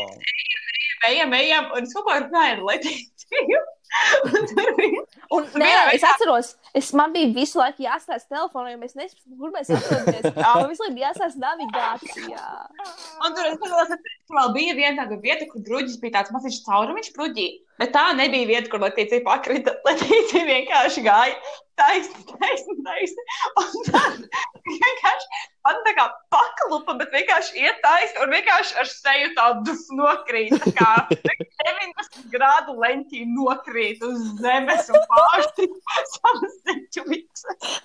ejam, 1.09 1.33
ejam, 1.35 1.71
un 1.75 1.89
es 1.89 1.95
kaut 1.97 2.07
kā 2.07 2.21
runāju 2.23 2.59
ar 2.59 2.61
Letīciju. 2.69 3.63
Un 4.29 4.47
tur 4.51 4.71
bija- 4.77 5.05
Un, 5.35 5.47
nē, 5.59 5.71
es 5.97 6.05
atceros, 6.07 6.53
es 6.77 6.93
man 6.97 7.13
bija 7.15 7.33
visu 7.35 7.59
laiku 7.59 7.83
jāstāsta 7.83 8.37
telefonā, 8.37 8.73
jo 8.73 8.81
mēs 8.83 8.95
nesaprotam, 8.99 9.37
kur 9.41 9.55
mēs 9.55 9.73
atrodamies. 9.75 10.29
Man 10.47 10.71
visu 10.71 10.85
laiku 10.85 11.03
jāstāsta 11.03 11.43
navigācijā. 11.43 12.47
Un 13.27 13.37
tur 13.37 13.49
es 13.51 13.59
paskatos, 13.63 14.13
ka 14.31 14.39
vēl 14.39 14.55
bija 14.57 14.77
viena 14.79 15.03
tāda 15.03 15.19
vieta, 15.23 15.49
kur 15.51 15.65
druģis 15.67 15.99
bija 16.03 16.19
tāds 16.19 16.35
mazs 16.35 16.63
caurumiņš 16.69 17.13
bruģī. 17.17 17.49
Bet 17.81 17.93
tā 17.93 18.07
nebija 18.17 18.49
vieta, 18.49 18.71
kur 18.73 18.81
Latīcija 18.85 19.25
pakrita. 19.27 19.77
Latīcija 19.89 20.47
vienkārši 20.49 21.05
gāja 21.05 21.37
taisni, 21.77 22.23
taisni, 22.41 22.77
taisni. 22.85 23.25
Un 23.61 23.91
tad 23.91 24.23
vienkārši 24.65 25.43
man 25.67 25.83
tā 25.85 25.93
kā 25.99 26.07
paklupa, 26.33 26.97
bet 27.01 27.13
vienkārši 27.15 27.65
iet 27.65 27.83
taisni 27.85 28.23
un 28.25 28.33
vienkārši 28.33 28.79
ar 28.81 28.89
seju 28.91 29.33
tādu 29.37 29.77
nokrīt. 29.99 30.57
Tā 30.65 30.73
kā 30.79 30.93
90 31.11 32.31
grādu 32.33 32.77
leņķī 32.81 33.25
nokrīt 33.35 34.05
uz 34.07 34.25
zemes 34.41 34.91
un 34.93 35.05
pārsti 35.17 35.69
savas 36.15 36.57
seķu 36.63 37.05
mikses. 37.11 37.77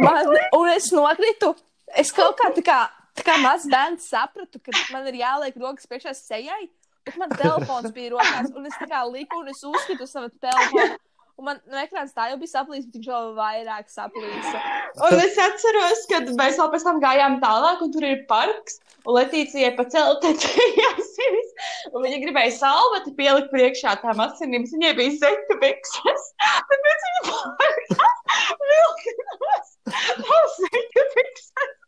Man, 0.00 0.32
un 0.58 0.72
es 0.72 0.90
nokritu. 0.94 1.52
Es 1.98 2.12
kaut 2.16 2.38
kā 2.40 2.52
tā 2.56 2.64
kā, 2.64 2.78
tā 3.18 3.26
kā 3.26 3.38
mazs 3.42 3.68
bērns 3.72 4.06
sapratu, 4.08 4.60
ka 4.62 4.72
man 4.94 5.08
ir 5.10 5.20
jāliek 5.20 5.58
rokas 5.60 5.88
priekšā 5.90 6.14
sejai. 6.16 6.64
Bet 7.02 7.18
man 7.18 7.32
telefons 7.34 7.90
bija 7.94 8.14
rokās, 8.14 8.52
un 8.54 8.68
es 8.70 8.76
tā 8.78 8.86
kā 8.90 9.02
liku, 9.10 9.42
un 9.42 9.50
es 9.50 9.64
uzskatu 9.66 10.06
savu 10.06 10.30
telefonu. 10.42 11.00
Un 11.42 11.48
man 11.48 11.58
no 11.66 11.78
ekrāna 11.80 12.06
tā 12.14 12.28
jau 12.30 12.36
bija 12.38 12.52
saplīsa, 12.52 12.86
bet 12.86 13.00
viņš 13.00 13.06
vēl 13.10 13.30
vairāk 13.34 13.88
saplīsa. 13.90 14.60
Un 15.08 15.16
es 15.18 15.38
atceros, 15.42 16.04
ka 16.06 16.20
mēs 16.38 16.60
vēl 16.60 16.68
pēc 16.70 16.84
tam 16.86 17.00
gājām 17.02 17.40
tālāk, 17.42 17.82
un 17.82 17.90
tur 17.96 18.06
ir 18.06 18.20
parks. 18.28 18.78
Un 19.02 19.16
Latīcija 19.16 19.72
pa 19.74 19.82
celtēm 19.90 20.38
sevis. 20.38 21.50
Un 21.90 22.06
viņa 22.06 22.20
gribēja 22.22 22.54
salveti 22.60 23.16
pielikt 23.18 23.50
priekšā 23.50 23.96
tām 24.04 24.22
asinīm. 24.22 24.68
Viņai 24.70 24.94
bija 25.00 25.18
zeķu 25.24 25.58
bikses. 25.64 26.30
Tāpēc 26.70 27.06
viņa 27.08 27.24
pārkās 27.32 28.56
vilkinās 28.62 29.76
tās 29.90 30.58
zeķu 30.62 31.08
bikses. 31.18 31.81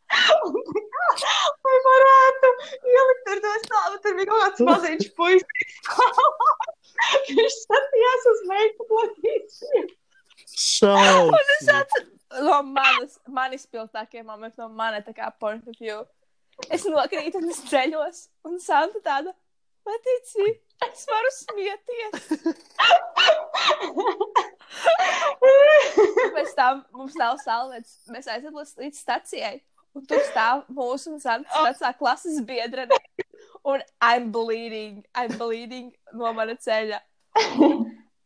Lai 1.65 1.77
varētu 1.89 2.51
ielikt 2.95 3.31
ar 3.35 3.43
to 3.45 3.53
stāvu, 3.65 4.01
tur 4.05 4.17
bija 4.19 4.31
kaut 4.31 4.43
kāds 4.45 4.65
maziņš 4.69 5.07
puisis. 5.19 5.93
Viņš 7.29 7.55
skatījās 7.65 8.23
uz 8.33 8.43
meitu 8.51 8.89
Latīciju. 8.91 9.87
Un 11.35 11.55
es 11.59 11.71
atceros 11.73 12.15
no 12.43 12.63
manas, 12.67 13.19
manis 13.29 13.63
spilgtākajiem 13.67 14.27
momentiem, 14.27 14.65
no 14.65 14.69
mana 14.75 15.01
tā 15.05 15.13
kā 15.17 15.31
point 15.41 15.67
of 15.69 15.75
view. 15.81 16.05
Es 16.71 16.85
nokrītu 16.87 17.39
un 17.41 17.49
es 17.51 17.61
ceļos, 17.71 18.29
un 18.47 18.61
Santa 18.63 19.01
tāda, 19.05 19.33
Latīcija, 19.85 20.55
es 20.87 21.07
varu 21.11 21.31
smieties. 21.35 22.25
Pēc 26.35 26.51
tam 26.57 26.75
mums 26.95 27.15
nav 27.21 27.35
salvets. 27.43 27.91
Mēs 28.13 28.27
līdz, 28.31 28.75
līdz 28.81 28.97
stacijai. 28.99 29.57
Un 29.95 30.07
tur 30.11 30.23
stāv 30.27 30.65
mūsu 30.75 31.15
un 31.15 31.21
Santas 31.23 31.55
vecā 31.69 31.93
klases 31.99 32.41
biedrene. 32.47 32.99
Un 33.65 33.81
I'm 34.03 34.31
bleeding, 34.33 35.05
I'm 35.17 35.37
bleeding 35.39 35.93
no 36.13 36.33
mana 36.37 36.57
ceļa. 36.61 36.99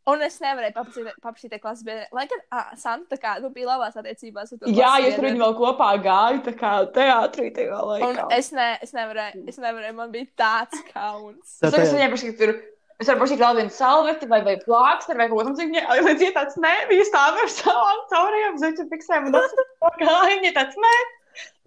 Un 0.09 0.23
es 0.25 0.39
nevarēju 0.41 0.73
paprasīt, 0.73 1.51
tai 1.51 1.59
klases 1.61 1.85
biedrenei. 1.85 2.09
Lai 2.15 2.25
gan 2.31 2.41
ah, 2.55 2.71
Santa 2.79 3.13
tā 3.13 3.19
kā, 3.21 3.35
nu, 3.43 3.51
bija 3.53 3.69
labās 3.69 3.97
attiecībās. 3.99 4.55
ar 4.55 4.61
to 4.61 4.73
Jā, 4.73 4.95
jo 5.03 5.11
tur 5.13 5.27
viņi 5.27 5.41
vēl 5.43 5.53
kopā 5.59 5.91
gāja, 6.01 6.41
tā 6.47 6.55
kā 6.57 6.71
teātrī 6.95 7.51
tajā 7.55 7.77
laikā. 7.91 8.09
Un 8.09 8.33
es, 8.35 8.49
ne, 8.55 8.71
es, 8.81 8.95
nevarēju, 8.95 9.45
es 9.51 9.61
nevarēju, 9.61 9.95
man 9.99 10.11
bija 10.15 10.29
tāds 10.39 10.81
kauns. 10.89 11.59
Es 11.59 11.67
saku, 11.67 11.83
es 11.85 11.93
viņai 11.93 12.09
pašai 12.15 12.33
tur. 12.41 12.55
Es 12.99 13.07
varu 13.07 13.21
pašai 13.21 13.37
vēl 13.39 13.59
vienu 13.61 13.71
salveti, 13.71 14.27
vai, 14.27 14.41
vai 14.43 14.57
plāksteri, 14.59 15.21
vai 15.21 15.29
ko 15.31 15.43
tamlīdzīgu. 15.45 15.85
Līdz 16.09 16.25
ir 16.25 16.33
tāds, 16.35 16.57
nē, 16.59 16.73
viņa 16.89 17.05
stāv 17.07 17.37
ar 17.39 17.53
savām 17.53 18.01
caurajām 18.09 18.57
zeķu 18.59 18.89
piksēm. 18.89 19.29
Un 19.29 19.37
tas 19.37 19.53
gāja, 20.01 20.33
viņa 20.33 20.51
tāds, 20.57 20.75
nē, 20.83 20.95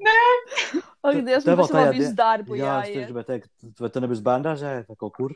nē. 0.03 0.19
Ak, 1.03 1.17
Dievs, 1.27 1.45
Tev 1.47 1.59
vēl 1.59 1.71
tajā 1.73 1.95
visu 1.97 2.13
darbu 2.19 2.59
Jā, 2.59 2.77
es 2.83 2.91
tieši 2.91 2.99
jāiet. 2.99 3.09
gribēju 3.11 3.29
teikt, 3.31 3.51
vai 3.83 3.91
tu 3.95 4.03
nebūsi 4.05 4.25
bērnāžē 4.29 4.75
vai 4.89 4.97
kaut 5.01 5.15
kur? 5.17 5.35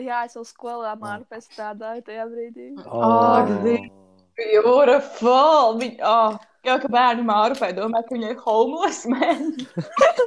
Jā, 0.00 0.22
es 0.28 0.36
vēl 0.38 0.46
skolā 0.48 0.92
māru 1.00 1.26
pēc 1.28 1.48
strādāju 1.50 2.04
tajā 2.06 2.28
brīdī. 2.30 2.68
Ak, 2.86 3.50
Dievs. 3.64 3.90
Beautiful. 4.40 5.76
Viņa, 5.80 5.98
oh, 6.08 6.38
jau 6.64 6.76
ka 6.80 6.88
bērni 6.94 7.26
mārupē 7.28 7.72
domā, 7.76 8.00
ka 8.06 8.14
viņa 8.14 8.30
ir 8.32 8.38
homeless 8.46 9.04
man. 9.10 9.50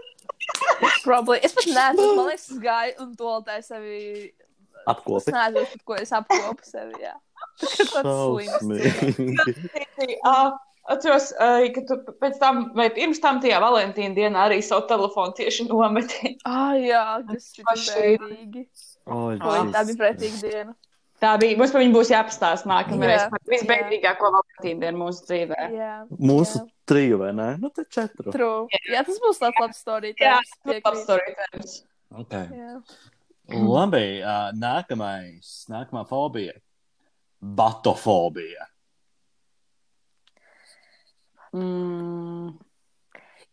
Probably. 1.03 1.39
Es 1.43 1.55
pat 1.55 1.65
neesmu, 1.67 2.09
man 2.17 2.27
liekas, 2.29 2.49
es 2.51 2.59
gāju 2.61 2.93
un 3.03 3.13
toltē 3.19 3.57
sevi. 3.65 4.31
Es 4.83 4.87
Apkopi. 4.91 5.31
nezinu, 5.31 5.63
pat 5.71 5.83
ko 5.87 5.95
es 5.95 6.11
apkopu 6.11 6.67
sevi, 6.67 6.99
jā. 7.05 7.13
Tas 7.63 7.91
tāds 7.93 8.13
slims. 8.19 9.55
Atceros, 10.91 11.29
ka 11.75 11.81
tu 11.87 11.95
pēc 12.19 12.39
tam, 12.41 12.65
vai 12.75 12.89
pirms 12.91 13.21
tam 13.23 13.37
tajā 13.43 13.59
Valentīna 13.63 14.17
dienā 14.17 14.47
arī 14.49 14.57
savu 14.65 14.83
telefonu 14.89 15.35
tieši 15.37 15.69
nometi. 15.69 16.33
Ah, 16.49 16.73
jā, 16.75 17.03
tas 17.29 17.51
ir. 18.01 18.19
Oi, 19.03 19.35
Oi, 19.37 19.61
tā 19.71 19.83
bija 19.87 19.99
pretīga 19.99 20.41
diena. 20.41 20.75
Tā 21.23 21.37
bija. 21.39 21.55
Mums 21.59 21.71
par 21.71 21.83
viņu 21.83 21.95
būs 21.95 22.11
jāpastāsta 22.11 22.67
nākamreiz. 22.67 23.23
Par 23.31 23.41
Visbeidzīgāko 23.51 24.31
Valentīna 24.35 24.83
dienu 24.83 25.01
mūsu 25.05 25.23
dzīvē. 25.29 25.59
Jā. 25.71 25.93
Mūsu 26.19 26.59
jā. 26.59 26.65
triju, 26.91 27.21
vai 27.21 27.31
ne? 27.37 27.47
Nu, 27.61 27.71
te 27.71 27.85
četru. 27.87 28.33
True. 28.35 28.81
Jā, 28.91 29.05
tas 29.07 29.21
būs 29.23 29.39
tāds 29.39 29.63
labs 29.63 29.79
story. 29.79 30.11
Jā, 30.19 30.35
times, 30.41 30.51
tas 30.51 30.67
piekrītu. 30.67 30.89
labs 30.89 31.05
storytēms. 31.07 31.77
Okay. 32.23 32.59
Jā. 32.59 32.75
Labi, 33.63 34.05
uh, 34.19 34.51
nākamais, 34.59 35.55
nākamā 35.71 36.03
fobija. 36.11 36.57
Batofobija. 37.43 38.67
Mm. 41.53 42.53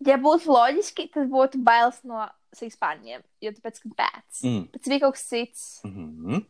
Ja 0.07 0.17
būtu 0.21 0.49
loģiski, 0.49 1.11
tad 1.13 1.29
būtu 1.33 1.61
bailes 1.65 2.01
no 2.09 2.25
sikspārņiem, 2.57 3.21
jo 3.45 3.53
tāpēc, 3.57 3.83
ka 3.83 3.91
bēts. 3.99 4.41
Mm. 4.47 4.63
Bet 4.73 4.89
bija 4.89 5.03
kaut 5.05 5.19
kas 5.19 5.27
cits. 5.29 5.67
Mm 5.85 5.93
-hmm. 6.09 6.47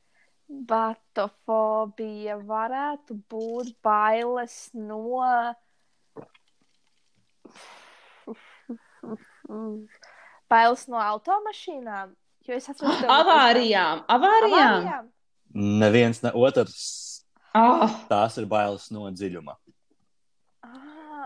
Batofobija 0.71 2.37
varētu 2.47 3.17
būt 3.31 3.75
bailes 3.83 4.71
no. 4.75 5.55
Bailes 10.51 10.89
no 10.89 10.99
automašīnām. 10.99 12.15
Jo 12.49 12.55
es 12.57 12.69
atceros, 12.69 12.99
ka 13.01 13.07
Avārijām, 13.21 14.05
avārijām. 14.09 14.59
Avārijām. 14.59 15.11
Neviens 15.55 16.23
ne 16.23 16.33
otrs. 16.35 16.81
Oh. 17.55 17.91
Tās 18.09 18.39
ir 18.39 18.47
bailes 18.47 18.91
no 18.95 19.11
dziļuma. 19.11 19.57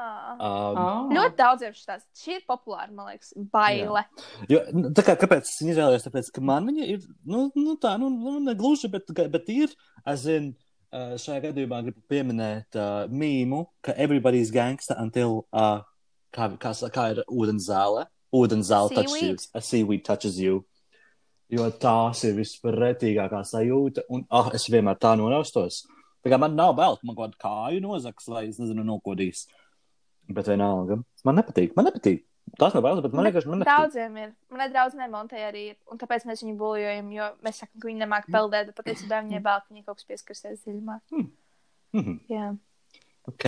Um, 0.04 0.82
Oh. 0.84 1.08
Ļoti 1.12 1.36
daudziem 1.38 1.74
šis 1.76 1.88
tāds. 1.88 2.04
Šī 2.18 2.38
ir 2.38 2.44
populāra, 2.48 2.90
man 2.92 3.12
liekas, 3.12 3.32
baile. 3.52 4.04
Jo, 4.50 4.60
nu, 4.74 4.90
tā 4.96 5.04
kā, 5.06 5.14
kāpēc 5.20 5.48
es 5.48 5.56
viņu 5.62 5.74
izvēlējos? 5.74 6.06
Tāpēc, 6.08 6.30
ka 6.34 6.44
man 6.44 6.68
viņa 6.70 6.88
ir, 6.94 7.06
nu, 7.28 7.46
nu 7.56 7.76
tā, 7.80 7.94
nu, 8.00 8.10
nu 8.12 8.36
ne 8.44 8.54
gluži, 8.58 8.90
bet, 8.92 9.10
bet 9.32 9.50
ir, 9.52 9.72
es 10.10 10.24
zinu, 10.26 10.52
uh, 10.94 11.14
šajā 11.20 11.46
gadījumā 11.48 11.80
gribu 11.86 12.04
pieminēt 12.10 12.78
uh, 12.78 13.06
mīmu, 13.10 13.64
ka 13.84 13.96
everybody's 13.96 14.52
gangsta 14.54 14.98
until, 15.02 15.42
uh, 15.54 15.80
kā, 16.34 16.50
kā, 16.60 16.74
kā 16.94 17.08
ir 17.14 17.24
ūdens 17.28 17.68
zāle, 17.70 18.06
ūdens 18.34 18.70
zāle 18.70 18.94
touches 18.94 19.20
you, 19.22 19.36
a 19.54 19.62
seaweed 19.62 20.04
touches 20.06 20.38
you. 20.42 20.62
Jo 21.52 21.68
tās 21.78 22.24
ir 22.26 22.38
vispretīgākā 22.38 23.42
sajūta, 23.46 24.06
un 24.10 24.24
ah, 24.32 24.48
es 24.56 24.64
vienmēr 24.72 24.96
tā 24.98 25.12
noraustos. 25.20 25.82
Tā 26.24 26.32
kā 26.32 26.38
man 26.40 26.56
nav 26.56 26.72
bail, 26.78 26.96
ka 26.96 27.06
man 27.06 27.18
kaut 27.18 27.34
kāda 27.36 27.42
kāju 27.44 27.82
nozaks, 27.84 28.30
vai 28.32 28.46
es 28.48 28.56
nezinu, 28.58 28.82
nokodīs. 28.88 29.44
Bet 30.28 30.46
vienalga, 30.48 31.02
man 31.24 31.36
nepatīk, 31.36 31.74
man 31.76 31.86
nepatīk. 31.90 32.22
Tās 32.58 32.74
nav 32.76 32.82
bailes, 32.84 33.02
bet 33.02 33.12
man 33.12 33.24
liekas, 33.26 33.46
man 33.46 33.58
nepatīk. 33.60 33.80
Daudziem 33.80 34.16
ir. 34.20 34.32
Manai 34.52 34.68
draudzenei 34.70 35.08
Montei 35.10 35.42
arī 35.42 35.62
ir. 35.72 35.76
Un 35.90 35.98
tāpēc 35.98 36.24
mēs 36.28 36.42
viņu 36.44 36.56
buļojam, 36.60 37.08
jo 37.12 37.28
mēs 37.42 37.58
sakām, 37.62 37.80
ka 37.82 37.88
viņi 37.88 38.02
nemāķi 38.04 38.32
peldēt, 38.32 38.66
bet 38.70 38.76
patiesībā 38.78 39.22
viņai 39.24 39.40
bail, 39.42 39.60
ka 39.64 39.74
viņa 39.74 39.84
kaut 39.84 39.96
kas 39.98 40.04
pieskarsies 40.12 40.60
dziļumā. 40.64 41.00
Mhm. 41.94 42.14
Jā. 42.30 42.56
Ok. 43.28 43.44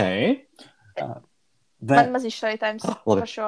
Uh, 1.01 1.21
Man 1.79 1.93
Bet, 1.93 2.09
maz 2.09 2.23
izšķaitājums 2.25 2.85
Ah, 2.89 3.01
labi. 3.05 3.21
par 3.21 3.27
šo. 3.29 3.47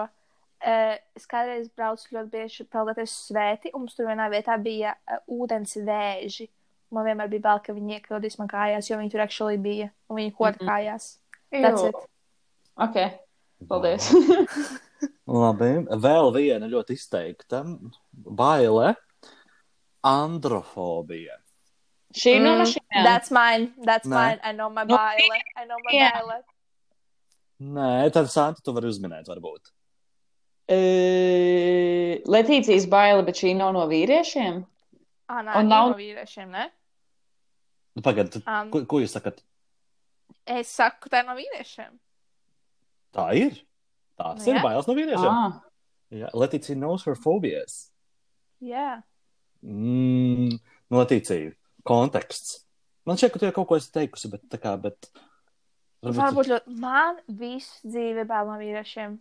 Uh, 0.60 0.98
es 1.18 1.26
kādreiz 1.26 1.70
braucu 1.74 2.12
ļoti 2.14 2.30
bieži 2.30 2.66
peldēties 2.70 3.14
svēti, 3.32 3.72
un 3.74 3.82
mums 3.86 3.96
tur 3.96 4.06
vienā 4.06 4.28
vietā 4.30 4.58
bija 4.62 4.92
uh, 5.08 5.18
ūdens 5.28 5.74
vēži. 5.88 6.50
Man 6.92 7.06
vienmēr 7.06 7.30
bija 7.32 7.42
bail, 7.48 7.60
ka 7.66 7.74
viņi 7.74 7.96
iekļaudīs 8.00 8.38
man 8.40 8.48
kājās, 8.52 8.90
jo 8.92 8.98
viņi 9.00 9.12
tur 9.12 9.22
actually 9.26 9.58
bija, 9.58 9.90
un 10.10 10.18
viņi 10.22 10.34
koda 10.38 10.58
Mhm. 10.60 10.68
kājās. 10.70 11.18
That's 11.52 11.82
Jū. 11.82 11.90
it. 11.90 11.96
Ok, 12.80 12.96
paldies. 13.68 14.08
labi. 15.44 15.72
Vēl 16.06 16.32
viena 16.36 16.68
ļoti 16.72 16.96
izteikta 16.98 17.64
baile- 18.14 18.94
androfobija. 20.16 21.36
Šī 22.16 22.38
ir 22.38 22.42
no 22.42 22.54
Mm, 22.56 22.62
mašīnām. 22.64 23.04
That's 23.06 23.30
mine, 23.36 23.68
that's 23.86 24.08
Nē. 24.08 24.16
mine. 24.16 24.40
I 24.44 24.52
know 24.54 24.70
my 24.74 24.86
baile, 24.90 25.42
I 25.56 25.66
know 25.66 25.78
my 25.86 25.92
jā. 25.94 26.08
baile. 26.16 26.40
Nē, 27.60 28.12
tad 28.16 28.30
Santa 28.32 28.62
tu 28.64 28.74
vari 28.74 28.88
uzminēt, 28.90 29.28
varbūt. 29.30 29.70
Uh, 30.70 32.18
Letīcijas 32.30 32.86
baila, 32.90 33.24
bet 33.26 33.36
šī 33.42 33.56
nav 33.58 33.74
no 33.76 33.86
vīriešiem. 33.90 34.64
Ah, 35.30 35.42
nē, 35.46 35.56
Un 35.60 35.68
nav- 35.70 35.92
no 35.92 35.98
vīriešiem, 35.98 36.50
ne? 36.50 36.70
Nu, 37.96 38.02
Pagaidiet, 38.06 38.42
Um, 38.48 38.72
ko, 38.72 38.86
ko 38.86 39.00
jūs 39.04 39.14
sakat? 39.18 39.42
Es 40.48 40.68
saku, 40.74 41.10
tā 41.10 41.20
ir 41.24 41.26
no 41.28 41.36
vīriešiem. 41.38 41.98
Tā 43.20 43.28
ir. 43.38 43.60
Tās 44.20 44.42
Nu, 44.44 44.52
ir 44.52 44.58
jā. 44.58 44.64
bailes 44.66 44.88
no 44.90 44.96
vīriešiem. 44.98 45.30
Ah, 45.32 45.60
Jā, 46.10 46.30
Letīcija 46.34 46.76
knows 46.80 47.04
her 47.06 47.16
phobias. 47.20 47.92
Jā. 48.66 49.02
Mm, 49.62 50.56
no 50.90 51.04
Letīcija. 51.04 51.54
Konteksts. 51.88 52.64
Man 53.08 53.18
šķiet, 53.20 53.34
ka 53.34 53.42
tu 53.42 53.48
jau 53.48 53.56
kaut 53.60 53.70
ko 53.70 53.78
esi 53.80 53.92
teikusi, 53.96 54.32
bet 54.34 54.44
tā 54.52 54.60
kā, 54.62 54.74
bet. 54.82 55.12
Varbūt 56.06 56.50
ļoti. 56.50 56.76
Man 56.80 57.20
visu 57.40 57.88
dzīvi 57.88 58.26
bail 58.30 58.50
no 58.50 58.58
vīriešiem. 58.60 59.18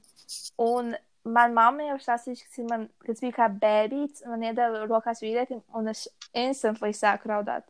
Un 0.63 0.93
man 1.29 1.55
mamma 1.57 1.87
jau 1.91 1.99
stāstīja, 2.03 2.47
ka 2.55 2.67
man, 2.71 2.87
kad 3.05 3.15
es 3.17 3.23
biju 3.25 3.37
kā 3.37 3.49
bērns, 3.63 4.25
man 4.29 4.45
iedeva 4.47 4.85
rokās 4.89 5.23
vīrietim, 5.25 5.63
un 5.77 5.91
es 5.93 6.07
instantly 6.33 6.93
sāku 6.97 7.31
raudāt. 7.33 7.67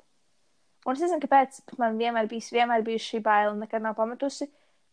Un 0.86 0.94
es 0.94 1.02
nezinu, 1.04 1.20
kāpēc, 1.24 1.62
bet 1.68 1.80
man 1.80 1.98
vienmēr 2.00 2.28
bija, 2.30 2.48
vienmēr 2.54 2.84
bija 2.86 3.02
šī 3.02 3.20
baila, 3.24 3.56
nekad 3.58 3.84
nav 3.84 3.96
pametusi. 3.98 4.46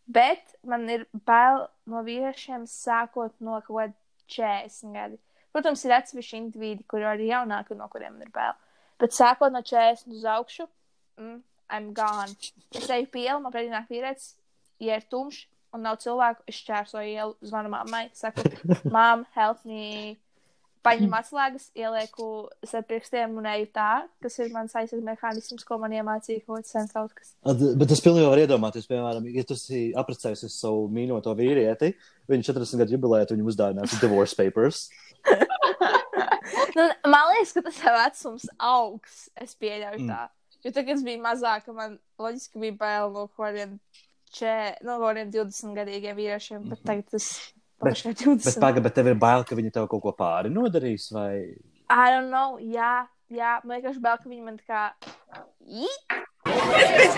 Bet 0.06 0.54
man 0.62 0.86
ir 0.90 1.06
bail 1.26 1.66
no 1.90 2.02
vīriešiem 2.06 2.66
sākot 2.70 3.34
no 3.42 3.58
kaut 3.66 3.76
kāda 3.76 3.94
40 4.30 4.94
gadi. 4.94 5.18
Protams, 5.54 5.82
ir 5.86 5.94
atsevišķi 5.96 6.38
individi, 6.38 6.84
kuri 6.90 7.02
ir 7.02 7.10
arī 7.10 7.28
jaunāki, 7.30 7.72
un 7.74 7.82
no 7.82 7.88
kuriem 7.90 8.18
ir 8.22 8.30
bail. 8.34 8.54
Bet 9.00 9.16
sākot 9.16 9.52
no 9.52 9.62
40 9.64 10.14
uz 10.14 10.24
augšu, 10.36 10.66
mm, 11.18 11.38
I'm 11.72 11.92
gone. 11.96 12.36
Es 12.74 12.88
eju 12.90 13.08
pa 13.10 13.22
ielu, 13.22 13.40
man 13.42 13.54
pretī 13.54 13.72
nāk 13.72 13.88
vīrietis, 13.90 14.34
ja 14.82 14.98
ir 15.00 15.06
tumšs 15.10 15.46
un 15.74 15.82
nav 15.84 15.98
cilvēku, 16.02 16.44
es 16.48 16.60
čērsoju 16.66 17.10
ielu, 17.10 17.34
zvanu 17.44 17.72
mammai, 17.72 18.06
saku, 18.16 18.44
mām, 18.96 19.26
help 19.36 19.64
me. 19.68 20.16
Paņemu 20.86 21.16
atslēgas, 21.18 21.64
ielieku 21.76 22.26
starp 22.64 22.86
pirkstiem 22.92 23.34
un 23.40 23.48
eju 23.50 23.66
tā, 23.74 23.88
kas 24.22 24.38
ir 24.38 24.52
mans 24.54 24.74
aizsardzības 24.78 25.08
mehānisms, 25.10 25.64
ko 25.66 25.78
man 25.82 25.94
iemācīja 25.98 26.44
kaut 26.46 26.62
kas 26.62 26.74
sen 26.76 26.86
kaut 26.92 27.14
kas. 27.18 27.32
At, 27.42 27.62
bet 27.80 27.94
es 27.96 28.02
pilnīgi 28.04 28.28
varu 28.30 28.44
iedomāties, 28.46 28.86
piemēram, 28.90 29.26
ja 29.34 29.44
tu 29.48 29.56
esi 29.58 29.88
apprecējusies 29.98 30.60
savu 30.62 30.86
mīļoto 30.94 31.34
vīrieti, 31.38 31.92
viņš 32.30 32.52
40 32.52 32.82
gadu 32.84 32.96
jubilētu 32.96 33.34
viņam 33.36 33.50
uzdāvinās 33.52 33.98
divorce 34.02 34.38
papers. 34.38 34.86
Nu, 36.76 36.84
man 37.08 37.30
liekas, 37.32 37.54
ka 37.56 37.62
tas 37.64 37.78
ir 37.80 37.94
vecums 37.96 38.44
augs, 38.62 39.14
es 39.40 39.54
pieļauju 39.58 40.02
Mm. 40.04 40.08
tā. 40.10 40.28
Jo 40.64 40.72
tagad, 40.72 40.86
kad 40.88 40.96
es 40.98 41.04
biju 41.06 41.20
mazāka, 41.22 41.72
man 41.74 41.98
loģiski 42.20 42.60
bija 42.60 42.76
bail 42.80 43.12
no 43.14 43.26
kaut 43.28 43.46
kādiem, 43.48 43.78
če, 44.34 44.52
no 44.84 44.98
kaut 44.98 45.14
kādiem 45.14 45.30
20 45.32 45.76
gadīgiem 45.78 46.16
vīriešiem, 46.18 46.66
bet 46.68 46.82
tagad 46.84 47.08
tas 47.14 47.28
Bet- 47.82 48.02
Bet 48.04 48.16
20. 48.24 48.60
pagaidi, 48.60 48.82
bet 48.82 48.94
tev 48.94 49.06
ir 49.12 49.14
bail, 49.20 49.44
ka 49.44 49.54
viņi 49.54 49.72
tev 49.72 49.86
kaut 49.88 50.02
ko 50.02 50.12
pāri 50.16 50.48
nodarīs, 50.52 51.10
vai 51.12 51.54
I 51.88 52.10
don't 52.10 52.30
know, 52.32 52.56
jā, 52.58 53.06
jā, 53.30 53.60
man 53.64 53.80
vienkārši 53.80 54.00
bail, 54.02 54.16
ka 54.18 54.28
viņi 54.30 54.42
man 54.42 54.56
tā 54.58 54.66
kā. 54.66 54.82
Īt! 55.66 57.16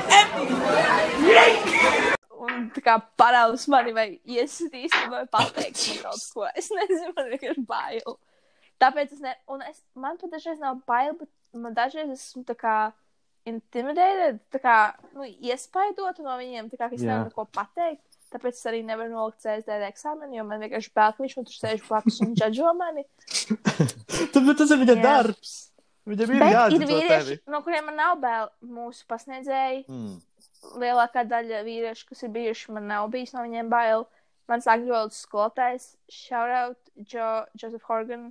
Un 2.38 2.68
tā 2.74 2.82
kā 2.84 2.94
paraudz 3.18 3.64
mani 3.72 3.92
vai 3.96 4.06
iesitīs, 4.26 4.92
vai 5.10 5.24
pateiks 5.30 5.88
man 5.90 6.02
kaut 6.06 6.26
ko. 6.34 6.46
Es 6.58 6.68
nezinu, 6.74 7.12
man 7.16 7.30
vienkārši 7.32 7.64
bail. 7.66 8.18
Tāpēc 8.82 9.14
es 9.16 9.20
ne, 9.24 9.32
un 9.50 9.62
es, 9.66 9.80
man 9.98 10.18
pat 10.20 10.30
dažreiz 10.36 10.60
nav 10.62 10.78
bail, 10.86 11.16
bet 11.18 11.30
man 11.58 11.74
dažreiz 11.74 12.12
esmu 12.14 12.44
tā 12.46 12.54
kā 12.58 12.76
intimidated, 13.48 14.38
tā 14.54 14.60
kā, 14.62 14.76
nu, 15.16 15.24
iespaidota 15.26 16.22
no 16.22 16.36
viņiem, 16.38 16.68
tā 16.70 16.76
kā, 16.78 16.86
ka 16.90 16.94
es 16.98 17.02
Jā. 17.02 17.08
nevaru 17.16 17.30
neko 17.32 17.46
pateikt. 17.56 18.04
Tāpēc 18.32 18.58
es 18.58 18.66
arī 18.68 18.82
nevaru 18.84 19.14
nolikt 19.14 19.40
CSD 19.44 19.78
eksāmenu, 19.88 20.36
jo 20.36 20.44
man 20.44 20.60
vienkārši 20.64 20.92
bail, 20.96 21.14
ka 21.16 21.24
viņš 21.24 21.36
man 21.38 21.48
tur 21.48 21.56
sēž 21.56 21.84
blakus 21.86 22.20
un 22.24 22.34
džadžo 22.36 22.74
mani. 22.76 23.06
Tad, 24.34 24.42
tas 24.58 24.70
ir 24.74 24.80
viņa 24.82 24.96
Jā. 24.96 25.02
darbs. 25.04 25.54
Viņam 26.08 26.32
ir 26.32 26.40
Bet 26.40 26.72
ir 26.72 26.84
vīrieši, 26.88 27.36
no 27.52 27.60
kuriem 27.64 27.90
man 27.90 27.98
nav 28.00 28.16
bail. 28.22 28.50
Mūsu 28.64 29.04
pasniedzēji, 29.10 29.84
Mm. 29.88 30.14
lielākā 30.80 31.24
daļa 31.28 31.62
vīriešu, 31.66 32.06
kas 32.08 32.22
ir 32.24 32.32
bijuši, 32.34 32.72
man 32.72 32.88
nav 32.88 33.08
bijis 33.12 33.34
no 33.36 33.44
viņiem 33.44 33.68
bail. 33.72 34.06
Mans 34.48 34.64
angļu 34.64 34.94
valodas 34.94 35.20
skolotājs, 35.26 35.90
shout 36.08 36.50
out, 36.56 36.78
jo, 36.96 37.26
Joseph 37.60 37.84
Horgan, 37.84 38.30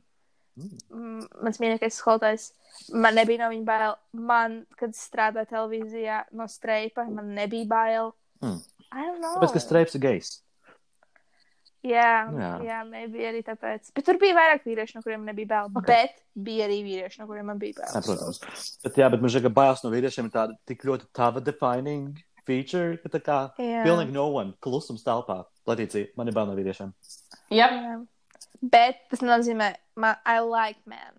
mm. 0.58 1.28
mans 1.46 1.62
mīļākais 1.62 2.00
skolotājs. 2.02 2.48
Man 2.94 3.16
nebija 3.18 3.44
no 3.44 3.52
viņa 3.54 3.66
bail. 3.68 3.94
Man, 4.14 4.64
kad 4.80 4.98
strādāju 4.98 5.52
televīzijā 5.54 6.24
no 6.32 6.50
streipa, 6.50 7.06
man 7.06 7.36
nebija 7.38 7.70
bail. 7.70 8.16
Mm. 8.42 8.58
I 8.92 9.06
don't 9.06 9.20
know. 9.22 9.36
Tāpēc, 9.38 9.54
ka 9.58 9.60
streips 9.64 9.96
ir 9.98 10.02
gejs. 10.06 10.36
Jā, 11.88 12.28
Jā. 12.36 12.48
jā, 12.66 12.78
nebija 12.90 13.30
arī 13.32 13.44
tāpēc. 13.46 13.92
Bet 13.96 14.04
tur 14.08 14.18
bija 14.20 14.36
vairāk 14.36 14.64
vīriešu, 14.68 14.98
no 14.98 15.04
kuriem 15.06 15.24
nebija 15.28 15.48
bail. 15.52 15.70
Okay. 15.78 15.88
Bet 15.88 16.18
bija 16.48 16.66
arī 16.68 16.80
vīrieši, 16.84 17.20
no 17.22 17.28
kuriem 17.30 17.46
man 17.48 17.60
bija 17.62 17.78
bail. 17.78 17.92
Jā, 17.94 18.02
protams. 18.04 18.40
Bet, 18.84 18.98
jā, 19.00 19.08
bet 19.14 19.22
man 19.24 19.32
žēl, 19.32 19.44
ka 19.46 19.52
bailes 19.60 19.84
no 19.86 19.92
vīriešiem 19.94 20.28
ir 20.28 20.34
tāda 20.34 20.58
tik 20.68 20.84
ļoti 20.90 21.08
tava 21.16 21.44
defining 21.46 22.18
feature, 22.50 22.98
ka 23.04 23.12
tā 23.14 23.22
kā 23.24 23.38
Jā. 23.62 23.84
pilnīgi 23.86 24.12
no 24.16 24.26
one, 24.36 24.56
klusums 24.64 25.06
telpā. 25.06 25.44
Latīcija, 25.68 26.10
man 26.18 26.28
ir 26.32 26.36
bail 26.36 26.50
no 26.50 26.58
vīriešiem. 26.58 26.92
jā. 27.56 27.70
Jā. 27.72 27.98
Bet 28.62 29.04
tas 29.12 29.22
nozīmē, 29.22 29.76
man, 29.96 30.16
I 30.26 30.40
like 30.42 30.80
men. 30.90 31.14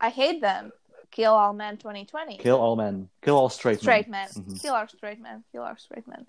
I 0.00 0.08
hate 0.08 0.40
them. 0.40 0.72
Kill 1.10 1.34
all 1.34 1.52
men 1.52 1.76
2020. 1.76 2.38
Kill 2.40 2.56
all 2.58 2.74
men. 2.74 3.08
Kill 3.22 3.36
all 3.36 3.50
straight, 3.50 3.78
straight 3.80 4.08
men. 4.08 4.28
men. 4.34 4.44
Mhm. 4.48 4.60
Kill 4.62 4.74
our 4.74 4.88
straight 4.88 5.20
men. 5.20 5.44
Kill 5.52 5.62
our 5.62 5.76
straight 5.78 6.08
men. 6.08 6.26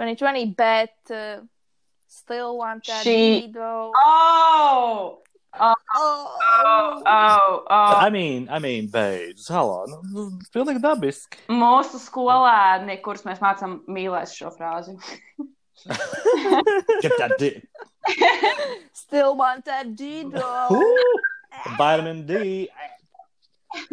2020, 0.00 0.54
but 0.56 1.12
uh, 1.14 1.40
still 2.08 2.56
want 2.58 2.86
that 2.88 3.04
She- 3.04 3.46
Dido. 3.52 3.92
Oh! 3.94 5.18
Oh, 5.52 5.74
Oh, 5.92 6.36
oh, 6.64 7.02
oh, 7.04 7.64
oh. 7.68 7.94
I 7.98 8.08
mean, 8.08 8.46
I 8.48 8.60
mean, 8.62 8.86
beidz, 8.88 9.48
halā, 9.50 9.80
nu, 9.90 10.28
pilnīgi 10.54 10.78
dabiski. 10.84 11.40
Mūsu 11.50 11.98
skolēni, 11.98 12.94
kurus 13.02 13.24
mēs 13.26 13.42
mācām, 13.42 13.80
mīlēs 13.90 14.36
šo 14.38 14.52
frāzi. 14.54 14.94
Get 17.02 17.16
that 17.18 17.34
dick. 17.38 17.66
Still 18.92 19.34
want 19.36 19.64
that 19.64 19.96
Dido. 19.96 20.46
Ooh, 20.70 21.20
vitamin 21.76 22.22
D. 22.30 22.68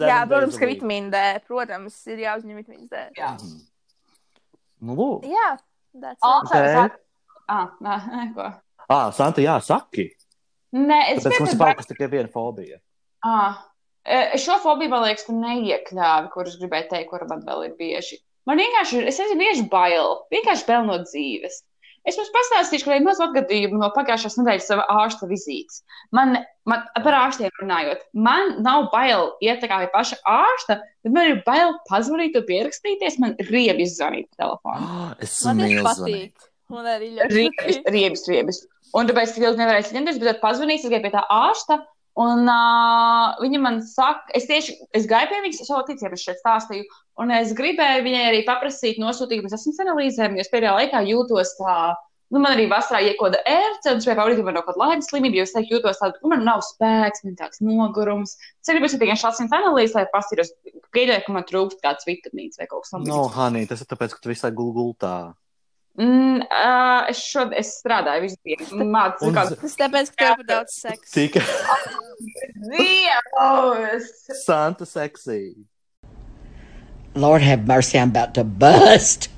Jā, 0.00 0.22
protams, 0.30 0.56
ka 0.62 0.70
vitamīna 0.70 1.10
D. 1.10 1.42
Protams, 1.50 1.98
ir 2.06 2.22
jāuzņem 2.28 2.62
vitamīns 2.62 2.86
D. 2.92 3.02
Jā. 3.18 3.34
Nu, 4.80 4.96
lūk. 4.96 5.26
Jā, 5.28 5.54
that's 5.94 6.18
it. 6.18 6.26
Ok. 6.26 6.98
Ah, 7.50 7.72
nē. 7.82 8.52
Ah, 8.90 9.10
Santa, 9.14 9.42
jā, 9.42 9.56
saki. 9.62 10.08
Nē, 10.74 11.00
es 11.14 11.24
Tāpēc 11.24 11.42
mums 11.42 11.54
ir 11.54 11.58
kaut 11.60 11.80
kas 11.80 11.88
tikai 11.90 12.08
viena 12.12 12.30
fobija. 12.30 12.78
Ah, 13.26 13.58
šo 14.38 14.60
fobiju, 14.62 14.92
man 14.92 15.04
liekas, 15.04 15.26
tu 15.26 15.34
neiekļāvi, 15.36 16.30
kurus 16.34 16.58
gribēju 16.60 16.90
teikt, 16.92 17.10
kur 17.10 17.26
man 17.30 17.42
vēl 17.46 17.66
ir 17.68 17.74
bieži. 17.78 18.20
Man 18.48 18.60
vienkārši 18.62 19.00
ir, 19.00 19.08
es 19.10 19.18
nezinu, 19.20 19.40
bieži 19.42 19.66
bail, 19.70 20.14
vienkārši 20.32 20.66
bail 20.68 20.86
no 20.88 21.00
dzīves. 21.02 21.60
Es 22.08 22.16
jums 22.16 22.30
pastāstīšu, 22.32 22.86
ka 22.88 22.94
ir 22.96 23.02
mazu 23.04 23.22
atgadījumu 23.26 23.76
no 23.80 23.90
pagājušās 23.92 24.38
nedēļas 24.40 24.68
sava 24.70 24.86
ārsta 25.02 25.26
vizītes. 25.28 25.82
Man, 26.16 26.32
man 26.68 26.86
par 27.04 27.16
ārstiem 27.18 27.52
runājot, 27.60 28.06
man 28.16 28.54
nav 28.64 28.86
bail 28.94 29.34
iet 29.44 29.60
kā 29.68 29.82
pie 29.82 29.90
paša 29.92 30.16
ārsta, 30.32 30.78
bet 31.04 31.12
man 31.12 31.28
ir 31.34 31.42
bail 31.46 31.74
pazvanīt 31.90 32.38
un 32.40 32.46
pierakstīties. 32.48 33.18
Man 33.20 33.36
riebi 33.50 33.84
zvanīt 33.92 34.30
telefonu. 34.40 34.88
Ah, 34.88 35.14
Es 35.20 35.36
mīlu 35.44 35.84
patīk. 35.84 36.48
Man 36.72 36.86
arī 36.86 37.12
ļoti 37.18 37.34
Riebis, 37.36 37.60
patīk. 37.82 37.92
riebis, 37.92 38.26
riebis. 38.30 38.62
Un 38.96 39.06
tāpēc 39.10 39.36
es 39.36 39.38
nevarēju 39.60 39.94
ņemties, 39.98 40.18
bet 40.22 40.28
tad 40.32 40.40
pazvanīju, 40.42 40.80
es 40.80 40.90
gāju 40.94 41.04
pie 41.04 41.12
tā 41.14 41.22
ārsta. 41.30 41.82
Un 42.20 42.44
uh, 42.50 43.38
viņa 43.40 43.60
man 43.62 43.78
saka, 43.86 44.26
es 44.36 44.44
tieši 44.50 44.74
es 44.98 45.06
gāju 45.08 45.30
pie 45.30 45.40
viņas, 45.46 45.62
es 45.64 45.70
jau 45.72 45.80
ticēju, 45.88 46.16
es 46.18 46.24
šeit 46.26 46.40
stāstīju. 46.42 46.84
Un 47.22 47.32
es 47.36 47.54
gribēju 47.56 48.04
viņai 48.04 48.22
arī 48.28 48.44
paprasīt, 48.48 49.00
nosūtīt 49.00 49.44
pēc 49.46 49.56
asins 49.56 49.80
analīzēm, 49.84 50.36
jo 50.36 50.44
es 50.44 50.52
pēdējā 50.52 50.76
laikā 50.76 51.02
jūtos 51.08 51.54
tā. 51.60 51.76
Nu, 52.30 52.38
man 52.38 52.52
arī 52.54 52.68
vasarā 52.70 53.00
iekoda 53.08 53.40
ērce, 53.42 53.90
un 53.90 53.98
gribēju 53.98 54.18
paudīt, 54.20 54.42
man 54.46 54.54
nav 54.54 54.66
kāda 54.68 54.78
laimes 54.84 55.08
slimība, 55.10 55.40
jo 55.40 55.46
es 55.48 55.54
teiktu, 55.56 55.74
jūtos 55.78 55.98
tādu, 55.98 56.20
nu, 56.22 56.30
man 56.30 56.44
nav 56.46 56.60
spēks, 56.62 57.24
man 57.26 57.34
tāds 57.40 57.58
nogurums. 57.64 58.36
Es 58.62 58.70
gribēju 58.70 59.00
tikai 59.00 59.16
asins 59.18 59.50
analīzes, 59.56 59.96
lai 59.98 60.04
pastīros, 60.12 60.52
pieļauju, 60.94 61.24
ka 61.26 61.34
man 61.34 61.46
trūkst 61.48 61.82
kāds 61.82 62.06
vitamīns 62.06 62.60
vai 62.60 62.68
kaut 62.70 62.84
kas 62.84 62.92
No, 62.94 63.00
tamlīdzīgs. 63.00 63.34
honey, 63.34 63.66
tas 63.72 63.82
ir 63.82 63.90
tāpēc, 63.90 64.14
ka 64.14 64.22
tu 64.22 64.30
visai 64.30 64.52
gulgultā. 64.54 65.14
Mm, 66.00 66.40
uh, 66.48 67.10
es 67.10 67.18
šodien 67.28 67.58
es 67.60 67.74
strādāju 67.82 68.22
visu 68.24 68.38
dienu. 68.46 68.86
Mācos, 68.88 69.26
Un- 69.28 69.34
kā 69.36 69.42
Tas 69.50 69.74
tāpēc, 69.76 70.12
ka 70.14 70.30
tev 70.30 70.44
ir 70.44 70.46
daudz 70.48 70.76
seksa. 70.80 71.12
Tika 71.12 71.42
Dievs! 72.70 74.08
Santa 74.44 74.86
seksī. 74.88 75.40
Lord 77.14 77.42
have 77.42 77.66
mercy, 77.66 77.98
I'm 77.98 78.08
about 78.10 78.32
to 78.34 78.44
bust. 78.44 79.28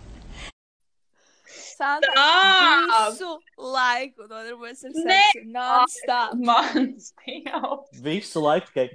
Santa 1.82 2.06
Stop! 2.12 3.10
visu 3.10 3.30
laiku 3.58 4.28
nodarbojas 4.28 4.84
ar 4.86 4.92
seksu. 5.00 5.42
Non-stop. 5.56 6.36
Mans 6.46 7.10
dievs! 7.24 8.02
Visu 8.06 8.38
laiku 8.44 8.70
tikai. 8.70 8.86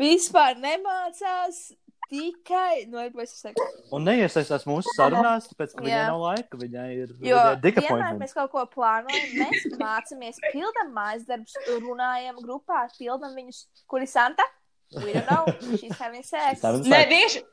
Vispār 0.00 0.56
nemācās. 0.58 1.60
Tikai 2.10 2.86
nodarbojas 2.90 3.32
ar 3.36 3.50
seksu. 3.52 3.66
Un 3.94 4.06
neiesaistās 4.08 4.64
mūsu 4.66 4.90
sarunās, 4.96 5.46
tāpēc, 5.50 5.76
ka 5.76 5.84
viņai 5.84 6.04
nav 6.08 6.22
laika. 6.24 6.58
Viņai 6.58 6.86
ir 6.96 7.02
ir 7.04 7.12
vienmēr 7.22 7.60
disappointment. 7.62 8.22
mēs 8.24 8.34
kaut 8.34 8.50
ko 8.54 8.64
plānojam, 8.72 9.28
mēs 9.38 9.68
mācāmies, 9.78 10.40
pildām 10.50 10.90
mājas 10.96 11.28
darbus, 11.28 11.54
runājam 11.70 12.40
grupā, 12.42 12.88
pildām 12.98 13.36
viņus, 13.38 13.66
kuri 13.86 14.10
Santa. 14.10 14.46
We 14.90 15.12
don't 15.12 15.30
know. 15.30 15.46
She's 15.78 15.96
having 15.98 16.24
sex. 16.24 16.62
having 16.62 16.82
Nē, 16.90 17.04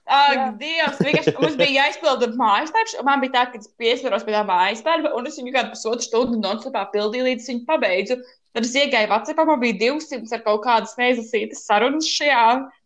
Jā. 0.09 0.45
Dievs, 0.57 0.97
vienkārši 1.05 1.33
mums 1.37 1.57
bija 1.59 1.83
jāizpilda 1.83 2.31
mājas 2.33 2.73
darbs, 2.73 2.95
un 2.97 3.05
man 3.05 3.21
bija 3.21 3.35
tā, 3.35 3.43
ka 3.51 3.61
es 3.61 3.69
pieskaros 3.77 4.25
pie 4.25 4.33
tā 4.33 4.41
mājas 4.47 4.81
darba, 4.81 5.11
un 5.13 5.29
es 5.29 5.37
viņu 5.37 5.53
kādu 5.53 5.75
pusotru 5.75 6.01
stundu 6.01 6.39
non-stopā 6.41 6.87
pildīju, 6.95 7.27
līdz 7.29 7.51
viņu 7.51 7.61
pabeidzu. 7.69 8.17
Tad 8.57 8.65
es 8.65 8.73
iegāju 8.73 9.11
Vācijā, 9.11 9.45
man 9.45 9.61
bija 9.61 9.77
200 9.83 10.33
ar 10.33 10.43
kaut 10.47 10.63
kādas 10.65 10.97
neizlasītas 10.97 11.61
sarunas 11.69 12.09
šajā 12.09 12.41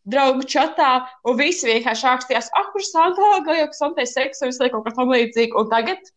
draugu 0.09 0.47
čatā, 0.49 1.05
un 1.27 1.37
visi 1.39 1.69
vienkārši 1.69 2.07
rakstījās, 2.07 2.49
ah, 2.57 2.71
kurš 2.73 2.89
sākā, 2.93 3.29
jau 3.59 3.67
kas 3.69 3.81
samtais 3.81 4.15
seks, 4.15 4.41
un 4.41 4.51
visu 4.51 4.63
laiku 4.63 4.79
kaut 4.79 4.89
kas 4.89 4.97
tam 4.97 5.13
līdzīgi. 5.13 5.57
Un 5.59 5.69
tagad, 5.71 6.11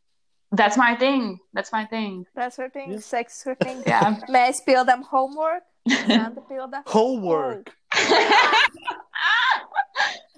that's 0.52 0.80
my 0.80 0.94
thing, 0.96 1.38
that's 1.52 1.72
my 1.72 1.84
thing. 1.84 2.24
That's 2.34 2.56
her 2.56 2.70
thing. 2.70 2.98
Sex 3.00 3.38
is 3.38 3.42
her 3.44 3.56
thing. 3.60 3.82
Jā. 3.90 4.16
Mēs 4.32 4.62
pildām 4.66 5.04
homework. 5.10 5.64
Santa 5.84 6.40
pilda. 6.48 6.82
Homework. 6.94 7.74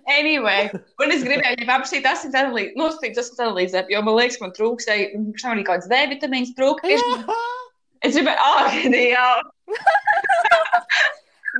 Anyway, 0.06 0.70
un 1.02 1.10
es 1.10 1.24
gribēju 1.26 1.56
viņai 1.56 1.66
paprasīt, 1.66 2.04
asins 2.06 2.36
analīzi, 2.38 2.76
nosacīt 2.78 3.16
asins 3.18 3.40
analīzē, 3.42 3.80
jo 3.90 3.98
man 4.06 4.14
liekas, 4.14 4.38
man 4.38 4.52
trūks, 4.54 4.86
ej, 4.92 5.08
šam 5.34 5.56
arī 5.56 5.64
kāds 5.66 5.88
D 5.90 5.98
vitamīns 6.12 6.52
trūk. 6.54 6.78
Es, 6.86 7.02
gribēju, 8.14 8.38
ah, 8.38 8.70
Dievs! 8.86 9.50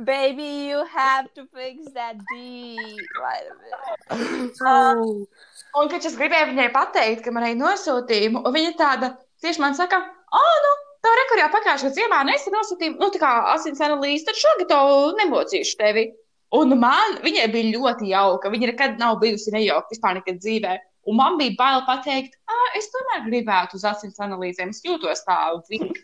Baby, 0.05 0.69
you 0.69 0.85
have 0.93 1.33
to 1.33 1.47
fix 1.53 1.91
that 1.93 2.17
D 2.29 2.77
vitamin. 3.17 5.25
Un, 5.77 5.89
kad 5.89 6.05
es 6.05 6.17
gribēju 6.17 6.51
viņai 6.51 6.67
pateikt, 6.73 7.23
ka 7.25 7.33
man 7.33 7.47
ir 7.47 7.57
nosūtījumi, 7.57 8.43
un 8.45 8.53
viņa 8.53 8.73
tāda 8.79 9.09
tieši 9.43 9.61
man 9.61 9.75
saka, 9.77 9.99
ah, 10.33 10.55
nu, 10.63 10.71
tā 11.05 11.11
rekur 11.19 11.41
jau 11.41 11.49
pagājušajā 11.53 11.93
ziemā 11.97 12.23
nesi 12.29 12.53
nosūtījumu, 12.53 12.97
nu, 13.01 13.09
tā 13.13 13.21
kā 13.21 13.33
asins 13.53 13.81
analīze, 13.83 14.25
tad 14.25 14.39
šogad 14.39 14.71
to 14.71 14.79
nemocīšu 15.19 15.77
tevi. 15.81 16.07
Un 16.57 16.77
man, 16.79 17.19
viņai 17.25 17.47
bija 17.53 17.73
ļoti 17.75 18.09
jauka, 18.13 18.51
viņa 18.53 18.71
nekad 18.71 18.97
nav 19.01 19.19
bijusi 19.21 19.53
nejauka 19.53 19.93
vispār 19.93 20.21
nekad 20.21 20.41
dzīvē. 20.41 20.77
Un 21.07 21.19
man 21.19 21.37
bija 21.39 21.55
bail 21.59 21.83
pateikt, 21.87 22.39
ah, 22.49 22.67
es 22.79 22.89
tomēr 22.93 23.27
gribētu 23.27 23.79
uz 23.79 23.85
asins 23.87 24.19
analīzēm. 24.23 24.73
Es 24.73 24.83
jūtos 24.85 25.23
tā 25.27 25.37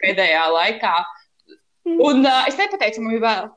pēdējā 0.04 0.46
laikā. 0.54 0.94
Un 1.94 2.24
uh, 2.24 2.46
es 2.48 2.60
nepateicu, 2.60 3.04
man 3.04 3.18
bija 3.18 3.26
bail. 3.26 3.52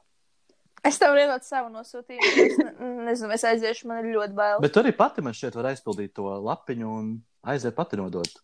Es 0.86 1.00
tev 1.02 1.18
iedod 1.18 1.44
savu 1.46 1.70
nosūtījumu. 1.74 2.32
Es 2.46 2.58
ne, 2.60 2.90
nezinu, 3.10 3.32
es 3.36 3.46
aiziešu, 3.50 3.88
man 3.90 4.04
ir 4.04 4.16
ļoti 4.16 4.36
bail. 4.36 4.58
Bet, 4.60 4.68
Bet 4.68 4.76
tu 4.76 4.82
arī 4.82 4.94
pati 4.96 5.24
man 5.24 5.36
šķiet, 5.36 5.58
var 5.58 5.70
aizpildīt 5.72 6.14
to 6.16 6.30
lapiņu 6.46 6.90
un 6.90 7.12
aiziet 7.46 7.76
pati 7.76 7.98
nodot. 8.00 8.42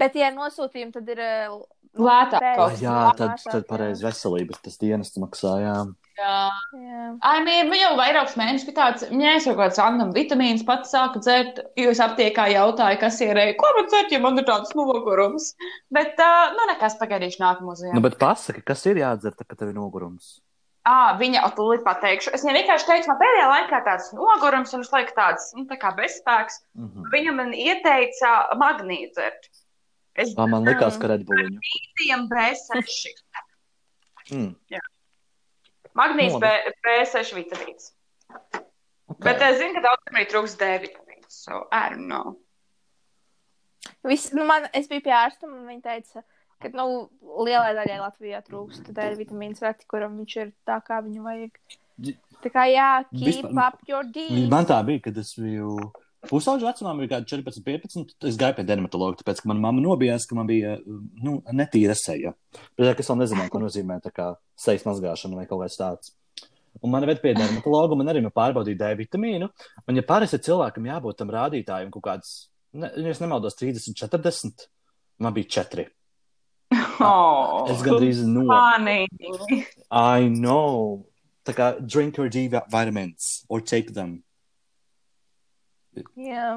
Bet 0.00 0.16
ja 0.18 0.30
ir 0.30 0.38
nosūtījumi, 0.38 0.94
tad 0.94 1.10
ir 1.12 1.20
uh, 1.22 1.58
Lētāk 1.94 2.42
kaut 2.56 2.72
Ah, 2.72 2.80
jā, 2.82 2.94
tad, 3.14 3.42
tad 3.46 3.66
pareizi 3.68 4.02
veselības 4.02 4.58
tas 4.64 4.80
dienests 4.80 5.20
maksājām. 5.22 5.92
Jā. 6.18 6.38
Jā. 6.74 7.04
Ai, 7.26 7.36
mīl, 7.46 7.70
viņa 7.70 7.84
jau 7.84 7.92
vairākus 7.98 8.34
mēnešus 8.38 8.66
bija 8.66 8.76
tāds, 8.80 9.04
viņa 9.10 9.28
aizsaka 9.30 9.54
kaut 9.54 9.60
kāds 9.62 9.80
random 9.82 10.10
vitamīns, 10.14 10.64
pats 10.66 10.90
sāka 10.94 11.22
dzert, 11.22 11.60
jo 11.78 11.92
es 11.94 12.02
aptiekā 12.02 12.48
jautāju, 12.50 12.98
kas 13.02 13.20
ir, 13.22 13.38
ko 13.60 13.70
man 13.78 13.86
dzert, 13.90 14.14
ja 14.14 14.20
man 14.22 14.42
ir 14.42 14.46
tāds 14.48 14.74
nogurums. 14.78 15.52
Bet, 15.94 16.18
uh, 16.18 16.50
nu, 16.56 16.66
nekas 16.72 16.98
pagaidīšu 16.98 17.42
nākamo 17.42 17.76
ziemu. 17.78 17.94
Nu, 17.98 18.02
bet 18.02 18.18
pasaki, 18.18 18.64
kas 18.66 18.82
ir 18.90 19.02
jādzer, 19.04 19.38
kad 19.38 19.54
tev 19.54 19.70
ir 19.70 19.78
nogurums? 19.78 20.36
À, 20.84 21.16
viņa 21.16 21.40
atūlīt 21.46 21.80
pateikšu. 21.84 22.34
Es 22.36 22.42
viņai 22.44 22.58
vienkārši 22.58 22.88
teicu, 22.90 23.08
man 23.08 23.20
pēdējā 23.22 23.44
laikā 23.48 23.78
tāds 23.86 24.10
nogurums 24.12 24.74
un 24.76 24.82
es 24.84 24.90
laiku 24.92 25.14
tāds, 25.16 25.46
nu, 25.56 25.64
tā 25.70 25.78
kā 25.80 25.94
bezspēks. 25.96 26.58
Mm 26.76 26.88
-hmm. 26.90 27.06
Viņa 27.14 27.32
man 27.38 27.54
ieteica 27.56 28.32
magnītu 28.60 29.14
dzert. 29.16 29.48
Es 30.14 30.34
Tā 30.36 30.46
man 30.46 30.66
likās, 30.68 30.98
ka 31.00 31.08
redbuliņu. 31.10 31.58
bijām 31.98 32.28
B6. 32.28 33.08
Mm. 34.30 34.54
Magnīts 35.94 36.36
Nu, 36.36 36.40
B, 36.40 36.52
B6 36.84 37.34
vitamīns. 37.34 37.92
Okay. 39.08 39.24
Bet 39.26 39.42
es 39.42 39.58
zinu, 39.58 39.74
ka 39.74 39.80
daudziem 39.88 40.20
arī 40.20 40.28
trūks 40.30 40.56
D 40.58 40.70
vitamīns. 40.86 41.40
So, 41.44 41.66
I 41.72 41.90
don't 41.90 42.08
know. 42.08 42.36
Viss, 44.04 44.32
nu, 44.32 44.44
man, 44.48 44.68
es 44.72 44.88
biju 44.88 45.04
pie 45.04 45.12
ārsta, 45.16 45.48
un 45.48 45.66
viņa 45.68 45.82
teica, 45.82 46.22
ka 46.22 46.33
nu, 46.72 47.10
lielai 47.44 47.74
daļai 47.76 47.98
Latvijā 48.00 48.40
trūkst 48.46 48.88
D 48.96 49.08
vitamīns 49.18 49.60
reti, 49.60 49.84
kuram 49.90 50.16
viņš 50.22 50.36
ir 50.40 50.54
tā, 50.66 50.80
kā 50.86 51.02
viņu 51.04 51.26
vajag. 51.26 51.60
Tā 52.44 52.50
kā 52.52 52.64
jā, 52.70 52.88
keep 53.12 53.28
Vispār- 53.28 53.68
up 53.68 53.84
your 53.88 54.04
D. 54.04 54.48
Man 54.50 54.66
tā 54.66 54.80
bija, 54.86 55.04
kad 55.04 55.18
es 55.20 55.34
biju 55.36 55.76
pusauģu 56.28 56.66
vecumā, 56.66 56.94
bija 56.98 57.10
kaut 57.12 57.28
kāda 57.28 57.30
14, 57.30 57.64
15. 57.68 58.16
Es 58.30 58.38
gāju 58.40 58.56
pie 58.58 58.64
dermatologa, 58.64 59.20
tāpēc, 59.20 59.42
ka 59.42 59.50
manā 59.50 59.60
mamma 59.60 59.84
nobijās, 59.84 60.26
ka 60.28 60.38
man 60.38 60.48
bija 60.48 60.78
nu, 60.86 61.42
netīra 61.52 61.96
seja. 61.98 62.34
Bet 62.78 63.00
es 63.00 63.10
vēl 63.10 63.20
nezināju, 63.22 63.52
ko 63.52 63.62
nozīmē 63.62 64.00
sejas 64.56 64.86
mazgāšana 64.88 65.36
vai 65.40 65.46
kaut 65.50 65.64
kas 65.66 65.78
tāds. 65.80 66.14
Un 66.82 66.90
man 66.90 67.06
ved 67.06 67.20
pie 67.22 67.34
dermatologa, 67.36 67.96
man 67.98 68.10
arī 68.10 68.22
man 68.24 68.34
pārbaudīja 68.34 68.80
D 68.80 69.04
vitamīnu. 69.04 69.50
Un, 69.86 69.98
ja 69.98 70.02
parasti 70.06 70.40
cilvēkam 70.42 70.88
jābūt 70.90 71.20
tam 71.20 71.30
rādītājam 71.30 71.92
kaut 71.94 72.04
kāds, 72.08 72.32
ne, 72.74 72.90
ja 72.96 73.12
es 73.14 73.22
nemaldos, 73.22 73.54
30, 73.60 73.94
40, 74.00 74.66
man 75.22 75.36
bija 75.36 75.62
4. 75.62 75.86
Oh, 77.00 77.66
Es 77.70 77.82
gandrīz 77.82 78.22
no. 78.26 78.44
Funny. 78.50 79.06
I 79.90 80.28
know. 80.28 81.04
Tā 81.44 81.52
kā 81.54 81.70
drink 81.86 82.16
your 82.16 82.28
D 82.28 82.46
vi- 82.48 82.66
vitamins 82.72 83.44
or 83.48 83.60
take 83.60 83.92
them. 83.94 84.22
Jā, 86.18 86.54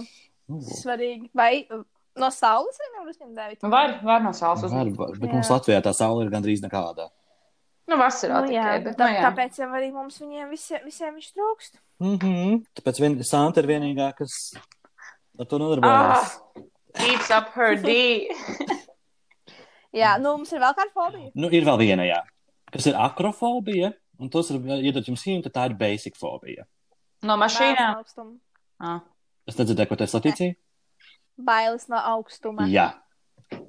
Nu, 0.48 0.62
svarīgi. 0.64 1.28
Vai 1.36 1.66
uh, 1.76 1.82
no 2.18 2.30
saules 2.32 2.78
vai 2.80 2.88
nevar 2.94 3.10
uzņemt 3.12 3.36
D 3.36 3.48
vitamīnu? 3.52 3.72
Var, 3.74 3.94
var 4.08 4.22
no 4.24 4.32
saules 4.34 4.64
var, 4.64 4.72
uzņemt. 4.72 4.96
var, 4.98 5.12
bet 5.20 5.30
Jā. 5.30 5.34
mums 5.36 5.50
Latvijā 5.52 5.82
tā 5.84 5.94
saule 5.94 6.24
ir 6.26 6.32
gandrīz 6.32 6.64
nekāda. 6.64 7.10
Nu, 7.88 7.96
vasarā 8.00 8.42
Nu, 8.46 8.52
jā, 8.52 8.64
tikai, 8.64 8.80
bet, 8.86 8.96
tā, 9.00 9.06
nu, 9.12 9.16
jā. 9.16 9.26
tāpēc 9.28 9.60
jau 9.62 9.68
arī 9.76 9.92
mums 9.94 10.18
viņiem 10.24 10.50
visiem, 10.52 10.82
visiem 10.88 11.14
viņš 11.20 11.28
trūkst. 11.36 11.78
Mm 12.04 12.18
-hmm. 12.24 12.58
Tāpēc 12.80 13.00
vien, 13.04 13.20
Santa 13.24 13.62
ir 13.62 13.68
vienīgā, 13.68 14.10
kas 14.18 14.34
ar 15.40 15.46
to 15.46 15.58
nodarbojas. 15.60 16.40
Ah, 16.56 16.62
keeps 16.96 17.30
up 17.30 17.54
her 17.56 17.76
D. 17.76 18.28
Jā, 19.96 20.18
nu 20.20 20.36
mums 20.38 20.52
ir 20.52 20.62
vēl 20.64 20.76
kāda 20.78 20.94
fobija. 20.96 21.32
Nu, 21.36 21.50
ir 21.54 21.66
vēl 21.68 21.80
viena, 21.80 22.06
jā. 22.08 22.22
kas 22.72 22.88
ir 22.90 22.98
akrofobija. 23.00 23.94
Un 24.18 24.32
tos 24.34 24.50
ir, 24.50 24.64
iedot 24.82 25.06
jums 25.06 25.24
hintu, 25.28 25.52
tā 25.54 25.68
ir 25.70 25.76
basic 25.78 26.16
fobija. 26.18 26.66
No 27.26 27.36
mašīnām. 27.38 28.00
Augstuma. 28.00 28.34
Ah. 28.82 29.02
Es 29.48 29.58
nedzirdēju, 29.60 29.90
ko 29.92 29.98
tas 30.00 30.16
Latīcija? 30.18 30.56
Bailes 31.38 31.86
no 31.92 32.00
augstuma. 32.02 32.66
Jā. 32.72 32.90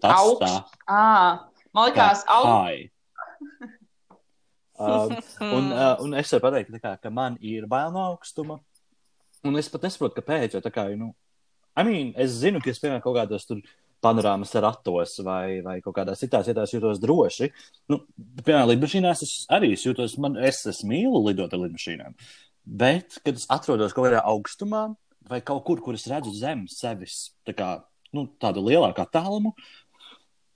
Tas 0.01 0.17
Augst- 0.17 0.43
tā. 0.43 0.79
Ah, 0.89 1.49
man 1.77 1.91
liekas, 1.91 2.25
kā 2.25 2.39
au. 2.39 2.47
high. 2.65 2.89
Um, 4.79 5.11
un, 5.43 5.73
uh, 5.75 5.97
un 6.05 6.13
es 6.15 6.31
varu 6.31 6.45
pateikt, 6.45 6.77
kā, 6.79 6.93
ka 7.03 7.11
man 7.11 7.35
ir 7.43 7.65
bail 7.67 7.91
no 7.91 7.99
augstuma. 8.13 8.61
Un 9.43 9.59
es 9.59 9.67
pat 9.73 9.83
nesaprotu, 9.83 10.21
kāpēc. 10.21 10.55
Jo, 10.55 10.61
kā, 10.71 10.85
nu, 10.95 11.09
I 11.75 11.83
mean, 11.83 12.13
es 12.15 12.37
zinu, 12.39 12.63
ka 12.63 12.71
es 12.71 12.79
piemēram 12.79 13.03
kaut 13.03 13.17
kādos 13.19 13.47
tur 13.49 13.59
panorāmas 14.05 14.55
ratos 14.63 15.17
vai, 15.27 15.61
vai 15.65 15.79
kaut 15.85 15.97
kādās 15.97 16.23
citās 16.23 16.49
vietās 16.49 16.75
jūtos 16.75 17.01
droši. 17.03 17.51
Nu, 17.91 18.01
piemēram, 18.45 18.71
lidmašīnās 18.73 19.25
es 19.27 19.35
arī 19.55 19.73
es 19.77 19.87
jūtos, 19.87 20.17
man, 20.23 20.39
es, 20.39 20.63
es 20.71 20.85
mīlu 20.87 21.25
lidot 21.27 21.55
ar 21.55 21.65
lidmašīnām. 21.65 22.17
Bet, 22.69 23.19
kad 23.25 23.41
es 23.41 23.49
atrodos 23.53 23.95
kaut 23.97 24.09
kādā 24.09 24.23
augstumā 24.29 24.87
vai 25.29 25.41
kaut 25.45 25.65
kur, 25.67 25.83
kur 25.85 25.97
es 25.99 26.07
redzu 26.11 26.33
zem 26.37 26.67
sevis 26.73 27.29
tā 27.49 27.55
kā, 27.57 27.75
nu, 28.17 28.27
tādu 28.41 28.65
lielāku 28.65 29.03
attālumu, 29.05 29.55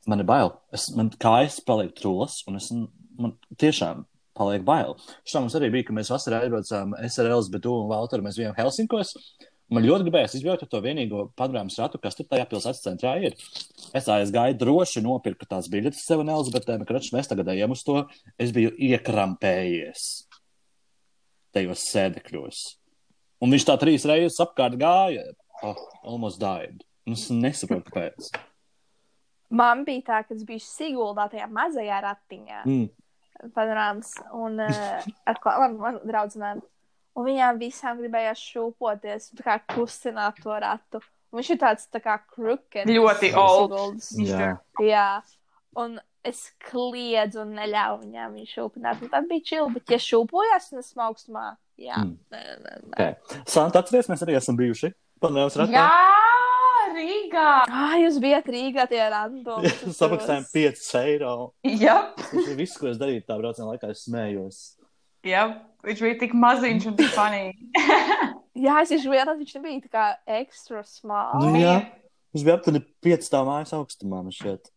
man 0.09 0.22
ir 0.22 0.28
bail. 0.28 0.55
Es, 0.74 0.90
man 0.97 1.12
kājas 1.22 1.61
paliek 1.64 1.93
trūlas, 1.99 2.40
un 2.49 2.59
es, 2.61 2.70
man 3.18 3.36
tiešām 3.61 4.07
paliek 4.38 4.64
bail. 4.66 4.97
Šā 5.28 5.43
mums 5.43 5.57
arī 5.59 5.70
bija, 5.74 5.88
ka 5.88 5.97
mēs 5.97 6.11
vasarā 6.12 6.43
aizbraucām 6.45 6.97
SRL, 7.09 7.49
bet 7.53 7.64
tu 7.64 7.74
un 7.76 7.90
Valteru 7.90 8.24
mēs 8.24 8.38
bijām 8.40 8.57
Helsinkos. 8.57 9.14
Man 9.72 9.86
ļoti 9.86 10.06
gribējās 10.06 10.36
ar 10.52 10.68
to 10.68 10.80
vienīgo 10.84 11.24
panorāmas 11.38 11.78
ratu, 11.80 12.00
kas 12.02 12.18
tur 12.18 12.26
tajā 12.28 12.44
pilsētas 12.50 12.82
centrā 12.84 13.14
ir. 13.24 13.36
Es 13.96 14.08
aizgāju 14.10 14.58
droši, 14.60 15.02
nopirku 15.04 15.48
tās 15.48 15.70
biļetes 15.72 16.04
sev 16.04 16.20
un 16.20 16.32
Elizabetē, 16.34 16.76
bet 16.82 16.90
kračs 16.90 17.12
mēs 17.14 17.30
tagad 17.30 17.48
ejam 17.54 17.72
uz 17.72 17.84
to. 17.86 18.02
Es 18.36 18.52
biju 18.52 18.74
iekrampējies 18.76 20.06
tajos 21.56 21.84
sēdekļos. 21.88 22.62
Un 23.42 23.52
viņš 23.52 23.68
tā 23.68 23.76
trīs 23.80 24.06
reizes 24.08 24.40
apkārt 24.44 24.76
gāja. 24.80 25.24
Oh, 25.62 25.78
almost 26.04 26.40
died. 26.42 26.82
Es 27.08 27.28
nesaprotu, 27.32 27.90
kāpēc. 27.92 28.32
Man 29.52 29.86
bija 29.88 30.04
tā, 30.06 30.20
ka 30.26 30.36
es 30.36 30.44
biju 30.48 30.62
Siguldā 30.64 31.28
tajā 31.32 31.48
mazajā 31.52 32.02
ratiņā. 32.06 32.60
Mm. 32.64 32.90
panorāmas 33.56 34.12
un 34.38 34.60
uh, 34.62 35.02
ar 35.26 35.40
klāstu 35.42 35.80
man 35.80 35.98
draudzenēm. 36.06 36.62
Un 37.12 37.26
viņām 37.28 37.58
visām 37.60 37.98
gribējās 38.00 38.40
šūpoties, 38.40 39.32
un 39.34 39.42
kā 39.44 39.58
kustināt 39.74 40.40
to 40.40 40.54
ratu. 40.64 41.02
Un 41.32 41.40
viņš 41.40 41.50
ir 41.54 41.60
tāds 41.60 41.88
tā 41.92 42.00
kā 42.04 42.16
krukets. 42.24 42.88
Ļoti 42.88 43.32
old. 43.40 43.72
Siguldas. 43.72 44.08
Jā. 44.28 44.54
Jā. 44.84 45.06
Un 45.80 45.98
es 46.24 46.42
kliedzu 46.70 47.42
un 47.42 47.54
neļauju 47.58 48.02
viņām 48.04 48.34
viņu 48.36 48.50
šūpināt. 48.50 49.02
Un 49.02 49.12
tad 49.12 49.28
bija 49.30 49.44
čili, 49.52 49.68
bet 49.76 49.92
ja 49.92 50.00
šūpojās 50.02 50.70
un 50.72 50.82
es 50.82 50.92
augstumā, 50.94 51.46
jā. 51.80 51.98
Mm. 51.98 52.18
Nē, 52.32 52.42
nē, 52.64 52.74
nē. 52.82 52.92
Okay. 52.92 53.40
Santa, 53.50 53.82
atceries, 53.82 54.10
mēs 54.12 54.24
arī 54.26 54.36
esam 54.38 54.58
bijuši. 54.60 54.92
Panorāmas 55.22 55.56
ratā. 55.58 55.72
Jā, 55.72 56.92
Rīgā. 56.92 57.48
Ah, 57.70 57.96
jūs 58.00 58.18
bijat 58.22 58.48
Rīgā 58.52 58.86
tie 58.90 59.02
random. 59.12 59.66
Samaksājām 60.00 60.46
5 60.52 60.86
eiro. 61.02 61.34
Jā, 61.66 61.96
Tas 62.18 62.52
ir 62.52 62.58
viss, 62.58 62.78
ko 62.78 62.90
es 62.92 63.00
darīju 63.00 63.24
tā 63.28 63.38
brauciena 63.40 63.72
laikā. 63.72 63.92
Es 63.94 64.04
smējos. 64.08 64.62
Jā. 65.26 65.46
Viņš 65.82 66.02
bija 66.04 66.18
tik 66.20 66.34
maziņš 66.38 66.84
un 66.92 66.96
tik 66.98 67.10
fanīgi. 67.10 67.70
Jā, 68.62 68.76
es 68.84 68.92
izvēlējos, 68.94 69.32
ka 69.32 69.38
viņš 69.40 69.54
nebija 69.56 69.80
tā 69.82 69.90
kā 69.90 70.04
ekstra 70.38 70.82
small. 70.86 71.40
Nu, 71.42 71.58
jā. 71.58 71.78
Viņš 72.36 72.44
bija 72.46 72.54
aptuveni 72.58 72.82
5 73.02 73.26
stāvā 73.26 73.48
mājas 73.48 73.72
augstumā. 73.74 74.20
man 74.22 74.34
šķiet. 74.36 74.70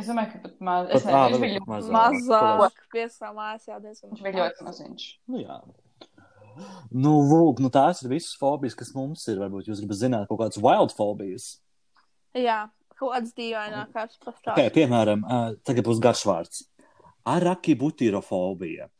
Es 0.00 0.08
domāju, 0.10 0.32
ka 0.32 0.40
pat 0.42 0.54
maz. 0.64 0.88
Es 0.88 1.04
Pat, 1.04 1.12
nezinu, 1.12 1.20
ā, 1.20 1.28
viņš 1.28 1.42
bija, 1.44 1.64
mazāk. 1.70 1.94
Mazāk, 1.94 2.80
piesā 2.96 3.30
mājās 3.36 3.68
jau 3.68 3.76
diezgan. 3.84 4.10
viņš 4.10 4.24
bija 4.24 4.38
ļoti 4.40 4.66
maziņš. 4.66 5.04
Nu, 5.30 5.42
jā. 5.44 5.58
Nu, 6.90 7.12
lūk, 7.28 7.60
nu 7.62 7.70
tās 7.74 8.02
ir 8.02 8.10
visas 8.10 8.34
fobijas, 8.40 8.74
kas 8.78 8.90
mums 8.96 9.22
ir. 9.30 9.38
Varbūt 9.42 9.70
jūs 9.70 9.84
gribat 9.84 10.00
zināt 10.00 10.26
kaut 10.30 10.40
kādas 10.42 10.58
wild 10.64 10.96
fobijas. 10.96 11.46
Jā, 12.34 12.64
kaut 12.98 13.14
kāds 13.14 13.36
dīvainākās 13.38 14.18
pastāv. 14.24 14.56
Okay, 14.56 14.72
piemēram, 14.74 15.22
ā, 15.22 15.40
tagad 15.62 15.86
būs 15.86 16.02
garš 16.02 16.24
vārds. 16.26 16.64
Arakibutirofobija. 17.30 18.90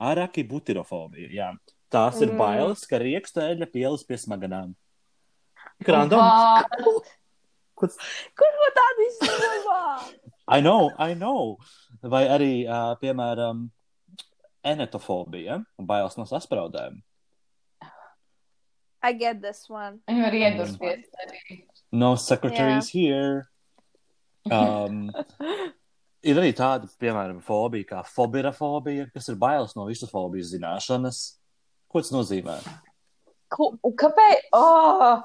Arakibutirofobija, 0.00 1.30
jā. 1.32 1.50
Tās 1.92 2.20
ir 2.20 2.32
Mm. 2.32 2.38
bailes, 2.38 2.84
ka 2.86 2.98
rieksteļa 2.98 3.66
pielis 3.72 4.04
pie 4.04 4.16
smaganām. 4.16 4.74
Random. 5.86 6.18
Vā, 6.18 6.64
Kur 7.76 7.88
ko 8.56 8.68
tādu 8.76 9.06
izdomā? 9.06 9.80
I 10.48 10.60
know, 10.60 10.90
I 10.98 11.12
know. 11.14 11.58
Vai 12.02 12.24
arī, 12.26 12.64
uh, 12.66 12.94
piemēram, 12.96 13.66
enetofobija, 14.64 15.58
bailes 15.78 16.16
no 16.16 16.24
saspraudēm. 16.24 17.02
I 19.02 19.12
get 19.12 19.40
this 19.42 19.68
one. 19.68 20.00
Viņu 20.08 20.22
var 20.24 20.32
iedurspies 20.32 21.04
arī. 21.26 21.60
No 21.92 22.14
secretaries 22.16 22.88
here. 22.90 23.44
Um, 24.46 25.10
ir 26.22 26.36
arī 26.40 26.52
tāda, 26.56 26.88
piemēram, 27.00 27.40
fobija 27.44 27.84
kā 27.84 28.02
fobirafobija, 28.06 29.10
kas 29.14 29.28
ir 29.28 29.36
bailes 29.36 29.74
no 29.76 29.86
visu 29.86 30.06
fobijas 30.10 30.52
zināšanas. 30.54 31.20
Ko 31.88 32.00
tas 32.00 32.10
nozīmē? 32.12 32.56
Ko- 33.48 33.76
Kāpēc? 33.82 34.48
Oh, 34.52 35.22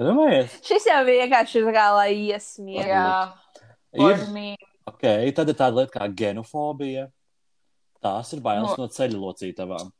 Domājiet, 0.00 0.48
Šis 0.64 0.86
jau 0.86 1.04
vienkārši 1.04 1.56
ir 1.60 1.64
tā 1.68 1.72
kā 1.76 1.86
lai 1.94 2.10
iesmiega. 2.14 2.86
jā, 2.88 3.32
ir, 3.92 4.56
okay, 4.86 5.32
tad 5.32 5.48
ir 5.48 5.54
tāda 5.54 5.76
lieta 5.76 5.98
kā 5.98 6.08
genofobija. 6.08 7.10
Tās 8.02 8.32
ir 8.32 8.40
bailes 8.40 8.70
No- 8.70 8.86
no 8.86 8.88
ceļu 8.88 9.18
locītavām. 9.20 9.90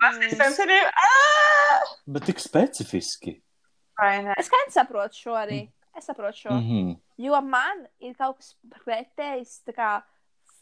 Ah! 0.00 1.80
Bet 2.06 2.24
tik 2.24 2.38
specifiski. 2.40 3.42
Vai 4.00 4.22
ne? 4.24 4.34
Es 4.40 4.48
kā 4.48 4.56
saprotu 4.72 5.12
šo 5.20 5.34
arī. 5.36 5.68
Es 5.96 6.06
saprotu 6.08 6.38
šo. 6.46 6.50
Mm 6.54 6.64
-hmm. 6.70 6.96
Jo 7.20 7.40
man 7.44 7.84
ir 8.00 8.14
kaut 8.18 8.38
kas 8.40 8.54
pretējs, 8.84 9.58
tā 9.68 9.74
kā 9.76 9.88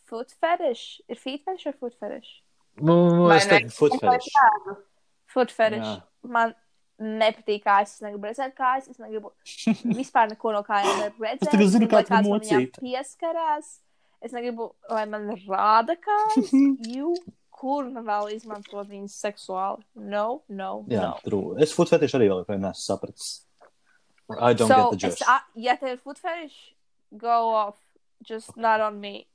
foot 0.09 0.33
fetish. 0.43 1.01
Ir 1.11 1.19
feet 1.21 1.45
fetish 1.47 1.69
vai 1.69 1.75
foot 1.79 1.99
fetish? 2.01 2.31
Nu, 2.79 2.95
Vai 3.29 3.37
es 3.41 3.47
ne? 3.49 3.59
teiktu, 3.59 3.75
foot 3.77 3.99
fetish. 4.01 4.33
Foot 5.35 5.53
fetish. 5.55 5.85
Jā. 5.85 5.99
Man 6.35 6.55
nepatīk 6.99 7.63
kājas, 7.63 7.93
es 7.95 8.03
negribu 8.03 8.27
redzēt 8.27 8.57
kājas, 8.59 8.89
es 8.91 8.99
negribu 8.99 9.31
vispār 10.01 10.33
neko 10.33 10.55
no 10.57 10.65
kājām 10.67 11.03
redzēt. 11.05 11.45
Es 11.47 11.53
tagad 11.53 11.75
zinu, 11.75 11.89
kā 11.93 12.01
tu 12.09 12.23
mocīt. 12.27 12.79
pieskarās. 12.83 13.77
Es 14.25 14.33
negribu, 14.35 14.73
lai 14.91 15.05
man 15.11 15.29
rāda 15.47 15.95
kājas. 16.03 16.51
Jū, 16.97 17.13
kur 17.55 17.87
man 17.93 18.07
vēl 18.09 18.33
izmantot 18.35 18.89
viņas 18.91 19.15
seksuāli? 19.29 19.85
No, 20.11 20.41
no, 20.51 20.73
Jā, 20.91 21.05
no. 21.13 21.13
true. 21.27 21.55
Es 21.63 21.75
foot 21.77 21.93
fetish 21.93 22.17
arī 22.19 22.27
vēl 22.33 22.43
joprojām 22.43 22.65
neesmu 22.67 22.83
sapratis. 22.83 23.29
I 24.29 24.53
don't 24.55 24.69
So, 24.69 24.77
get 24.77 24.91
the 24.91 24.97
gist. 25.09 25.23
ja 25.57 25.77
tev 25.77 25.95
ir 25.97 26.01
foot 26.03 26.19
fetish, 26.19 26.75
go 27.17 27.55
off. 27.55 27.77
Just 28.29 28.57
not 28.57 28.81
on 28.81 29.01
me. 29.01 29.27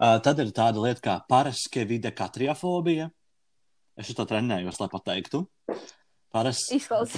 Uh, 0.00 0.16
tad 0.24 0.38
ir 0.40 0.48
tāda 0.56 0.80
lieta 0.80 1.02
kā 1.04 1.14
paraskevide 1.28 2.10
katriafobija. 2.16 3.10
Es 4.00 4.08
šo 4.08 4.24
trenējos, 4.24 4.78
lai 4.80 4.88
pateiktu. 4.88 5.42
Paras... 6.32 6.62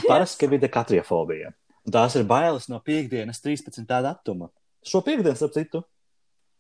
Paraskevide 0.08 0.66
katriafobija. 0.72 1.52
Tās 1.92 2.16
ir 2.18 2.26
bailes 2.26 2.66
no 2.70 2.80
piekdienas 2.82 3.38
13. 3.44 3.86
datuma. 3.86 4.50
Šo 4.82 5.02
piekdienu, 5.06 5.36
ap 5.46 5.54
citu. 5.54 5.84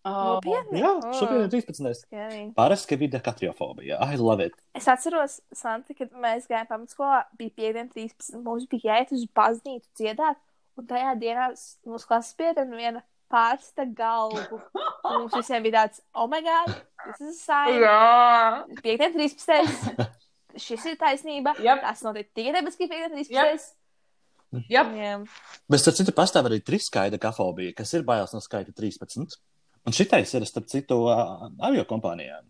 Oh, 0.04 0.40
Nopietni? 0.40 0.80
Jā, 0.82 0.88
Oh, 0.98 1.12
šo 1.14 1.26
piekdienu 1.30 1.50
13. 1.52 2.06
okay. 2.10 2.40
Paraskevide 2.56 3.20
katriafobija. 3.22 4.00
I 4.02 4.16
love 4.18 4.42
it. 4.48 4.56
Es 4.74 4.88
atceros, 4.90 5.40
Santa, 5.54 5.94
kad 5.94 6.10
mēs 6.18 6.48
gājām 6.50 6.66
pamatskolā, 6.70 7.20
bija 7.38 7.50
piekdiena 7.54 7.88
13. 7.94 8.40
Mums 8.42 8.66
bija 8.72 8.88
jāiet 8.96 9.12
uz 9.14 9.22
baznīcu 9.36 9.86
dziedāt, 10.00 10.40
un 10.76 10.86
tajā 10.90 11.12
dienā 11.20 11.52
s- 11.52 11.76
mūsu 11.86 12.08
klases 12.10 12.34
piedēna 12.34 12.74
viena 12.80 13.02
pārsta 13.32 13.86
galvu. 13.94 14.58
Un 15.04 15.20
mums 15.22 15.36
visiem 15.38 15.62
bija 15.62 15.84
tāds, 15.84 16.00
oh 16.14 16.26
my 16.26 16.40
god, 16.42 16.74
this 17.06 17.20
is 17.20 17.38
a 17.38 17.44
sign. 17.44 17.78
jā. 17.84 18.82
Piekdiena 18.82 19.14
13. 19.14 20.08
Šis 20.58 20.84
ir 20.90 20.96
taisnība. 21.00 21.54
Jep. 21.62 21.78
Tas 21.80 22.02
notiek 22.04 22.26
tikai 22.34 22.52
tāpēc, 22.58 22.74
ka 22.76 22.84
piekdiena 22.90 23.14
13. 23.14 23.30
Jep. 23.38 23.70
Jā, 24.68 24.82
Jā. 24.92 25.14
Bet, 25.70 25.80
starp 25.80 25.96
citu, 25.96 26.12
pastāv 26.12 26.44
arī 26.50 26.58
triskaida 26.60 27.16
kafobija, 27.22 27.72
kas 27.78 27.94
ir 27.96 28.02
bailes 28.04 28.34
no 28.34 28.40
skaita 28.44 28.74
13. 28.76 29.38
Un 29.86 29.94
šitais 29.96 30.32
ir, 30.38 30.46
starp 30.46 30.68
citu, 30.70 31.04
avio 31.10 31.84
kompānijām. 31.88 32.44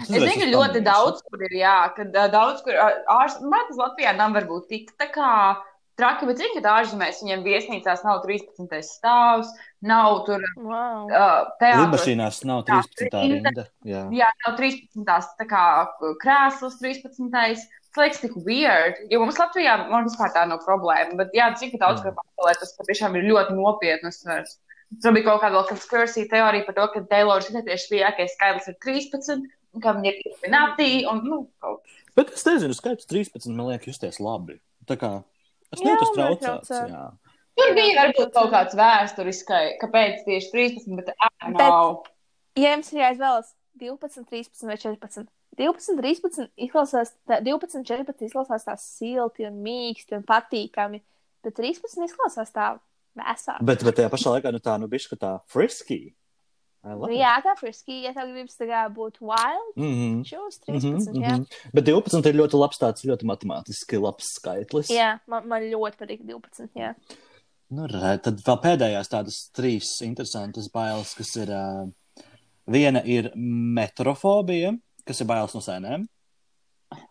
Es 0.00 0.08
zinu, 0.08 0.30
ka 0.40 0.48
ļoti 0.48 0.80
daudz, 0.86 1.20
kur 1.28 1.42
ir, 1.44 1.52
jā, 1.60 1.76
kad 1.96 2.14
ā, 2.16 2.24
daudz, 2.32 2.62
kur 2.64 2.78
ā, 2.80 2.86
ārst, 3.12 3.42
man 3.44 3.68
tas 3.68 3.76
Latvijā 3.80 4.14
nav 4.16 4.32
varbūt 4.38 4.70
tik 4.70 4.94
tā 4.96 5.10
kā 5.12 5.32
traki, 6.00 6.26
bet 6.30 6.40
zinu, 6.40 6.62
ka 6.64 6.72
ārzemēs 6.80 7.20
viņiem 7.20 7.44
viesnīcās 7.44 8.00
nav 8.06 8.22
13. 8.24 8.72
stāvs, 8.88 9.50
nav 9.84 10.22
tur 10.26 10.40
Wow. 10.56 11.10
uh, 11.12 11.52
teātros. 11.60 11.84
Lidmašīnās 11.84 12.40
nav 12.48 12.64
13. 12.70 13.20
rinda. 13.34 13.66
Jā. 13.84 14.06
Jā, 14.16 14.32
nav 14.46 14.56
13. 14.56 15.36
tā 15.38 15.48
kā 15.50 15.66
krēsls, 16.24 16.80
13. 16.80 17.68
Tas 17.92 18.00
liekas 18.00 18.22
tik 18.24 18.38
weird, 18.48 19.02
jo 19.12 19.20
mums 19.20 19.36
Latvijā 19.36 19.76
man 19.90 20.08
vispār 20.08 20.32
tā 20.32 20.46
nav 20.48 20.62
problēma, 20.64 21.12
bet 21.20 21.34
jā, 21.36 21.50
cik 21.60 21.76
daudz, 21.76 22.00
kur 22.00 22.16
pasaulē 22.16 22.54
tas 22.56 22.72
patiešām 22.78 23.18
ir 23.20 23.28
ļoti 23.28 23.58
nopietni 23.58 24.08
uzsvers. 24.08 24.56
Tur 25.00 25.14
bija 25.16 25.30
kaut 25.30 25.40
kāda 25.40 25.64
konspirācija 25.70 26.28
teorija 26.28 26.66
par 26.66 26.76
to, 26.76 26.86
ka 26.92 27.04
Taylors 27.08 27.48
ir 27.48 27.64
tieši 27.64 27.94
lielākais 27.94 28.34
skaitlis 28.36 28.68
ir 28.68 28.76
13, 28.84 29.46
un 29.72 29.84
ka 29.84 29.94
viņi 29.96 30.10
ir 30.10 30.18
illuminati, 30.20 30.88
un, 31.08 31.22
nu, 31.24 31.38
kaut 31.62 31.80
Bet 32.16 32.32
es 32.36 32.44
nezinu, 32.44 32.76
skaits 32.76 33.08
13 33.08 33.54
man 33.56 33.70
liekas 33.70 33.88
justies 33.88 34.20
labi. 34.20 34.58
Tā 34.88 34.98
kā 35.00 35.12
es 35.72 35.80
neesmu 35.80 36.10
traucēts. 36.16 36.72
Jā. 36.92 37.04
Tur 37.56 37.74
bija 37.76 37.94
varbūt 38.00 38.32
kaut 38.34 38.50
kāds 38.52 38.76
vēsturiskais, 38.76 39.76
kāpēc 39.80 40.24
tieši 40.26 40.50
13, 40.52 40.98
bet 40.98 41.12
tā 41.12 41.52
nav. 41.52 42.02
Ja 42.58 42.74
jums 42.74 42.92
ir 42.92 43.00
jāizvēlas 43.00 43.52
12, 43.80 44.26
13 44.28 44.68
vai 44.68 44.76
14, 44.80 45.28
12, 45.56 45.96
13 46.00 46.50
izklausās, 46.66 47.14
tā, 47.28 47.40
12, 47.44 47.84
14 47.88 48.28
izklausās 48.28 48.68
tā 48.68 48.76
silti 48.80 49.48
un 49.48 49.60
mīksti 49.64 50.18
un 50.18 50.26
patīkami, 50.28 51.00
bet 51.44 51.56
13 51.60 52.08
izklausās 52.08 52.52
tā 52.52 52.74
vēsā. 53.18 53.58
Bet, 53.64 53.82
bet 53.84 53.96
tajā 53.96 54.08
pašā 54.10 54.32
laikā, 54.36 54.52
nu 54.52 54.58
tā, 54.58 54.78
nu 54.80 54.88
bišķi 54.88 55.18
tā 55.18 55.40
love 56.98 57.10
Nu, 57.12 57.16
jā, 57.16 57.36
tā 57.44 57.52
friski, 57.60 58.02
ja 58.02 58.12
tev 58.12 58.32
gribas 58.32 58.56
tā 58.58 58.66
kā 58.66 58.88
būt 58.92 59.20
wild, 59.20 59.76
Mhm. 59.76 60.24
choose 60.24 60.58
Mhm, 60.66 60.80
13, 60.80 61.14
jā. 61.22 61.36
mhm. 61.38 61.46
Bet 61.74 61.84
12 61.84 62.26
ir 62.26 62.34
ļoti 62.34 62.58
labs, 62.58 62.78
tāds 62.78 63.04
ļoti 63.06 63.24
matemātiski 63.24 64.00
labs 64.02 64.32
skaitlis. 64.40 64.88
Jā, 64.90 65.20
man, 65.28 65.46
man 65.48 65.62
ļoti 65.62 65.96
patīk 65.96 66.24
12, 66.26 66.68
jā. 66.74 66.94
Nu, 67.70 67.86
re, 67.86 68.18
tad 68.18 68.36
vēl 68.42 68.58
pēdējās 68.60 69.08
tādas 69.08 69.50
trīs 69.54 70.02
interesantas 70.02 70.68
bailes, 70.68 71.14
kas 71.14 71.36
ir. 71.36 71.48
Uh, 71.48 71.88
viena 72.68 73.00
ir 73.04 73.30
metrofobija, 73.34 74.78
kas 75.06 75.20
ir 75.20 75.26
bailes 75.26 75.54
no 75.54 75.60
sēnēm. 75.60 76.04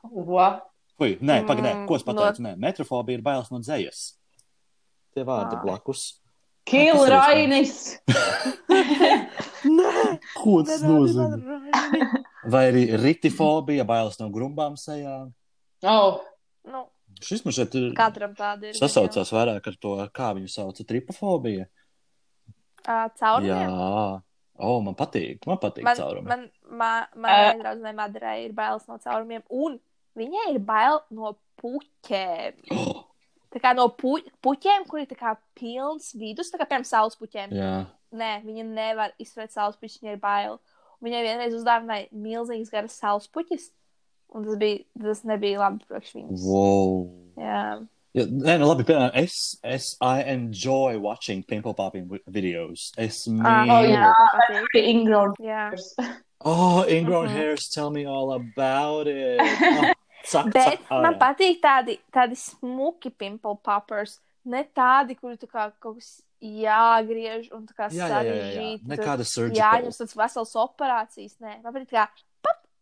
What? 0.03 0.67
Ui, 1.01 1.15
nē, 1.17 1.41
pagaidām, 1.47 1.81
Mm, 1.83 1.87
ko 1.87 1.95
es 1.95 2.05
no- 2.05 2.13
pateicu? 2.13 2.41
Nē, 2.45 2.55
metrofobija 2.59 3.17
ir 3.17 3.21
bailes 3.21 3.49
no 3.51 3.59
dzējas. 3.59 4.13
Tie 5.13 5.23
vārdi 5.27 5.55
Ah. 5.57 5.61
blakus. 5.63 6.17
Kill 6.65 7.05
Rainis! 7.09 7.97
Ko 10.37 10.61
tas 10.65 10.81
nozīmē? 10.85 12.21
Vai 12.51 12.63
arī 12.71 12.83
ritifobija, 13.01 13.85
bailes 13.87 14.17
no 14.21 14.29
grumbām 14.33 14.75
sejā. 14.79 15.31
Oh, 15.83 16.21
Nu, 16.63 16.85
Šis 17.21 17.41
man 17.45 17.53
šeit 17.53 17.73
ir 17.77 17.93
katram 17.97 18.33
tāda 18.37 18.65
ir. 18.69 18.73
sasaucās 18.77 19.31
vairāk 19.33 19.65
ar 19.67 19.75
to, 19.81 19.95
kā 20.13 20.31
viņu 20.37 20.49
sauc, 20.49 20.77
tripofobija. 20.85 21.65
Caurumiem. 22.85 23.49
Jā, 23.49 24.21
o, 24.61 24.81
man 24.85 24.95
patīk, 24.97 25.39
man 25.49 25.57
patīk 25.61 25.83
Man, 25.85 25.97
caurumi. 25.97 26.27
man, 26.29 26.47
man, 26.69 27.05
man 27.15 27.59
draudzene 27.61 27.93
Madurai 27.97 28.43
ir 28.45 28.53
bailes 28.57 28.85
no 28.89 28.97
caurumiem, 29.01 29.41
un 29.49 29.79
viņai 30.17 30.47
ir 30.53 30.59
bail 30.65 31.01
no 31.13 31.33
puķēm. 31.61 32.53
Kā 32.69 33.03
no 33.75 33.89
pu 33.89 34.17
puķiem, 34.41 34.87
kur 34.87 34.99
ir 34.99 35.07
tā 35.07 35.17
kā 35.19 35.35
pilns 35.59 36.13
vidus, 36.15 36.51
tā 36.51 36.57
kā 36.61 36.65
piemēram 36.69 36.85
saules 36.87 37.15
puķiem. 37.19 37.51
Jā, 37.51 37.87
Nē, 38.11 38.41
viņa 38.43 38.63
nevar 38.67 39.11
izturēt 39.19 39.51
saules 39.51 39.77
puķus, 39.79 40.01
viņai 40.01 40.13
ir 40.13 40.19
bail. 40.19 40.59
Viņai 41.01 41.21
vienreiz 41.23 41.53
uzdāvināja 41.55 42.07
milzīgas 42.11 42.69
garas 42.71 42.97
saules 42.99 43.27
puķus, 43.27 43.69
un 44.35 44.43
tas, 44.45 44.55
bija, 44.61 44.83
tas 45.01 45.23
nebija 45.23 45.59
labi 45.59 45.83
priekš 45.87 46.13
viņas. 46.15 46.43
wow. 46.45 47.09
Jā, 47.37 47.87
Ja, 48.13 48.25
nē, 48.27 48.57
nu 48.59 48.65
labi, 48.67 48.83
piemēram, 48.83 49.13
es, 49.15 49.57
es 49.63 49.95
I 50.03 50.19
enjoy 50.33 50.97
watching 50.99 51.43
pimple 51.47 51.73
popping 51.73 52.09
vi- 52.11 52.19
videos. 52.27 52.91
Es 52.97 53.25
mīlu. 53.25 53.87
jā. 53.87 54.01
man 54.01 54.13
patīk. 54.35 54.65
the 54.73 54.81
ingrown. 54.89 55.33
Jā. 55.39 55.69
Oh, 56.43 56.83
ingrown 56.89 57.27
Mhm. 57.29 57.35
hairs, 57.37 57.69
tell 57.69 57.89
me 57.89 58.03
all 58.05 58.33
about 58.33 59.07
it. 59.07 59.39
Oh, 59.39 59.93
cak, 60.29 60.51
Bet 60.53 60.79
cak, 60.81 60.89
man 61.03 61.17
patīk 61.21 61.61
tādi, 61.63 61.97
tādi 62.13 62.35
smuki 62.39 63.09
pimple 63.11 63.55
poppers, 63.63 64.19
ne 64.45 64.63
tādi, 64.75 65.15
kuri 65.19 65.37
tā 65.41 65.47
kā 65.49 65.69
kaut 65.79 65.97
kas 65.99 66.21
jāgriež 66.41 67.51
un 67.53 67.67
tā 67.69 67.75
kā 67.77 67.87
Jā, 67.93 68.07
jā, 68.07 68.07
jā, 68.07 68.09
jā, 68.09 68.33
jā. 68.33 68.41
sarežģīti. 68.41 68.89
Nekāda 68.91 69.25
surgical. 69.27 69.61
Jāņem 69.61 69.95
tāds 69.99 70.15
vesels 70.17 70.53
operācijas. 70.63 71.35
Nē, 71.43 71.57
man 71.63 71.73
patīk 71.75 71.91
kā 71.95 72.07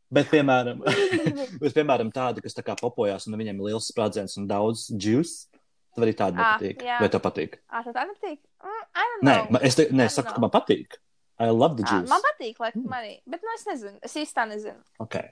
Bet, 0.10 0.26
piemēram, 0.32 0.80
bet, 1.62 1.74
piemēram, 1.76 2.08
tādi, 2.10 2.42
kas 2.42 2.56
tā 2.58 2.64
kā 2.66 2.74
popojās 2.80 3.28
un 3.30 3.36
viņiem 3.38 3.60
ir 3.62 3.68
liels 3.68 3.92
sprādziens 3.92 4.34
un 4.42 4.48
daudz 4.50 4.88
juice, 4.98 5.46
tad 5.94 6.02
arī 6.08 6.16
tādi 6.18 6.40
Ah, 6.42 6.56
nepatīk. 6.58 6.82
jā. 6.82 6.96
Vai 7.04 7.10
tev 7.14 7.22
patīk? 7.22 7.60
Tev 7.70 7.94
tā 7.94 8.06
nepatīk? 8.10 8.40
Mm, 8.64 8.80
I 8.98 9.04
don't 9.12 9.28
Nē, 9.28 9.36
know. 9.52 9.62
es, 9.70 9.78
te, 9.78 9.86
nē, 9.94 10.08
saku, 10.10 10.32
don't 10.32 10.40
ka 10.40 10.42
man 10.48 10.54
patīk. 10.56 10.98
I 11.40 11.52
love 11.54 11.78
the 11.78 11.86
Ā, 11.86 11.92
juice. 11.94 12.10
man 12.10 12.26
patīk, 12.26 12.58
laikam, 12.58 12.88
arī. 12.98 13.14
Bet, 13.30 13.46
nu, 13.46 13.54
es 13.54 13.68
nezinu. 13.70 14.00
Es 14.04 14.18
īsti 14.18 14.34
tā 14.40 14.48
nezinu. 14.50 14.82
Okay. 15.06 15.30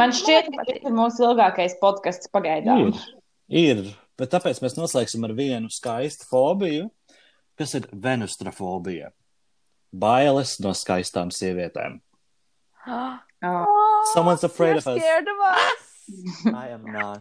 Man 0.00 0.14
šķiet, 0.16 0.50
Man 0.50 0.64
ka 0.64 0.66
šis 0.72 0.86
ir 0.88 0.94
mūsu 0.96 1.26
ilgākais 1.28 1.76
podkāsts 1.82 2.30
pagaidām. 2.32 2.88
Ir, 2.88 3.00
ir, 3.62 3.82
bet 4.20 4.32
tāpēc 4.34 4.62
mēs 4.64 4.78
noslēgsim 4.78 5.26
ar 5.28 5.34
vienu 5.36 5.70
skaistu 5.72 6.28
fobiju, 6.30 6.88
kas 7.60 7.76
ir 7.76 7.88
venustrafobija. 7.92 9.12
Bailes 9.90 10.56
no 10.64 10.72
skaistām 10.78 11.32
sievietēm. 11.34 11.98
Oh. 13.42 14.08
Someone's 14.14 14.44
afraid 14.44 14.76
of 14.76 14.86
us. 14.86 15.02
of 15.02 15.40
us. 15.50 16.46
I 16.54 16.68
am 16.68 16.84
not. 16.84 17.20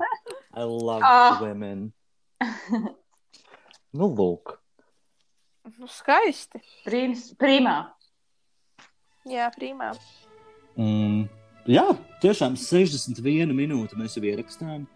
I 0.53 0.63
love 0.63 1.01
Ah. 1.03 1.39
women. 1.41 1.93
Nu, 3.91 4.07
lūk. 4.13 4.57
Nu, 5.80 5.88
skaisti. 5.89 6.61
Prīms, 6.86 7.34
primā. 7.39 7.91
Jā, 9.30 9.49
primā. 9.55 9.91
Mm, 10.77 11.27
jā, 11.70 11.86
tiešām 12.24 12.57
61 12.59 13.53
minūte 13.55 13.99
mēs 13.99 14.17
jau 14.17 14.26
ierakstām. 14.26 14.88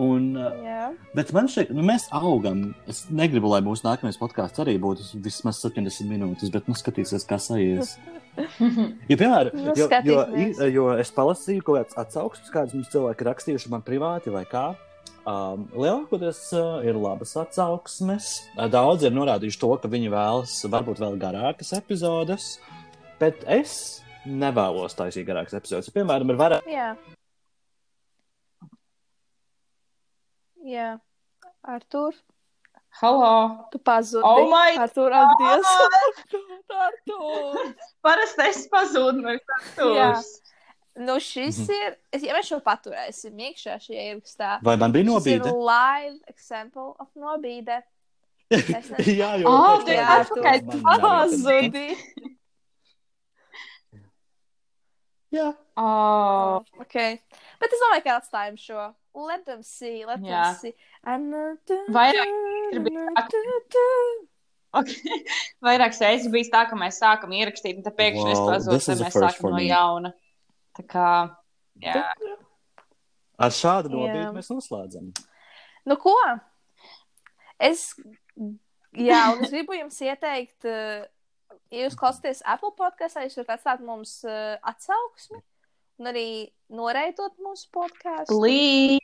Un, 0.00 0.30
uh, 0.40 0.54
Jā. 0.64 0.86
bet 1.12 1.34
man 1.36 1.50
šeit, 1.52 1.68
nu, 1.76 1.82
mēs 1.84 2.06
augam. 2.16 2.70
Es 2.88 3.02
negribu, 3.12 3.50
lai 3.52 3.60
mūsu 3.64 3.84
nākamais 3.84 4.16
podkāsts 4.16 4.62
arī 4.64 4.78
būtu 4.80 5.20
vismaz 5.20 5.60
70 5.60 6.08
minūtes, 6.08 6.48
bet 6.52 6.70
nu 6.70 6.76
skatīsies, 6.78 7.26
kā 7.28 7.36
sajies. 7.42 7.98
Jo, 8.32 9.18
piemēram, 9.20 9.52
Nu, 9.52 9.74
jo, 9.76 9.90
jo, 10.08 10.22
jo 10.72 10.86
es 10.96 11.12
palasīju 11.12 11.66
kaut 11.66 11.82
kādas 11.82 11.98
atsauksmes, 12.00 12.52
kādas 12.54 12.72
mums 12.72 12.88
cilvēki 12.94 13.26
rakstījuši 13.28 13.72
man 13.74 13.84
privāti 13.84 14.32
vai 14.32 14.46
kā. 14.48 14.70
Um, 15.28 15.68
lielākoties 15.76 16.40
uh, 16.56 16.80
ir 16.82 16.96
labas 16.96 17.36
atsauksmes. 17.38 18.30
Uh, 18.56 18.64
Daudz 18.72 19.04
ir 19.04 19.12
norādījuši 19.12 19.60
to, 19.60 19.68
ka 19.78 19.90
viņi 19.92 20.08
vēlas 20.10 20.56
varbūt 20.72 21.02
vēl 21.04 21.20
garākas 21.20 21.74
epizodes, 21.76 22.56
bet 23.20 23.44
es 23.44 24.00
nevēlos 24.26 24.94
taisīt 24.98 25.26
garākas 25.28 25.54
epizodes. 25.58 25.90
Piemēram, 25.94 26.30
ir 26.30 26.38
vairāk. 26.40 26.68
Jā. 26.70 26.92
Jā. 30.64 30.90
Artur, 31.62 32.14
Halo! 33.00 33.68
tu 33.72 33.78
pazudi. 33.78 34.22
Oh 34.26 34.48
my 34.50 34.76
Artur, 34.82 35.12
ak, 35.14 35.30
Dievs. 35.40 35.70
Artur. 36.86 37.74
Parasti 38.04 38.46
es 38.50 38.64
pazūdu 38.70 39.22
no 39.22 39.34
stūres. 39.70 40.32
Nu, 41.00 41.14
šis 41.24 41.62
Mhm. 41.62 41.70
ir. 41.86 41.94
Es, 42.12 42.22
ja 42.26 42.34
mēs 42.36 42.50
šo 42.50 42.58
paturēsim 42.60 43.38
iekšā 43.46 43.78
šajā 43.80 44.02
ierakstā, 44.10 44.58
Vai 44.62 44.76
man 44.76 44.92
bija 44.92 45.06
šis 45.08 45.26
ir 45.32 45.40
nobīde? 45.40 45.54
live 45.70 46.18
example 46.28 46.94
of 47.00 47.08
nobīde. 47.16 47.80
Es 48.52 48.90
ne- 48.92 48.98
Jā, 49.16 49.30
jau 49.40 49.48
Ā, 49.48 49.60
pēc 49.88 50.68
tu 50.68 50.76
Jā, 55.32 55.52
Oh, 55.80 56.60
Ok. 56.82 56.94
Bet 57.62 57.72
es 57.72 57.80
domāju, 57.80 58.02
ka 58.04 58.18
atstājam 58.20 58.58
šo. 58.60 58.90
Let 59.16 59.44
them 59.46 59.62
see, 59.62 60.04
let 60.08 60.20
Jā. 60.20 60.42
them 60.42 60.54
see. 60.60 60.74
And, 61.04 61.34
uh, 61.34 61.80
Vairāk 61.92 62.28
ir 62.72 62.80
bijis 62.84 64.26
okay. 64.72 65.22
Vairākas 65.64 66.00
reizes 66.00 66.30
bijis 66.32 66.50
tā, 66.52 66.62
ka 66.68 66.76
mēs 66.80 67.00
sākam 67.02 67.32
ierakstīt, 67.36 67.76
un 67.80 67.84
tad 67.86 67.96
pēkšņi 67.98 68.30
es 68.32 68.40
Wow, 68.40 68.50
pazudu, 68.54 68.76
this 68.78 68.88
un 68.88 69.00
mēs 69.02 69.12
first 69.12 69.20
sākam 69.20 69.40
for 69.40 69.52
no 69.52 69.60
me. 69.60 69.66
jauna. 69.68 70.12
Tā 70.78 70.84
kā, 70.88 71.08
jā. 71.84 72.04
ar 73.36 73.52
šādu 73.52 73.92
nobīdi 73.92 74.30
mēs 74.36 74.48
noslēdzam. 74.52 75.10
Nu, 75.88 75.98
ko? 76.00 76.14
Es, 77.60 77.90
jā, 78.96 79.20
un 79.34 79.44
es 79.44 79.52
gribu 79.52 79.76
jums 79.76 80.00
ieteikt, 80.04 80.64
uh, 80.64 81.04
ja 81.72 81.86
jūs 81.86 81.96
klausāties 81.98 82.44
Apple 82.44 82.74
podkāstā, 82.78 83.24
jūs 83.26 83.38
varat 83.40 83.56
atstāt 83.56 83.82
mums 83.86 84.18
uh, 84.28 84.58
atsauksmi 84.68 85.40
un 86.02 86.10
arī 86.10 86.26
noreitot 86.72 87.34
mūsu 87.42 87.68
podkāstu. 87.74 88.38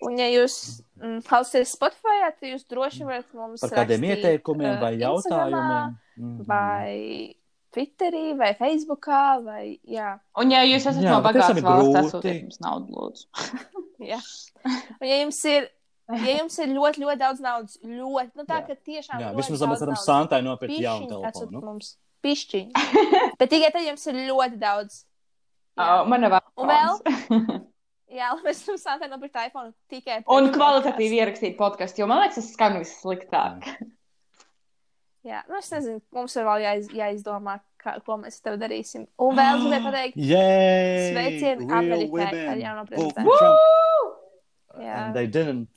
Un, 0.04 0.18
ja 0.18 0.28
jūs 0.32 0.80
mm, 0.98 1.22
klausāties 1.28 1.74
Spotify, 1.76 2.20
tad 2.26 2.48
jūs 2.50 2.66
droši 2.70 3.08
varat 3.08 3.34
mums 3.36 3.62
Par 3.64 3.74
kādiem 3.82 4.06
rakstīt, 4.06 4.24
ieteikumiem 4.24 4.78
vai 4.82 4.94
Instagramā, 4.96 5.04
jautājumiem. 5.04 5.98
Mhm. 6.18 6.46
Vai 6.48 7.36
Twitterī, 7.74 8.32
vai 8.38 8.54
Facebookā, 8.56 9.22
vai 9.44 9.64
jā. 9.86 10.14
Un 10.40 10.54
ja 10.54 10.62
jūs 10.64 10.86
esat 10.88 11.02
Jā, 11.04 11.12
no 11.12 11.22
bagātas 11.24 11.60
valsts, 11.62 11.98
atsūtiet 12.00 12.46
mums 12.46 12.62
naudu, 12.64 12.94
lūdzu. 12.96 13.26
jā. 14.12 14.20
Un, 14.64 15.06
ja 15.06 15.20
jums 15.20 15.40
ir, 15.52 15.68
ja 16.16 16.36
jums 16.40 16.58
ir 16.64 16.72
ļoti, 16.72 17.04
ļoti 17.04 17.20
daudz 17.20 17.44
naudas, 17.44 17.78
ļoti, 17.84 18.32
nu 18.40 18.48
tā, 18.48 18.62
Jā. 18.62 18.66
ka 18.70 18.88
tiešām 18.88 19.22
Jā, 19.22 19.32
vismaz 19.36 19.66
mēs 19.68 19.84
varam 19.84 20.00
Santai 20.00 20.40
nopirkt 20.46 20.80
jaunu 20.80 21.10
telefonu. 21.12 21.82
Mums. 22.18 22.24
Pišķiņu. 22.26 22.86
Bet 23.40 23.52
tikai 23.52 23.70
tad 23.74 23.86
jums 23.86 24.06
ir 24.10 24.20
ļoti 24.28 24.58
daudz. 24.60 25.02
Oh, 25.78 26.02
man 26.10 26.24
nav 26.26 26.40
Un 26.58 26.70
vēl? 26.72 26.98
Jā, 28.18 28.32
mēs 28.46 28.64
jums 28.66 28.82
Santai 28.82 29.10
nopirkt 29.10 29.38
iPhone 29.38 29.72
tikai. 29.92 30.22
Un 30.32 30.50
kvalitatīvi 30.54 31.20
ierakstīt 31.20 31.56
podkāstu, 31.60 32.02
jo 32.02 32.10
man 32.10 32.22
liekas, 32.24 32.40
tas 32.40 32.50
skan 32.56 32.78
vissliktāk. 32.80 33.70
Jā, 35.26 35.42
nu 35.50 35.58
es 35.58 35.68
nezinu, 35.74 36.00
mums 36.14 36.34
ir 36.38 36.46
vēl 36.46 36.62
jāiz, 36.62 36.92
jāizdomā, 36.94 37.58
kā, 37.82 37.98
ko 38.06 38.16
mēs 38.22 38.38
tev 38.40 38.56
darīsim. 38.60 39.04
Un 39.20 39.34
vēl 39.36 39.64
gribēju 39.64 39.86
pateikt, 39.90 40.20
Yay! 40.32 41.08
Sveicieni 41.12 41.66
Real 41.66 41.80
Amerikai 41.82 42.12
women 42.14 42.52
ar 42.54 42.62
jauno 42.62 42.86
prezidentu. 42.88 43.40
Jā. 44.78 44.94
And 45.02 45.18
they 45.18 45.26
didn't. 45.26 45.68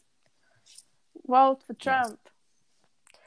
vote 1.31 1.63
for 1.63 1.73
Trump. 1.73 2.19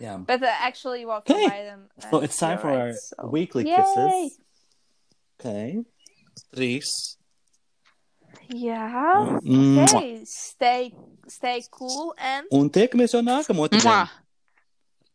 Yeah. 0.01 0.19
But 0.19 0.43
actually 0.43 1.05
for 1.05 1.23
Okay. 1.31 1.47
Biden. 1.49 1.87
So 2.11 2.19
and 2.19 2.25
it's 2.25 2.37
time 2.37 2.59
for 2.59 2.69
right, 2.69 2.81
our 2.81 2.93
so- 2.93 3.29
weekly 3.31 3.65
Yay! 3.69 3.77
kisses. 3.77 4.39
Okay. 5.41 5.85
Trīs. 6.55 7.17
Jā. 8.51 9.41
Mua. 9.43 9.85
Okay. 9.85 10.25
Stay, 10.27 10.93
stay 11.29 11.63
cool 11.71 12.15
and 12.19 12.47
Un 12.53 12.69
tiekamies 12.71 13.15
jau 13.15 13.23
nākamo. 13.23 13.71
Mua. 13.71 14.11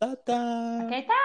Tā 0.01 0.15
tā! 0.25 0.39
Okay, 0.87 1.03
tā! 1.03 1.19